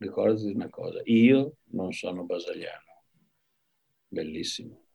ricordati 0.00 0.50
una 0.50 0.68
cosa, 0.68 1.00
io 1.04 1.56
non 1.72 1.92
sono 1.92 2.24
basagliano. 2.24 3.04
Bellissimo. 4.08 4.86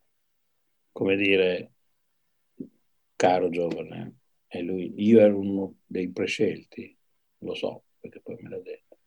Come 0.92 1.16
dire, 1.16 1.72
caro 3.16 3.50
giovane, 3.50 4.18
e 4.48 4.62
lui, 4.62 4.94
io 4.98 5.20
ero 5.20 5.40
uno 5.40 5.76
dei 5.86 6.10
prescelti, 6.10 6.98
lo 7.40 7.54
so, 7.54 7.84
perché 8.00 8.20
poi 8.20 8.38
me 8.42 8.50
l'ha 8.50 8.60
detto. 8.60 8.98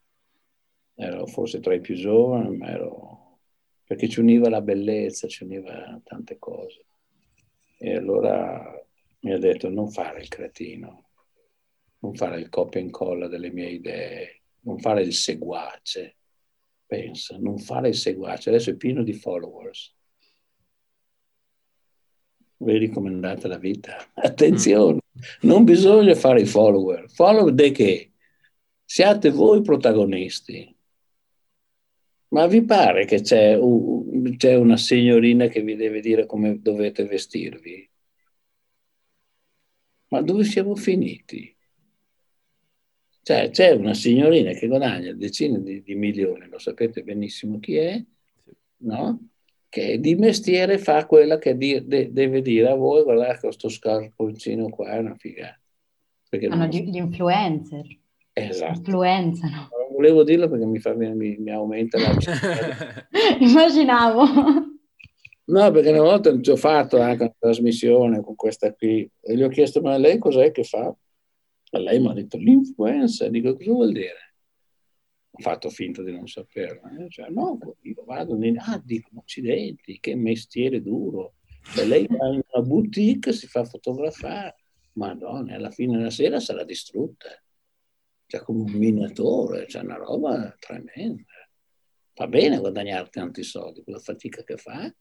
Ero 0.95 1.27
forse 1.27 1.61
tra 1.61 1.75
i 1.75 1.81
più 1.81 1.95
giovani, 1.95 2.57
ma 2.57 2.69
ero... 2.71 3.41
perché 3.85 4.09
ci 4.09 4.21
univa 4.21 4.49
la 4.49 4.61
bellezza, 4.61 5.29
ci 5.29 5.45
univa 5.45 6.01
tante 6.05 6.39
cose. 6.39 6.85
E 7.79 7.95
allora 7.97 8.87
mi 9.21 9.33
ha 9.33 9.39
detto 9.39 9.69
non 9.69 9.91
fare 9.91 10.21
il 10.21 10.29
cretino, 10.29 11.11
non 12.01 12.15
fare 12.15 12.41
il 12.41 12.49
copia 12.49 12.81
e 12.81 12.85
incolla 12.85 13.27
delle 13.27 13.51
mie 13.51 13.71
idee, 13.71 14.38
non 14.61 14.79
fare 14.79 15.03
il 15.03 15.15
seguace. 15.15 16.17
Pensa, 16.87 17.37
non 17.39 17.59
fare 17.59 17.89
il 17.89 17.95
seguace. 17.97 18.49
Adesso 18.49 18.71
è 18.71 18.77
pieno 18.77 19.03
di 19.03 19.13
followers 19.13 19.97
vedi 22.59 22.89
com'è 22.89 23.09
andata 23.09 23.49
la 23.49 23.59
vita. 23.59 23.97
Attenzione, 24.15 25.01
non 25.43 25.65
bisogna 25.65 26.15
fare 26.15 26.43
i 26.43 26.47
follower. 26.47 27.09
Follower 27.11 27.53
di 27.53 27.71
che? 27.71 28.13
Siate 28.85 29.31
voi 29.31 29.63
protagonisti. 29.63 30.75
Ma 32.31 32.47
vi 32.47 32.63
pare 32.63 33.07
che 33.07 33.23
c'è, 33.23 33.55
un, 33.55 34.37
c'è 34.37 34.55
una 34.55 34.77
signorina 34.77 35.47
che 35.47 35.63
vi 35.63 35.77
deve 35.77 36.01
dire 36.01 36.27
come 36.27 36.61
dovete 36.61 37.05
vestirvi? 37.05 37.91
Ma 40.09 40.21
dove 40.21 40.45
siamo 40.45 40.75
finiti? 40.75 41.55
Cioè, 43.23 43.51
c'è 43.51 43.73
una 43.73 43.95
signorina 43.95 44.53
che 44.53 44.67
guadagna 44.67 45.13
decine 45.13 45.63
di, 45.63 45.83
di 45.83 45.95
milioni, 45.95 46.49
lo 46.49 46.59
sapete 46.59 47.03
benissimo 47.03 47.59
chi 47.59 47.77
è, 47.77 48.03
no? 48.79 49.29
che 49.69 50.01
di 50.01 50.15
mestiere 50.15 50.79
fa 50.79 51.07
quella 51.07 51.39
che 51.39 51.57
di, 51.57 51.87
de, 51.87 52.13
deve 52.13 52.41
dire 52.41 52.71
a 52.71 52.75
voi, 52.75 53.03
guardate 53.03 53.41
questo 53.41 53.69
scarponcino 53.69 54.69
qua 54.71 54.93
è 54.93 54.99
una 54.99 55.15
figata. 55.15 55.59
Perché 56.29 56.47
Hanno 56.47 56.67
non... 56.67 56.69
gli 56.69 56.97
influencer. 56.97 57.87
Esatto. 58.33 58.79
Influenzano. 58.79 59.69
Non 59.71 59.93
volevo 59.93 60.23
dirlo 60.25 60.49
perché 60.49 60.65
mi, 60.65 60.79
fa, 60.79 60.95
mi, 60.95 61.37
mi 61.39 61.51
aumenta 61.51 61.99
la... 61.99 62.17
Immaginavo. 63.41 64.25
No, 65.45 65.71
perché 65.71 65.91
una 65.91 66.03
volta 66.03 66.39
ci 66.41 66.51
ho 66.51 66.57
fatto 66.57 67.01
anche 67.01 67.23
una 67.23 67.35
trasmissione 67.39 68.21
con 68.21 68.35
questa 68.35 68.73
qui 68.73 69.11
e 69.21 69.35
gli 69.35 69.43
ho 69.43 69.49
chiesto 69.49 69.81
ma 69.81 69.97
lei 69.97 70.19
cos'è 70.19 70.51
che 70.51 70.63
fa? 70.63 70.95
E 71.71 71.79
lei 71.79 72.01
mi 72.01 72.09
ha 72.09 72.13
detto 72.13 72.37
l'influencer, 72.37 73.31
dico 73.31 73.55
cosa 73.57 73.71
vuol 73.71 73.93
dire? 73.93 74.35
Ho 75.31 75.41
fatto 75.41 75.71
finta 75.71 76.03
di 76.03 76.13
non 76.13 76.27
saperlo. 76.27 76.89
Eh? 76.99 77.09
Cioè, 77.11 77.29
no, 77.29 77.59
io 77.83 78.05
vado, 78.05 78.37
nei... 78.37 78.55
ah, 78.57 78.81
dico, 78.85 79.11
accidenti, 79.19 80.01
che 80.01 80.15
mestiere 80.15 80.83
duro. 80.83 81.35
Cioè, 81.75 81.85
lei 81.85 82.07
va 82.07 82.29
in 82.29 82.41
una 82.53 82.67
boutique, 82.67 83.33
si 83.33 83.47
fa 83.47 83.65
fotografare, 83.65 84.57
madonna, 84.93 85.55
alla 85.55 85.71
fine 85.71 85.97
della 85.97 86.11
sera 86.11 86.41
sarà 86.41 86.65
distrutta. 86.65 87.29
Cioè, 88.27 88.41
come 88.43 88.63
un 88.63 88.73
minatore, 88.73 89.67
cioè 89.69 89.83
una 89.83 89.97
roba 89.97 90.55
tremenda. 90.59 91.25
Va 92.15 92.27
bene 92.27 92.59
guadagnare 92.59 93.09
tanti 93.11 93.45
soldi, 93.45 93.85
quella 93.85 94.01
fatica 94.01 94.43
che 94.43 94.57
fa, 94.57 94.93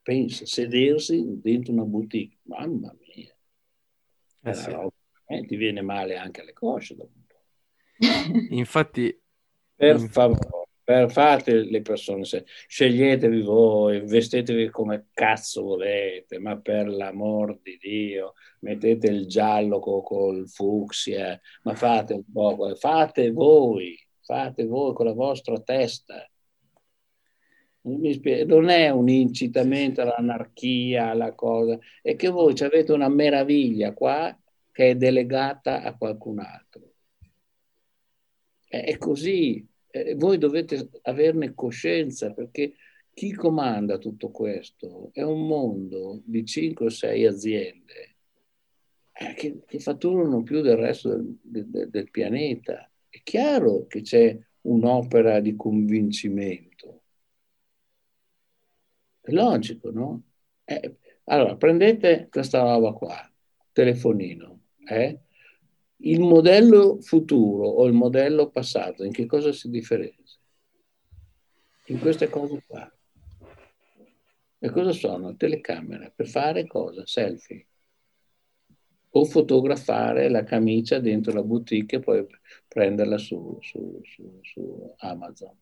pensa, 0.00 0.46
sedersi 0.46 1.22
dentro 1.42 1.74
una 1.74 1.84
boutique, 1.84 2.38
mamma 2.44 2.96
mia, 3.14 3.36
eh 4.44 4.54
sì. 4.54 4.70
Eh, 5.28 5.44
ti 5.44 5.56
viene 5.56 5.82
male 5.82 6.16
anche 6.16 6.40
alle 6.40 6.52
cosce 6.52 6.96
dopo 6.96 7.12
un 7.14 7.24
po'. 7.26 7.36
Infatti, 8.54 9.16
per 9.74 10.00
favore, 10.00 10.68
per 10.82 11.10
fate 11.10 11.64
le 11.64 11.82
persone, 11.82 12.24
sceglietevi 12.24 13.42
voi, 13.42 14.00
vestetevi 14.00 14.70
come 14.70 15.08
cazzo 15.12 15.62
volete, 15.62 16.38
ma 16.38 16.58
per 16.58 16.88
l'amor 16.88 17.60
di 17.60 17.76
Dio, 17.78 18.32
mettete 18.60 19.08
il 19.08 19.26
giallo 19.26 19.80
co, 19.80 20.00
col 20.00 20.48
fucsia, 20.48 21.38
ma 21.64 21.74
fate 21.74 22.14
un 22.14 22.24
po', 22.32 22.74
fate 22.76 23.30
voi, 23.30 23.98
fate 24.20 24.64
voi 24.64 24.94
con 24.94 25.06
la 25.06 25.12
vostra 25.12 25.60
testa 25.60 26.26
non 27.82 28.68
è 28.68 28.90
un 28.90 29.08
incitamento 29.08 30.02
all'anarchia, 30.02 31.10
alla 31.10 31.32
cosa, 31.34 31.78
è 32.02 32.16
che 32.16 32.28
voi 32.28 32.54
avete 32.60 32.92
una 32.92 33.08
meraviglia 33.08 33.94
qua 33.94 34.36
che 34.78 34.90
è 34.90 34.94
delegata 34.94 35.82
a 35.82 35.96
qualcun 35.96 36.38
altro. 36.38 36.92
È 38.64 38.96
così, 38.96 39.66
voi 40.14 40.38
dovete 40.38 40.88
averne 41.02 41.52
coscienza 41.52 42.32
perché 42.32 42.74
chi 43.12 43.32
comanda 43.32 43.98
tutto 43.98 44.30
questo 44.30 45.10
è 45.14 45.22
un 45.22 45.48
mondo 45.48 46.20
di 46.24 46.44
5 46.44 46.86
o 46.86 46.88
6 46.90 47.26
aziende 47.26 48.16
eh, 49.14 49.34
che, 49.34 49.64
che 49.66 49.80
fatturano 49.80 50.44
più 50.44 50.60
del 50.60 50.76
resto 50.76 51.08
del, 51.08 51.66
del, 51.66 51.90
del 51.90 52.10
pianeta. 52.12 52.88
È 53.08 53.20
chiaro 53.24 53.84
che 53.88 54.02
c'è 54.02 54.38
un'opera 54.60 55.40
di 55.40 55.56
convincimento 55.56 57.02
è 59.22 59.32
logico, 59.32 59.90
no? 59.90 60.22
Eh, 60.62 60.98
allora, 61.24 61.56
prendete 61.56 62.28
questa 62.30 62.60
roba 62.60 62.92
qua, 62.92 63.28
telefonino, 63.72 64.57
eh? 64.88 65.20
il 66.02 66.20
modello 66.20 67.00
futuro 67.00 67.66
o 67.66 67.86
il 67.86 67.92
modello 67.92 68.50
passato, 68.50 69.04
in 69.04 69.12
che 69.12 69.26
cosa 69.26 69.52
si 69.52 69.68
differenzia? 69.68 70.38
In 71.86 71.98
queste 71.98 72.28
cose 72.28 72.62
qua. 72.66 72.92
E 74.60 74.70
cosa 74.70 74.92
sono? 74.92 75.36
Telecamere. 75.36 76.12
Per 76.14 76.28
fare 76.28 76.66
cosa? 76.66 77.06
Selfie. 77.06 77.66
O 79.10 79.24
fotografare 79.24 80.28
la 80.28 80.44
camicia 80.44 80.98
dentro 80.98 81.32
la 81.32 81.42
boutique 81.42 81.96
e 81.96 82.00
poi 82.00 82.26
prenderla 82.66 83.16
su, 83.16 83.58
su, 83.62 84.00
su, 84.04 84.38
su 84.42 84.94
Amazon. 84.98 85.56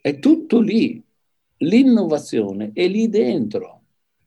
È 0.00 0.18
tutto 0.18 0.60
lì. 0.60 1.02
L'innovazione 1.58 2.70
è 2.72 2.88
lì 2.88 3.08
dentro. 3.08 3.79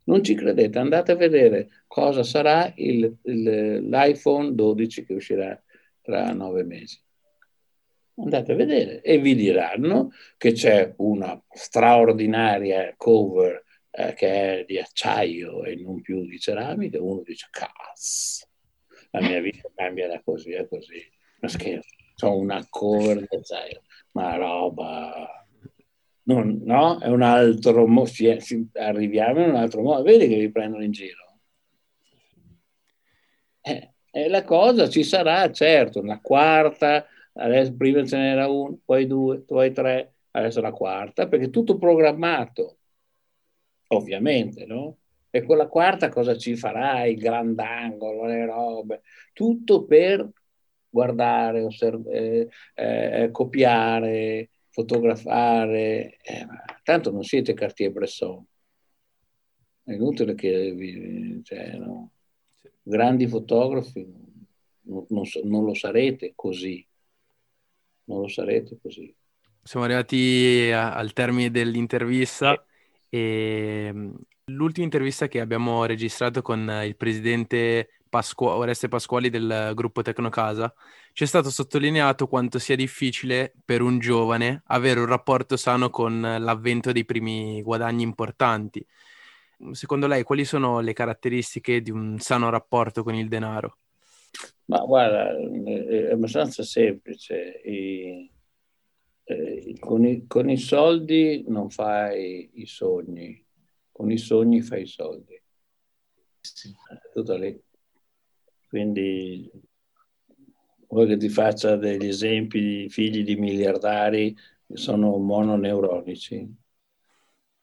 Non 0.05 0.23
ci 0.23 0.35
credete, 0.35 0.79
andate 0.79 1.13
a 1.13 1.15
vedere 1.15 1.69
cosa 1.87 2.23
sarà 2.23 2.71
il, 2.75 3.15
il, 3.23 3.87
l'iPhone 3.87 4.53
12 4.53 5.05
che 5.05 5.13
uscirà 5.13 5.61
tra 6.01 6.31
nove 6.33 6.63
mesi. 6.63 6.99
Andate 8.15 8.51
a 8.51 8.55
vedere 8.55 9.01
e 9.01 9.17
vi 9.17 9.33
diranno 9.33 10.11
che 10.37 10.51
c'è 10.51 10.93
una 10.97 11.41
straordinaria 11.49 12.93
cover 12.95 13.63
eh, 13.89 14.13
che 14.13 14.59
è 14.59 14.65
di 14.65 14.79
acciaio 14.79 15.63
e 15.63 15.75
non 15.75 16.01
più 16.01 16.25
di 16.25 16.39
ceramica. 16.39 17.01
Uno 17.01 17.21
dice, 17.23 17.47
cazzo, 17.49 18.47
la 19.11 19.21
mia 19.21 19.39
vita 19.39 19.69
cambia 19.73 20.07
da 20.07 20.21
così 20.23 20.53
a 20.53 20.67
così. 20.67 21.01
Ma 21.39 21.47
scherzo, 21.47 21.95
ho 22.21 22.37
una 22.37 22.65
cover 22.69 23.19
di 23.19 23.35
acciaio, 23.35 23.81
ma 24.11 24.35
roba 24.35 25.42
non, 26.23 26.61
no? 26.63 26.99
È 26.99 27.07
un 27.07 27.21
altro 27.21 27.85
modo, 27.87 28.09
arriviamo 28.73 29.41
in 29.41 29.49
un 29.49 29.55
altro 29.55 29.81
modo, 29.81 30.03
vedi 30.03 30.27
che 30.27 30.37
vi 30.37 30.51
prendono 30.51 30.83
in 30.83 30.91
giro. 30.91 31.39
Eh, 33.61 33.93
e 34.11 34.27
la 34.29 34.43
cosa 34.43 34.89
ci 34.89 35.03
sarà, 35.03 35.51
certo, 35.51 35.99
una 35.99 36.19
quarta, 36.21 37.05
adesso 37.33 37.75
prima 37.75 38.05
ce 38.05 38.17
n'era 38.17 38.47
uno, 38.47 38.79
poi 38.85 39.07
due, 39.07 39.41
poi 39.41 39.71
tre, 39.71 40.15
adesso 40.31 40.61
la 40.61 40.71
quarta, 40.71 41.27
perché 41.27 41.45
è 41.45 41.49
tutto 41.49 41.77
programmato, 41.77 42.77
ovviamente, 43.87 44.65
no? 44.65 44.97
E 45.29 45.43
con 45.43 45.57
la 45.57 45.67
quarta 45.67 46.09
cosa 46.09 46.37
ci 46.37 46.55
farà? 46.55 47.05
Il 47.05 47.17
grandangolo, 47.17 48.25
le 48.25 48.45
robe, 48.45 49.01
tutto 49.33 49.85
per 49.85 50.29
guardare, 50.89 51.63
osserv- 51.63 52.07
eh, 52.07 52.47
eh, 52.75 53.29
copiare, 53.31 54.49
fotografare, 54.73 56.17
eh, 56.23 56.47
tanto 56.81 57.11
non 57.11 57.23
siete 57.23 57.53
Cartier-Bresson. 57.53 58.43
È 59.83 59.93
inutile 59.93 60.33
che 60.33 60.73
vi, 60.73 61.41
cioè, 61.43 61.77
no? 61.77 62.09
grandi 62.81 63.27
fotografi 63.27 64.03
non, 64.81 65.05
non, 65.09 65.23
non, 65.43 65.63
lo 65.63 65.75
sarete 65.75 66.33
così. 66.35 66.85
Non 68.05 68.21
lo 68.21 68.27
sarete 68.27 68.79
così. 68.81 69.15
Siamo 69.61 69.85
arrivati 69.85 70.71
a, 70.73 70.95
al 70.95 71.13
termine 71.13 71.51
dell'intervista 71.51 72.65
e 73.09 74.11
l'ultima 74.45 74.85
intervista 74.85 75.27
che 75.27 75.39
abbiamo 75.39 75.85
registrato 75.85 76.41
con 76.41 76.81
il 76.83 76.95
presidente 76.95 77.89
Pasqu- 78.13 78.47
Oreste 78.47 78.89
Pasquali 78.89 79.31
del 79.31 79.71
gruppo 79.73 80.03
Tecnocasa, 80.03 80.71
c'è 81.13 81.25
stato 81.25 81.49
sottolineato 81.49 82.27
quanto 82.27 82.59
sia 82.59 82.75
difficile 82.75 83.51
per 83.65 83.81
un 83.81 83.97
giovane 83.97 84.61
avere 84.67 84.99
un 84.99 85.07
rapporto 85.07 85.57
sano 85.57 85.89
con 85.89 86.21
l'avvento 86.21 86.91
dei 86.91 87.05
primi 87.05 87.63
guadagni 87.63 88.03
importanti. 88.03 88.85
Secondo 89.71 90.05
lei, 90.05 90.21
quali 90.21 90.45
sono 90.45 90.79
le 90.79 90.93
caratteristiche 90.93 91.81
di 91.81 91.89
un 91.89 92.19
sano 92.19 92.51
rapporto 92.51 93.01
con 93.01 93.15
il 93.15 93.27
denaro? 93.27 93.77
Ma 94.65 94.77
guarda, 94.81 95.35
è 95.35 96.11
abbastanza 96.11 96.61
semplice. 96.61 97.61
I, 97.65 98.31
eh, 99.23 99.75
con, 99.79 100.05
i, 100.05 100.27
con, 100.27 100.51
i, 100.51 100.57
soldi 100.57 101.45
non 101.47 101.71
fai 101.71 102.61
i 102.61 102.67
sogni, 102.67 103.43
con 103.91 104.11
i 104.11 104.19
sogni 104.19 104.61
fai 104.61 104.83
i 104.83 104.87
soldi. 104.87 105.41
Sì. 106.41 106.71
Tutto 107.11 107.35
lì. 107.37 107.59
Quindi 108.73 109.51
vuoi 110.87 111.05
che 111.05 111.17
ti 111.17 111.29
faccia 111.29 111.75
degli 111.75 112.07
esempi 112.07 112.59
di 112.59 112.89
figli 112.89 113.23
di 113.23 113.35
miliardari 113.35 114.33
che 114.33 114.77
sono 114.77 115.15
mononeuronici, 115.17 116.55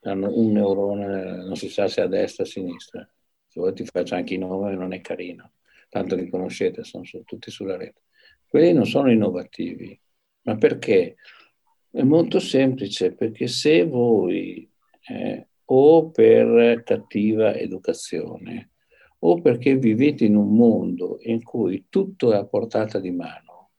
hanno 0.03 0.39
un 0.39 0.53
neurone, 0.53 1.35
non 1.45 1.57
si 1.57 1.69
sa 1.69 1.89
se 1.89 2.03
a 2.03 2.07
destra 2.07 2.45
o 2.45 2.47
a 2.47 2.51
sinistra. 2.51 3.13
Se 3.49 3.59
vuoi 3.59 3.75
ti 3.75 3.85
faccio 3.87 4.15
anche 4.15 4.35
i 4.35 4.39
nomi, 4.39 4.77
non 4.77 4.93
è 4.93 5.01
carino, 5.01 5.55
tanto 5.89 6.15
li 6.15 6.29
conoscete, 6.29 6.85
sono 6.85 7.03
tutti 7.25 7.51
sulla 7.51 7.77
rete. 7.77 8.03
Quelli 8.47 8.73
non 8.73 8.87
sono 8.87 9.11
innovativi, 9.11 10.01
ma 10.43 10.57
perché? 10.59 11.17
È 11.91 12.03
molto 12.03 12.39
semplice, 12.39 13.15
perché 13.15 13.49
se 13.49 13.85
voi 13.85 14.71
eh, 15.09 15.49
o 15.65 16.11
per 16.13 16.85
cattiva 16.85 17.53
educazione 17.57 18.71
o 19.21 19.41
perché 19.41 19.77
vivete 19.77 20.25
in 20.25 20.37
un 20.37 20.55
mondo 20.55 21.18
in 21.23 21.43
cui 21.43 21.87
tutto 21.89 22.33
è 22.33 22.37
a 22.37 22.45
portata 22.45 22.99
di 22.99 23.11
mano, 23.11 23.71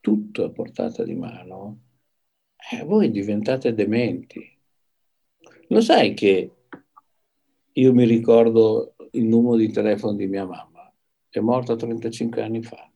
tutto 0.00 0.42
è 0.42 0.46
a 0.46 0.50
portata 0.50 1.02
di 1.02 1.14
mano, 1.14 1.80
eh, 2.72 2.84
voi 2.84 3.10
diventate 3.10 3.74
dementi. 3.74 4.54
Lo 5.68 5.80
sai 5.80 6.14
che 6.14 6.50
io 7.72 7.92
mi 7.92 8.04
ricordo 8.04 8.94
il 9.12 9.24
numero 9.24 9.56
di 9.56 9.70
telefono 9.70 10.14
di 10.14 10.26
mia 10.26 10.44
mamma, 10.44 10.92
è 11.28 11.40
morta 11.40 11.76
35 11.76 12.42
anni 12.42 12.62
fa, 12.62 12.90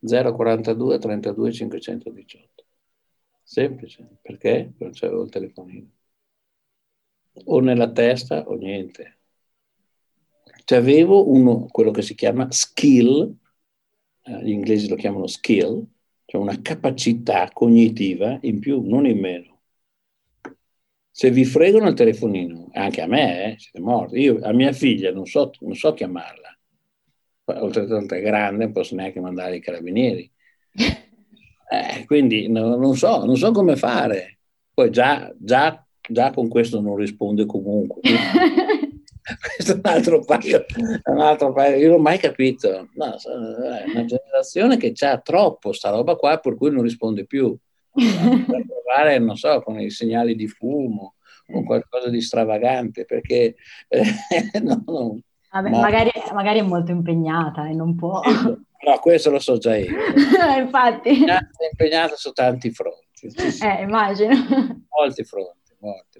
042 0.00 0.98
32 0.98 1.52
518. 1.52 2.64
Semplice, 3.42 4.18
perché 4.20 4.72
non 4.78 4.90
c'avevo 4.92 5.22
il 5.24 5.30
telefonino. 5.30 5.90
O 7.44 7.60
nella 7.60 7.90
testa 7.90 8.48
o 8.48 8.54
niente. 8.54 9.21
Cioè 10.72 10.80
avevo 10.80 11.30
uno, 11.30 11.66
quello 11.70 11.90
che 11.90 12.00
si 12.00 12.14
chiama 12.14 12.50
skill, 12.50 13.30
eh, 14.22 14.42
gli 14.42 14.52
inglesi 14.52 14.88
lo 14.88 14.94
chiamano 14.94 15.26
skill, 15.26 15.84
cioè 16.24 16.40
una 16.40 16.62
capacità 16.62 17.50
cognitiva 17.52 18.38
in 18.40 18.58
più, 18.58 18.80
non 18.80 19.04
in 19.04 19.20
meno. 19.20 19.60
Se 21.10 21.30
vi 21.30 21.44
fregano 21.44 21.88
il 21.88 21.94
telefonino, 21.94 22.70
anche 22.72 23.02
a 23.02 23.06
me, 23.06 23.52
eh, 23.52 23.58
siete 23.58 23.80
morti. 23.80 24.18
Io 24.20 24.38
a 24.40 24.50
mia 24.54 24.72
figlia 24.72 25.12
non 25.12 25.26
so, 25.26 25.50
non 25.60 25.74
so 25.74 25.92
chiamarla. 25.92 26.58
Oltretutto 27.44 28.14
è 28.14 28.22
grande, 28.22 28.64
non 28.64 28.72
posso 28.72 28.94
neanche 28.94 29.20
mandare 29.20 29.56
i 29.56 29.60
carabinieri. 29.60 30.32
Eh, 31.72 32.04
quindi 32.04 32.50
no, 32.50 32.76
non, 32.76 32.96
so, 32.96 33.24
non 33.24 33.34
so 33.38 33.50
come 33.50 33.76
fare. 33.76 34.40
Poi 34.74 34.90
già, 34.90 35.34
già, 35.38 35.82
già 36.06 36.30
con 36.30 36.48
questo 36.48 36.82
non 36.82 36.96
risponde 36.96 37.46
comunque. 37.46 38.02
questo 39.22 39.72
è 39.72 39.74
un 39.76 39.80
altro 39.84 40.24
paio, 40.24 40.64
un 41.04 41.20
altro 41.20 41.52
paio. 41.52 41.76
Io 41.76 41.90
non 41.90 41.98
ho 41.98 42.02
mai 42.02 42.18
capito. 42.18 42.88
No, 42.94 43.14
è 43.14 43.90
una 43.90 44.04
generazione 44.04 44.76
che 44.76 44.92
ha 45.00 45.18
troppo 45.18 45.72
sta 45.72 45.90
roba 45.90 46.16
qua, 46.16 46.38
per 46.38 46.56
cui 46.56 46.70
non 46.70 46.82
risponde 46.82 47.24
più. 47.24 47.56
Per 47.92 48.64
provare, 48.66 49.18
non 49.18 49.36
so, 49.36 49.60
con 49.60 49.78
i 49.78 49.90
segnali 49.90 50.34
di 50.34 50.48
fumo, 50.48 51.16
con 51.46 51.64
qualcosa 51.64 52.08
di 52.08 52.22
stravagante, 52.22 53.04
perché 53.04 53.54
eh, 53.88 54.02
no, 54.62 54.82
no, 54.86 55.18
Vabbè, 55.50 55.68
ma... 55.68 55.80
magari, 55.80 56.10
magari, 56.32 56.58
è 56.60 56.62
molto 56.62 56.90
impegnata 56.90 57.68
e 57.68 57.74
non 57.74 57.94
può. 57.94 58.22
No, 58.24 58.98
questo 59.00 59.30
lo 59.30 59.38
so 59.38 59.58
già 59.58 59.76
io. 59.76 59.90
Infatti. 60.58 61.24
È 61.24 61.38
impegnata 61.70 62.16
su 62.16 62.32
tanti 62.32 62.70
fronti. 62.70 63.30
Eh, 63.62 63.82
immagino. 63.82 64.34
Molti 64.88 65.22
fronti, 65.22 65.76
molti. 65.78 66.18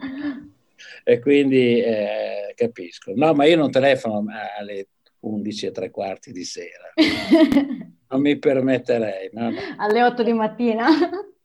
E 1.05 1.18
quindi 1.18 1.80
eh, 1.80 2.53
capisco. 2.55 3.12
No, 3.14 3.35
ma 3.35 3.45
io 3.45 3.57
non 3.57 3.70
telefono 3.70 4.24
alle 4.59 4.89
11 5.20 5.66
e 5.66 5.70
tre 5.70 5.91
quarti 5.91 6.33
di 6.33 6.45
sera. 6.45 6.93
non 8.09 8.20
mi 8.20 8.39
permetterei. 8.39 9.30
No, 9.33 9.51
no. 9.51 9.59
Alle 9.76 10.03
8 10.03 10.22
di 10.22 10.33
mattina? 10.33 10.87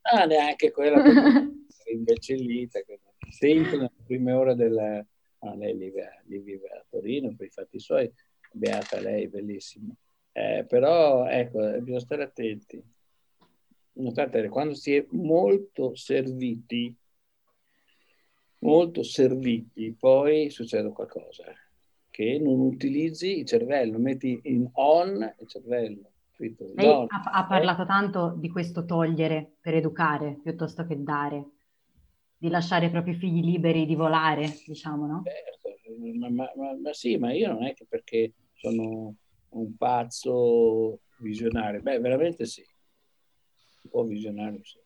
Ah, 0.01 0.25
neanche 0.25 0.71
quella 0.71 1.01
imbecillita. 1.91 2.79
Sempre 3.29 3.77
nelle 3.77 3.91
prime 4.05 4.31
ore 4.31 4.55
del... 4.55 5.05
No, 5.39 5.55
lei 5.55 5.75
vive, 5.75 6.23
vive 6.25 6.67
a 6.69 6.83
Torino 6.89 7.33
per 7.35 7.45
i 7.45 7.51
fatti 7.51 7.79
suoi, 7.79 8.11
beata 8.51 8.99
lei, 8.99 9.27
bellissima. 9.27 9.93
Eh, 10.31 10.65
però 10.67 11.27
ecco, 11.27 11.59
bisogna 11.79 11.99
stare 11.99 12.23
attenti. 12.23 12.83
Notate, 13.93 14.49
quando 14.49 14.73
si 14.73 14.95
è 14.95 15.05
molto 15.11 15.95
serviti, 15.95 16.95
molto 18.59 19.03
serviti, 19.03 19.95
poi 19.97 20.49
succede 20.49 20.91
qualcosa, 20.91 21.45
che 22.09 22.39
non 22.39 22.59
utilizzi 22.59 23.39
il 23.39 23.45
cervello, 23.45 23.99
metti 23.99 24.39
in 24.43 24.69
on 24.73 25.35
il 25.39 25.47
cervello. 25.47 26.11
Lei 26.37 26.87
ha, 26.87 27.07
ha, 27.07 27.47
parlato 27.47 27.83
tanto 27.85 28.35
di 28.37 28.49
questo 28.49 28.85
togliere 28.85 29.55
per 29.59 29.73
educare 29.73 30.39
piuttosto 30.43 30.85
che 30.85 31.01
dare, 31.01 31.43
di 32.37 32.49
lasciare 32.49 32.85
i 32.85 32.91
propri 32.91 33.15
figli 33.15 33.43
liberi 33.43 33.87
di 33.87 33.95
volare, 33.95 34.47
diciamo, 34.63 35.07
no? 35.07 35.23
Certo, 35.23 35.79
ma, 36.19 36.29
ma, 36.29 36.51
ma, 36.55 36.77
ma 36.79 36.93
sì, 36.93 37.17
ma 37.17 37.33
io 37.33 37.51
non 37.51 37.63
è 37.63 37.73
che 37.73 37.87
perché 37.89 38.33
sono 38.53 39.15
un 39.49 39.77
pazzo 39.77 40.99
visionario? 41.17 41.81
Beh, 41.81 41.99
veramente 41.99 42.45
sì. 42.45 42.63
Un 43.81 43.89
po' 43.89 44.03
visionario 44.03 44.63
sì. 44.63 44.77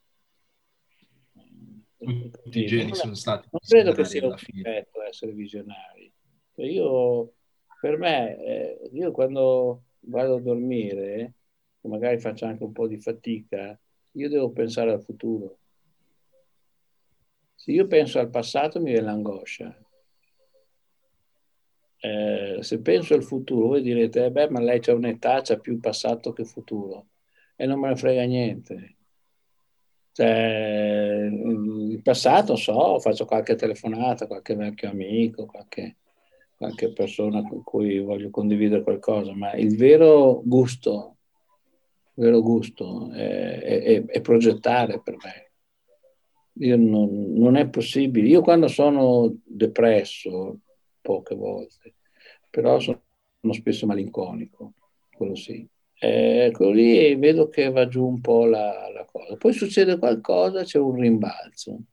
Tutti 2.03 2.59
i 2.59 2.65
geni 2.65 2.95
sono 2.95 3.13
stati... 3.13 3.47
Non 3.51 3.61
credo 3.67 3.93
che 3.93 4.05
sia 4.05 4.25
un 4.25 4.35
difetto 4.35 5.03
essere 5.03 5.31
visionari. 5.33 6.11
Cioè 6.55 6.65
io, 6.65 7.33
per 7.79 7.97
me, 7.97 8.37
eh, 8.43 8.89
io 8.91 9.11
quando 9.11 9.83
vado 10.01 10.35
a 10.35 10.41
dormire, 10.41 11.33
magari 11.81 12.19
faccio 12.19 12.45
anche 12.45 12.63
un 12.63 12.71
po' 12.71 12.87
di 12.87 12.97
fatica, 12.97 13.79
io 14.11 14.29
devo 14.29 14.51
pensare 14.51 14.91
al 14.91 15.01
futuro. 15.01 15.57
Se 17.55 17.71
io 17.71 17.85
penso 17.87 18.19
al 18.19 18.29
passato 18.29 18.79
mi 18.79 18.91
viene 18.91 19.05
l'angoscia 19.05 19.75
eh, 22.03 22.57
se 22.61 22.81
penso 22.81 23.13
al 23.13 23.23
futuro, 23.23 23.67
voi 23.67 23.81
direte, 23.83 24.25
eh 24.25 24.31
beh, 24.31 24.49
ma 24.49 24.59
lei 24.59 24.79
c'ha 24.79 24.93
un'età, 24.93 25.41
c'ha 25.41 25.59
più 25.59 25.79
passato 25.79 26.33
che 26.33 26.45
futuro. 26.45 27.09
E 27.55 27.67
non 27.67 27.79
me 27.79 27.89
ne 27.89 27.95
frega 27.95 28.23
niente. 28.23 28.95
Cioè, 30.13 31.29
il 31.31 32.01
passato 32.03 32.55
so, 32.55 32.99
faccio 32.99 33.25
qualche 33.25 33.55
telefonata, 33.55 34.27
qualche 34.27 34.55
vecchio 34.55 34.89
amico, 34.89 35.45
qualche, 35.45 35.97
qualche 36.57 36.91
persona 36.91 37.41
con 37.47 37.63
cui 37.63 37.99
voglio 37.99 38.29
condividere 38.29 38.83
qualcosa, 38.83 39.33
ma 39.33 39.53
il 39.53 39.77
vero 39.77 40.41
gusto, 40.43 41.17
il 42.15 42.25
vero 42.25 42.41
gusto 42.41 43.09
è, 43.11 43.59
è, 43.59 44.05
è 44.05 44.21
progettare 44.21 45.01
per 45.01 45.15
me. 45.23 45.49
Non, 46.77 47.31
non 47.33 47.55
è 47.55 47.69
possibile. 47.69 48.27
Io 48.27 48.41
quando 48.41 48.67
sono 48.67 49.33
depresso, 49.43 50.59
poche 50.99 51.35
volte, 51.35 51.95
però 52.49 52.79
sono 52.79 53.01
spesso 53.51 53.85
malinconico, 53.85 54.73
quello 55.15 55.35
sì. 55.35 55.65
Eh, 56.03 56.49
quello 56.51 56.71
lì 56.71 57.15
vedo 57.15 57.47
che 57.49 57.69
va 57.69 57.87
giù 57.87 58.07
un 58.07 58.21
po' 58.21 58.45
la, 58.45 58.89
la, 58.89 59.05
cosa. 59.05 59.35
Poi 59.37 59.53
succede 59.53 59.99
qualcosa, 59.99 60.63
c'è 60.63 60.79
un 60.79 60.95
rimbalzo 60.95 61.83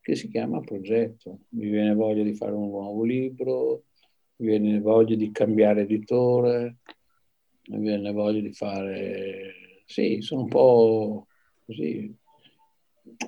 che 0.00 0.14
si 0.14 0.28
chiama 0.28 0.60
progetto. 0.60 1.40
Mi 1.50 1.68
viene 1.68 1.94
voglia 1.94 2.22
di 2.22 2.34
fare 2.34 2.52
un 2.52 2.68
nuovo 2.68 3.02
libro, 3.02 3.84
mi 4.36 4.46
viene 4.46 4.80
voglia 4.80 5.16
di 5.16 5.32
cambiare 5.32 5.82
editore, 5.82 6.76
mi 7.70 7.78
viene 7.80 8.12
voglia 8.12 8.40
di 8.40 8.52
fare... 8.52 9.82
Sì, 9.84 10.18
sono 10.20 10.42
un 10.42 10.48
po' 10.48 11.26
così. 11.66 12.16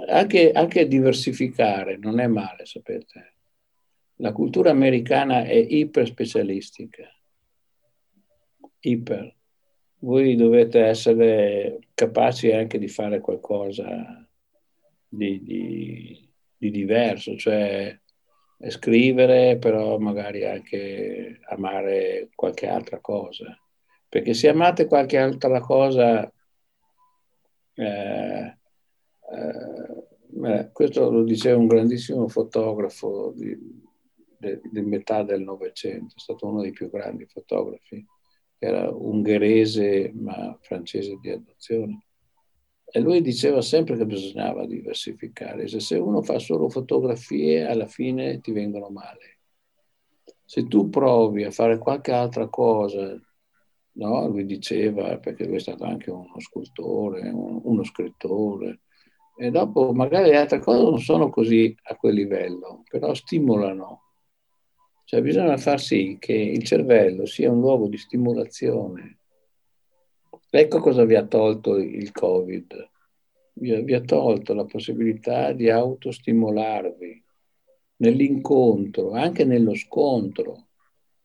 Anche, 0.08 0.52
anche 0.52 0.86
diversificare 0.86 1.96
non 1.96 2.20
è 2.20 2.28
male, 2.28 2.64
sapete 2.64 3.32
la 4.22 4.32
cultura 4.32 4.70
americana 4.70 5.42
è 5.42 5.54
iper 5.54 6.06
specialistica, 6.06 7.12
iper. 8.80 9.34
Voi 10.02 10.34
dovete 10.34 10.80
essere 10.80 11.78
capaci 11.94 12.50
anche 12.50 12.78
di 12.78 12.88
fare 12.88 13.20
qualcosa 13.20 14.28
di, 15.08 15.42
di, 15.42 16.28
di 16.56 16.70
diverso, 16.70 17.36
cioè 17.36 17.96
scrivere, 18.68 19.58
però 19.58 19.98
magari 19.98 20.44
anche 20.44 21.38
amare 21.48 22.30
qualche 22.34 22.66
altra 22.66 22.98
cosa. 22.98 23.56
Perché 24.08 24.34
se 24.34 24.48
amate 24.48 24.86
qualche 24.86 25.18
altra 25.18 25.60
cosa, 25.60 26.30
eh, 27.74 28.58
eh, 29.30 30.70
questo 30.72 31.10
lo 31.10 31.22
diceva 31.22 31.58
un 31.58 31.66
grandissimo 31.68 32.26
fotografo 32.26 33.32
di, 33.36 33.56
de, 34.36 34.60
di 34.64 34.80
metà 34.82 35.22
del 35.22 35.42
Novecento, 35.42 36.14
è 36.16 36.18
stato 36.18 36.46
uno 36.48 36.60
dei 36.60 36.72
più 36.72 36.90
grandi 36.90 37.24
fotografi, 37.26 38.04
era 38.64 38.88
ungherese 38.90 40.12
ma 40.14 40.56
francese 40.60 41.18
di 41.20 41.30
adozione. 41.30 42.04
E 42.84 43.00
lui 43.00 43.20
diceva 43.22 43.60
sempre 43.60 43.96
che 43.96 44.06
bisognava 44.06 44.66
diversificare, 44.66 45.66
cioè, 45.66 45.80
se 45.80 45.96
uno 45.96 46.22
fa 46.22 46.38
solo 46.38 46.68
fotografie 46.68 47.66
alla 47.66 47.86
fine 47.86 48.40
ti 48.40 48.52
vengono 48.52 48.88
male. 48.90 49.38
Se 50.44 50.68
tu 50.68 50.88
provi 50.90 51.44
a 51.44 51.50
fare 51.50 51.78
qualche 51.78 52.12
altra 52.12 52.48
cosa, 52.48 53.18
no? 53.92 54.28
lui 54.28 54.44
diceva, 54.44 55.18
perché 55.18 55.46
lui 55.46 55.56
è 55.56 55.60
stato 55.60 55.84
anche 55.84 56.10
uno 56.10 56.38
scultore, 56.38 57.30
uno 57.30 57.82
scrittore, 57.82 58.82
e 59.36 59.50
dopo 59.50 59.92
magari 59.92 60.28
le 60.28 60.36
altre 60.36 60.60
cose 60.60 60.82
non 60.82 60.98
sono 60.98 61.30
così 61.30 61.74
a 61.84 61.96
quel 61.96 62.14
livello, 62.14 62.82
però 62.88 63.14
stimolano 63.14 64.11
cioè 65.12 65.20
bisogna 65.20 65.58
far 65.58 65.78
sì 65.78 66.16
che 66.18 66.32
il 66.32 66.64
cervello 66.64 67.26
sia 67.26 67.50
un 67.50 67.60
luogo 67.60 67.86
di 67.86 67.98
stimolazione. 67.98 69.18
Ecco 70.48 70.80
cosa 70.80 71.04
vi 71.04 71.16
ha 71.16 71.26
tolto 71.26 71.76
il 71.76 72.10
Covid. 72.12 72.90
Vi, 73.52 73.82
vi 73.82 73.92
ha 73.92 74.00
tolto 74.00 74.54
la 74.54 74.64
possibilità 74.64 75.52
di 75.52 75.68
autostimolarvi 75.68 77.22
nell'incontro, 77.96 79.10
anche 79.10 79.44
nello 79.44 79.74
scontro. 79.74 80.68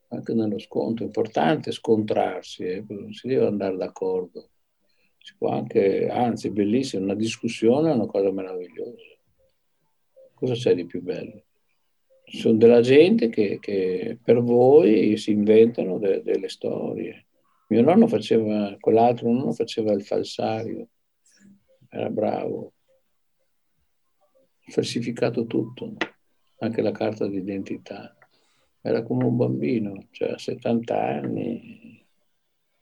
Anche 0.10 0.34
nello 0.34 0.60
scontro 0.60 1.06
è 1.06 1.08
importante 1.08 1.72
scontrarsi, 1.72 2.64
eh, 2.66 2.84
non 2.90 3.14
si 3.14 3.30
deve 3.30 3.46
andare 3.46 3.78
d'accordo. 3.78 4.50
Si 5.18 5.34
può 5.38 5.52
anche, 5.52 6.10
anzi, 6.10 6.50
bellissimo, 6.50 7.06
una 7.06 7.16
discussione 7.16 7.92
è 7.92 7.94
una 7.94 8.06
cosa 8.06 8.34
meravigliosa. 8.34 9.18
Cosa 10.34 10.56
c'è 10.56 10.76
di 10.76 10.86
più 10.86 11.02
bello? 11.02 11.47
Sono 12.30 12.58
della 12.58 12.82
gente 12.82 13.30
che, 13.30 13.58
che 13.60 14.18
per 14.22 14.42
voi 14.42 15.16
si 15.18 15.32
inventano 15.32 15.98
de, 15.98 16.22
delle 16.24 16.50
storie. 16.50 17.26
Mio 17.70 17.82
nonno 17.82 18.08
faceva, 18.08 18.76
quell'altro 18.80 19.32
nonno 19.32 19.54
faceva 19.54 19.94
il 19.94 20.04
falsario, 20.04 20.90
era 21.90 22.10
bravo. 22.10 22.74
falsificato 24.68 25.46
tutto, 25.46 25.96
anche 26.60 26.82
la 26.82 26.92
carta 26.92 27.28
d'identità. 27.28 28.16
Era 28.82 29.04
come 29.04 29.24
un 29.24 29.36
bambino, 29.38 30.08
cioè 30.12 30.32
a 30.32 30.38
70 30.38 31.02
anni, 31.02 32.06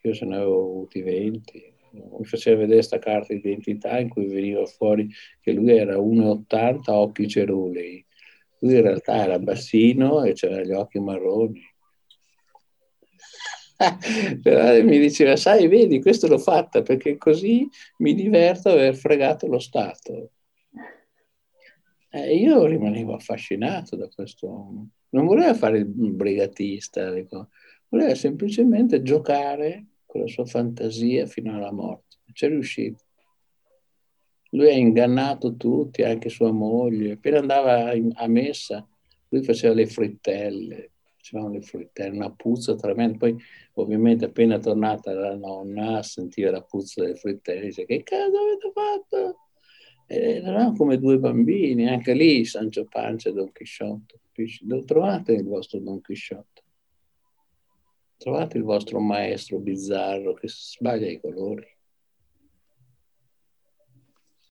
io 0.02 0.14
se 0.14 0.26
ne 0.26 0.36
avevo 0.36 0.62
avuti 0.62 1.02
20, 1.02 1.74
mi 1.92 2.26
faceva 2.26 2.58
vedere 2.58 2.78
questa 2.78 3.00
carta 3.00 3.34
d'identità 3.34 4.00
in 4.00 4.10
cui 4.10 4.26
veniva 4.26 4.66
fuori 4.66 5.10
che 5.40 5.52
lui 5.52 5.72
era 5.72 5.98
1,80, 5.98 6.82
occhi 6.88 7.28
cerulei. 7.28 8.05
Lui 8.66 8.78
in 8.78 8.82
realtà 8.82 9.24
era 9.24 9.38
bassino 9.38 10.24
e 10.24 10.34
aveva 10.42 10.64
gli 10.64 10.72
occhi 10.72 11.00
marroni. 11.00 11.62
Però 14.42 14.84
mi 14.84 14.98
diceva, 14.98 15.36
sai, 15.36 15.68
vedi, 15.68 16.02
questo 16.02 16.28
l'ho 16.28 16.40
fatta 16.40 16.82
perché 16.82 17.16
così 17.18 17.70
mi 17.98 18.16
diverto 18.16 18.70
aver 18.70 18.96
fregato 18.96 19.46
lo 19.46 19.60
Stato. 19.60 20.32
E 22.10 22.36
io 22.36 22.66
rimanevo 22.66 23.14
affascinato 23.14 23.96
da 23.96 24.08
questo 24.08 24.48
uomo. 24.48 24.90
Non 25.10 25.28
voleva 25.28 25.54
fare 25.54 25.78
il 25.80 25.86
brigatista, 25.86 27.12
dico. 27.12 27.50
voleva 27.90 28.16
semplicemente 28.16 29.04
giocare 29.04 29.86
con 30.08 30.22
la 30.22 30.28
sua 30.28 30.46
fantasia 30.46 31.28
fino 31.28 31.56
alla 31.56 31.72
morte. 31.72 32.18
C'è 32.34 32.48
riuscito. 32.48 33.05
Lui 34.56 34.70
ha 34.70 34.74
ingannato 34.74 35.56
tutti, 35.56 36.02
anche 36.02 36.30
sua 36.30 36.52
moglie. 36.52 37.14
Appena 37.14 37.40
andava 37.40 37.92
a 37.92 38.28
messa, 38.28 38.88
lui 39.28 39.44
faceva 39.44 39.74
le 39.74 39.86
frittelle, 39.86 40.92
facevano 41.18 41.50
le 41.50 41.62
frittelle, 41.62 42.16
una 42.16 42.32
puzza 42.32 42.74
tremenda. 42.76 43.18
Poi, 43.18 43.36
ovviamente, 43.74 44.26
appena 44.26 44.58
tornata 44.58 45.14
la 45.14 45.36
nonna, 45.36 46.02
sentiva 46.04 46.52
la 46.52 46.62
puzza 46.62 47.02
delle 47.02 47.16
frittelle, 47.16 47.66
dice: 47.66 47.86
Che 47.86 48.04
cosa 48.04 48.26
avete 48.26 48.72
fatto? 48.74 49.40
E 50.08 50.36
eravamo 50.36 50.74
come 50.74 51.00
due 51.00 51.18
bambini, 51.18 51.90
anche 51.90 52.14
lì 52.14 52.46
Sancio 52.46 52.86
Pancia 52.86 53.30
e 53.30 53.34
Don 53.34 53.52
Chisciotto. 53.52 54.20
Dove 54.62 54.84
trovate 54.86 55.34
il 55.34 55.46
vostro 55.46 55.80
Don 55.80 56.00
Chisciotto? 56.00 56.64
Trovate 58.18 58.58
il 58.58 58.64
vostro 58.64 59.00
maestro 59.00 59.60
bizzarro 59.60 60.34
che 60.34 60.48
sbaglia 60.48 61.10
i 61.10 61.20
colori. 61.20 61.75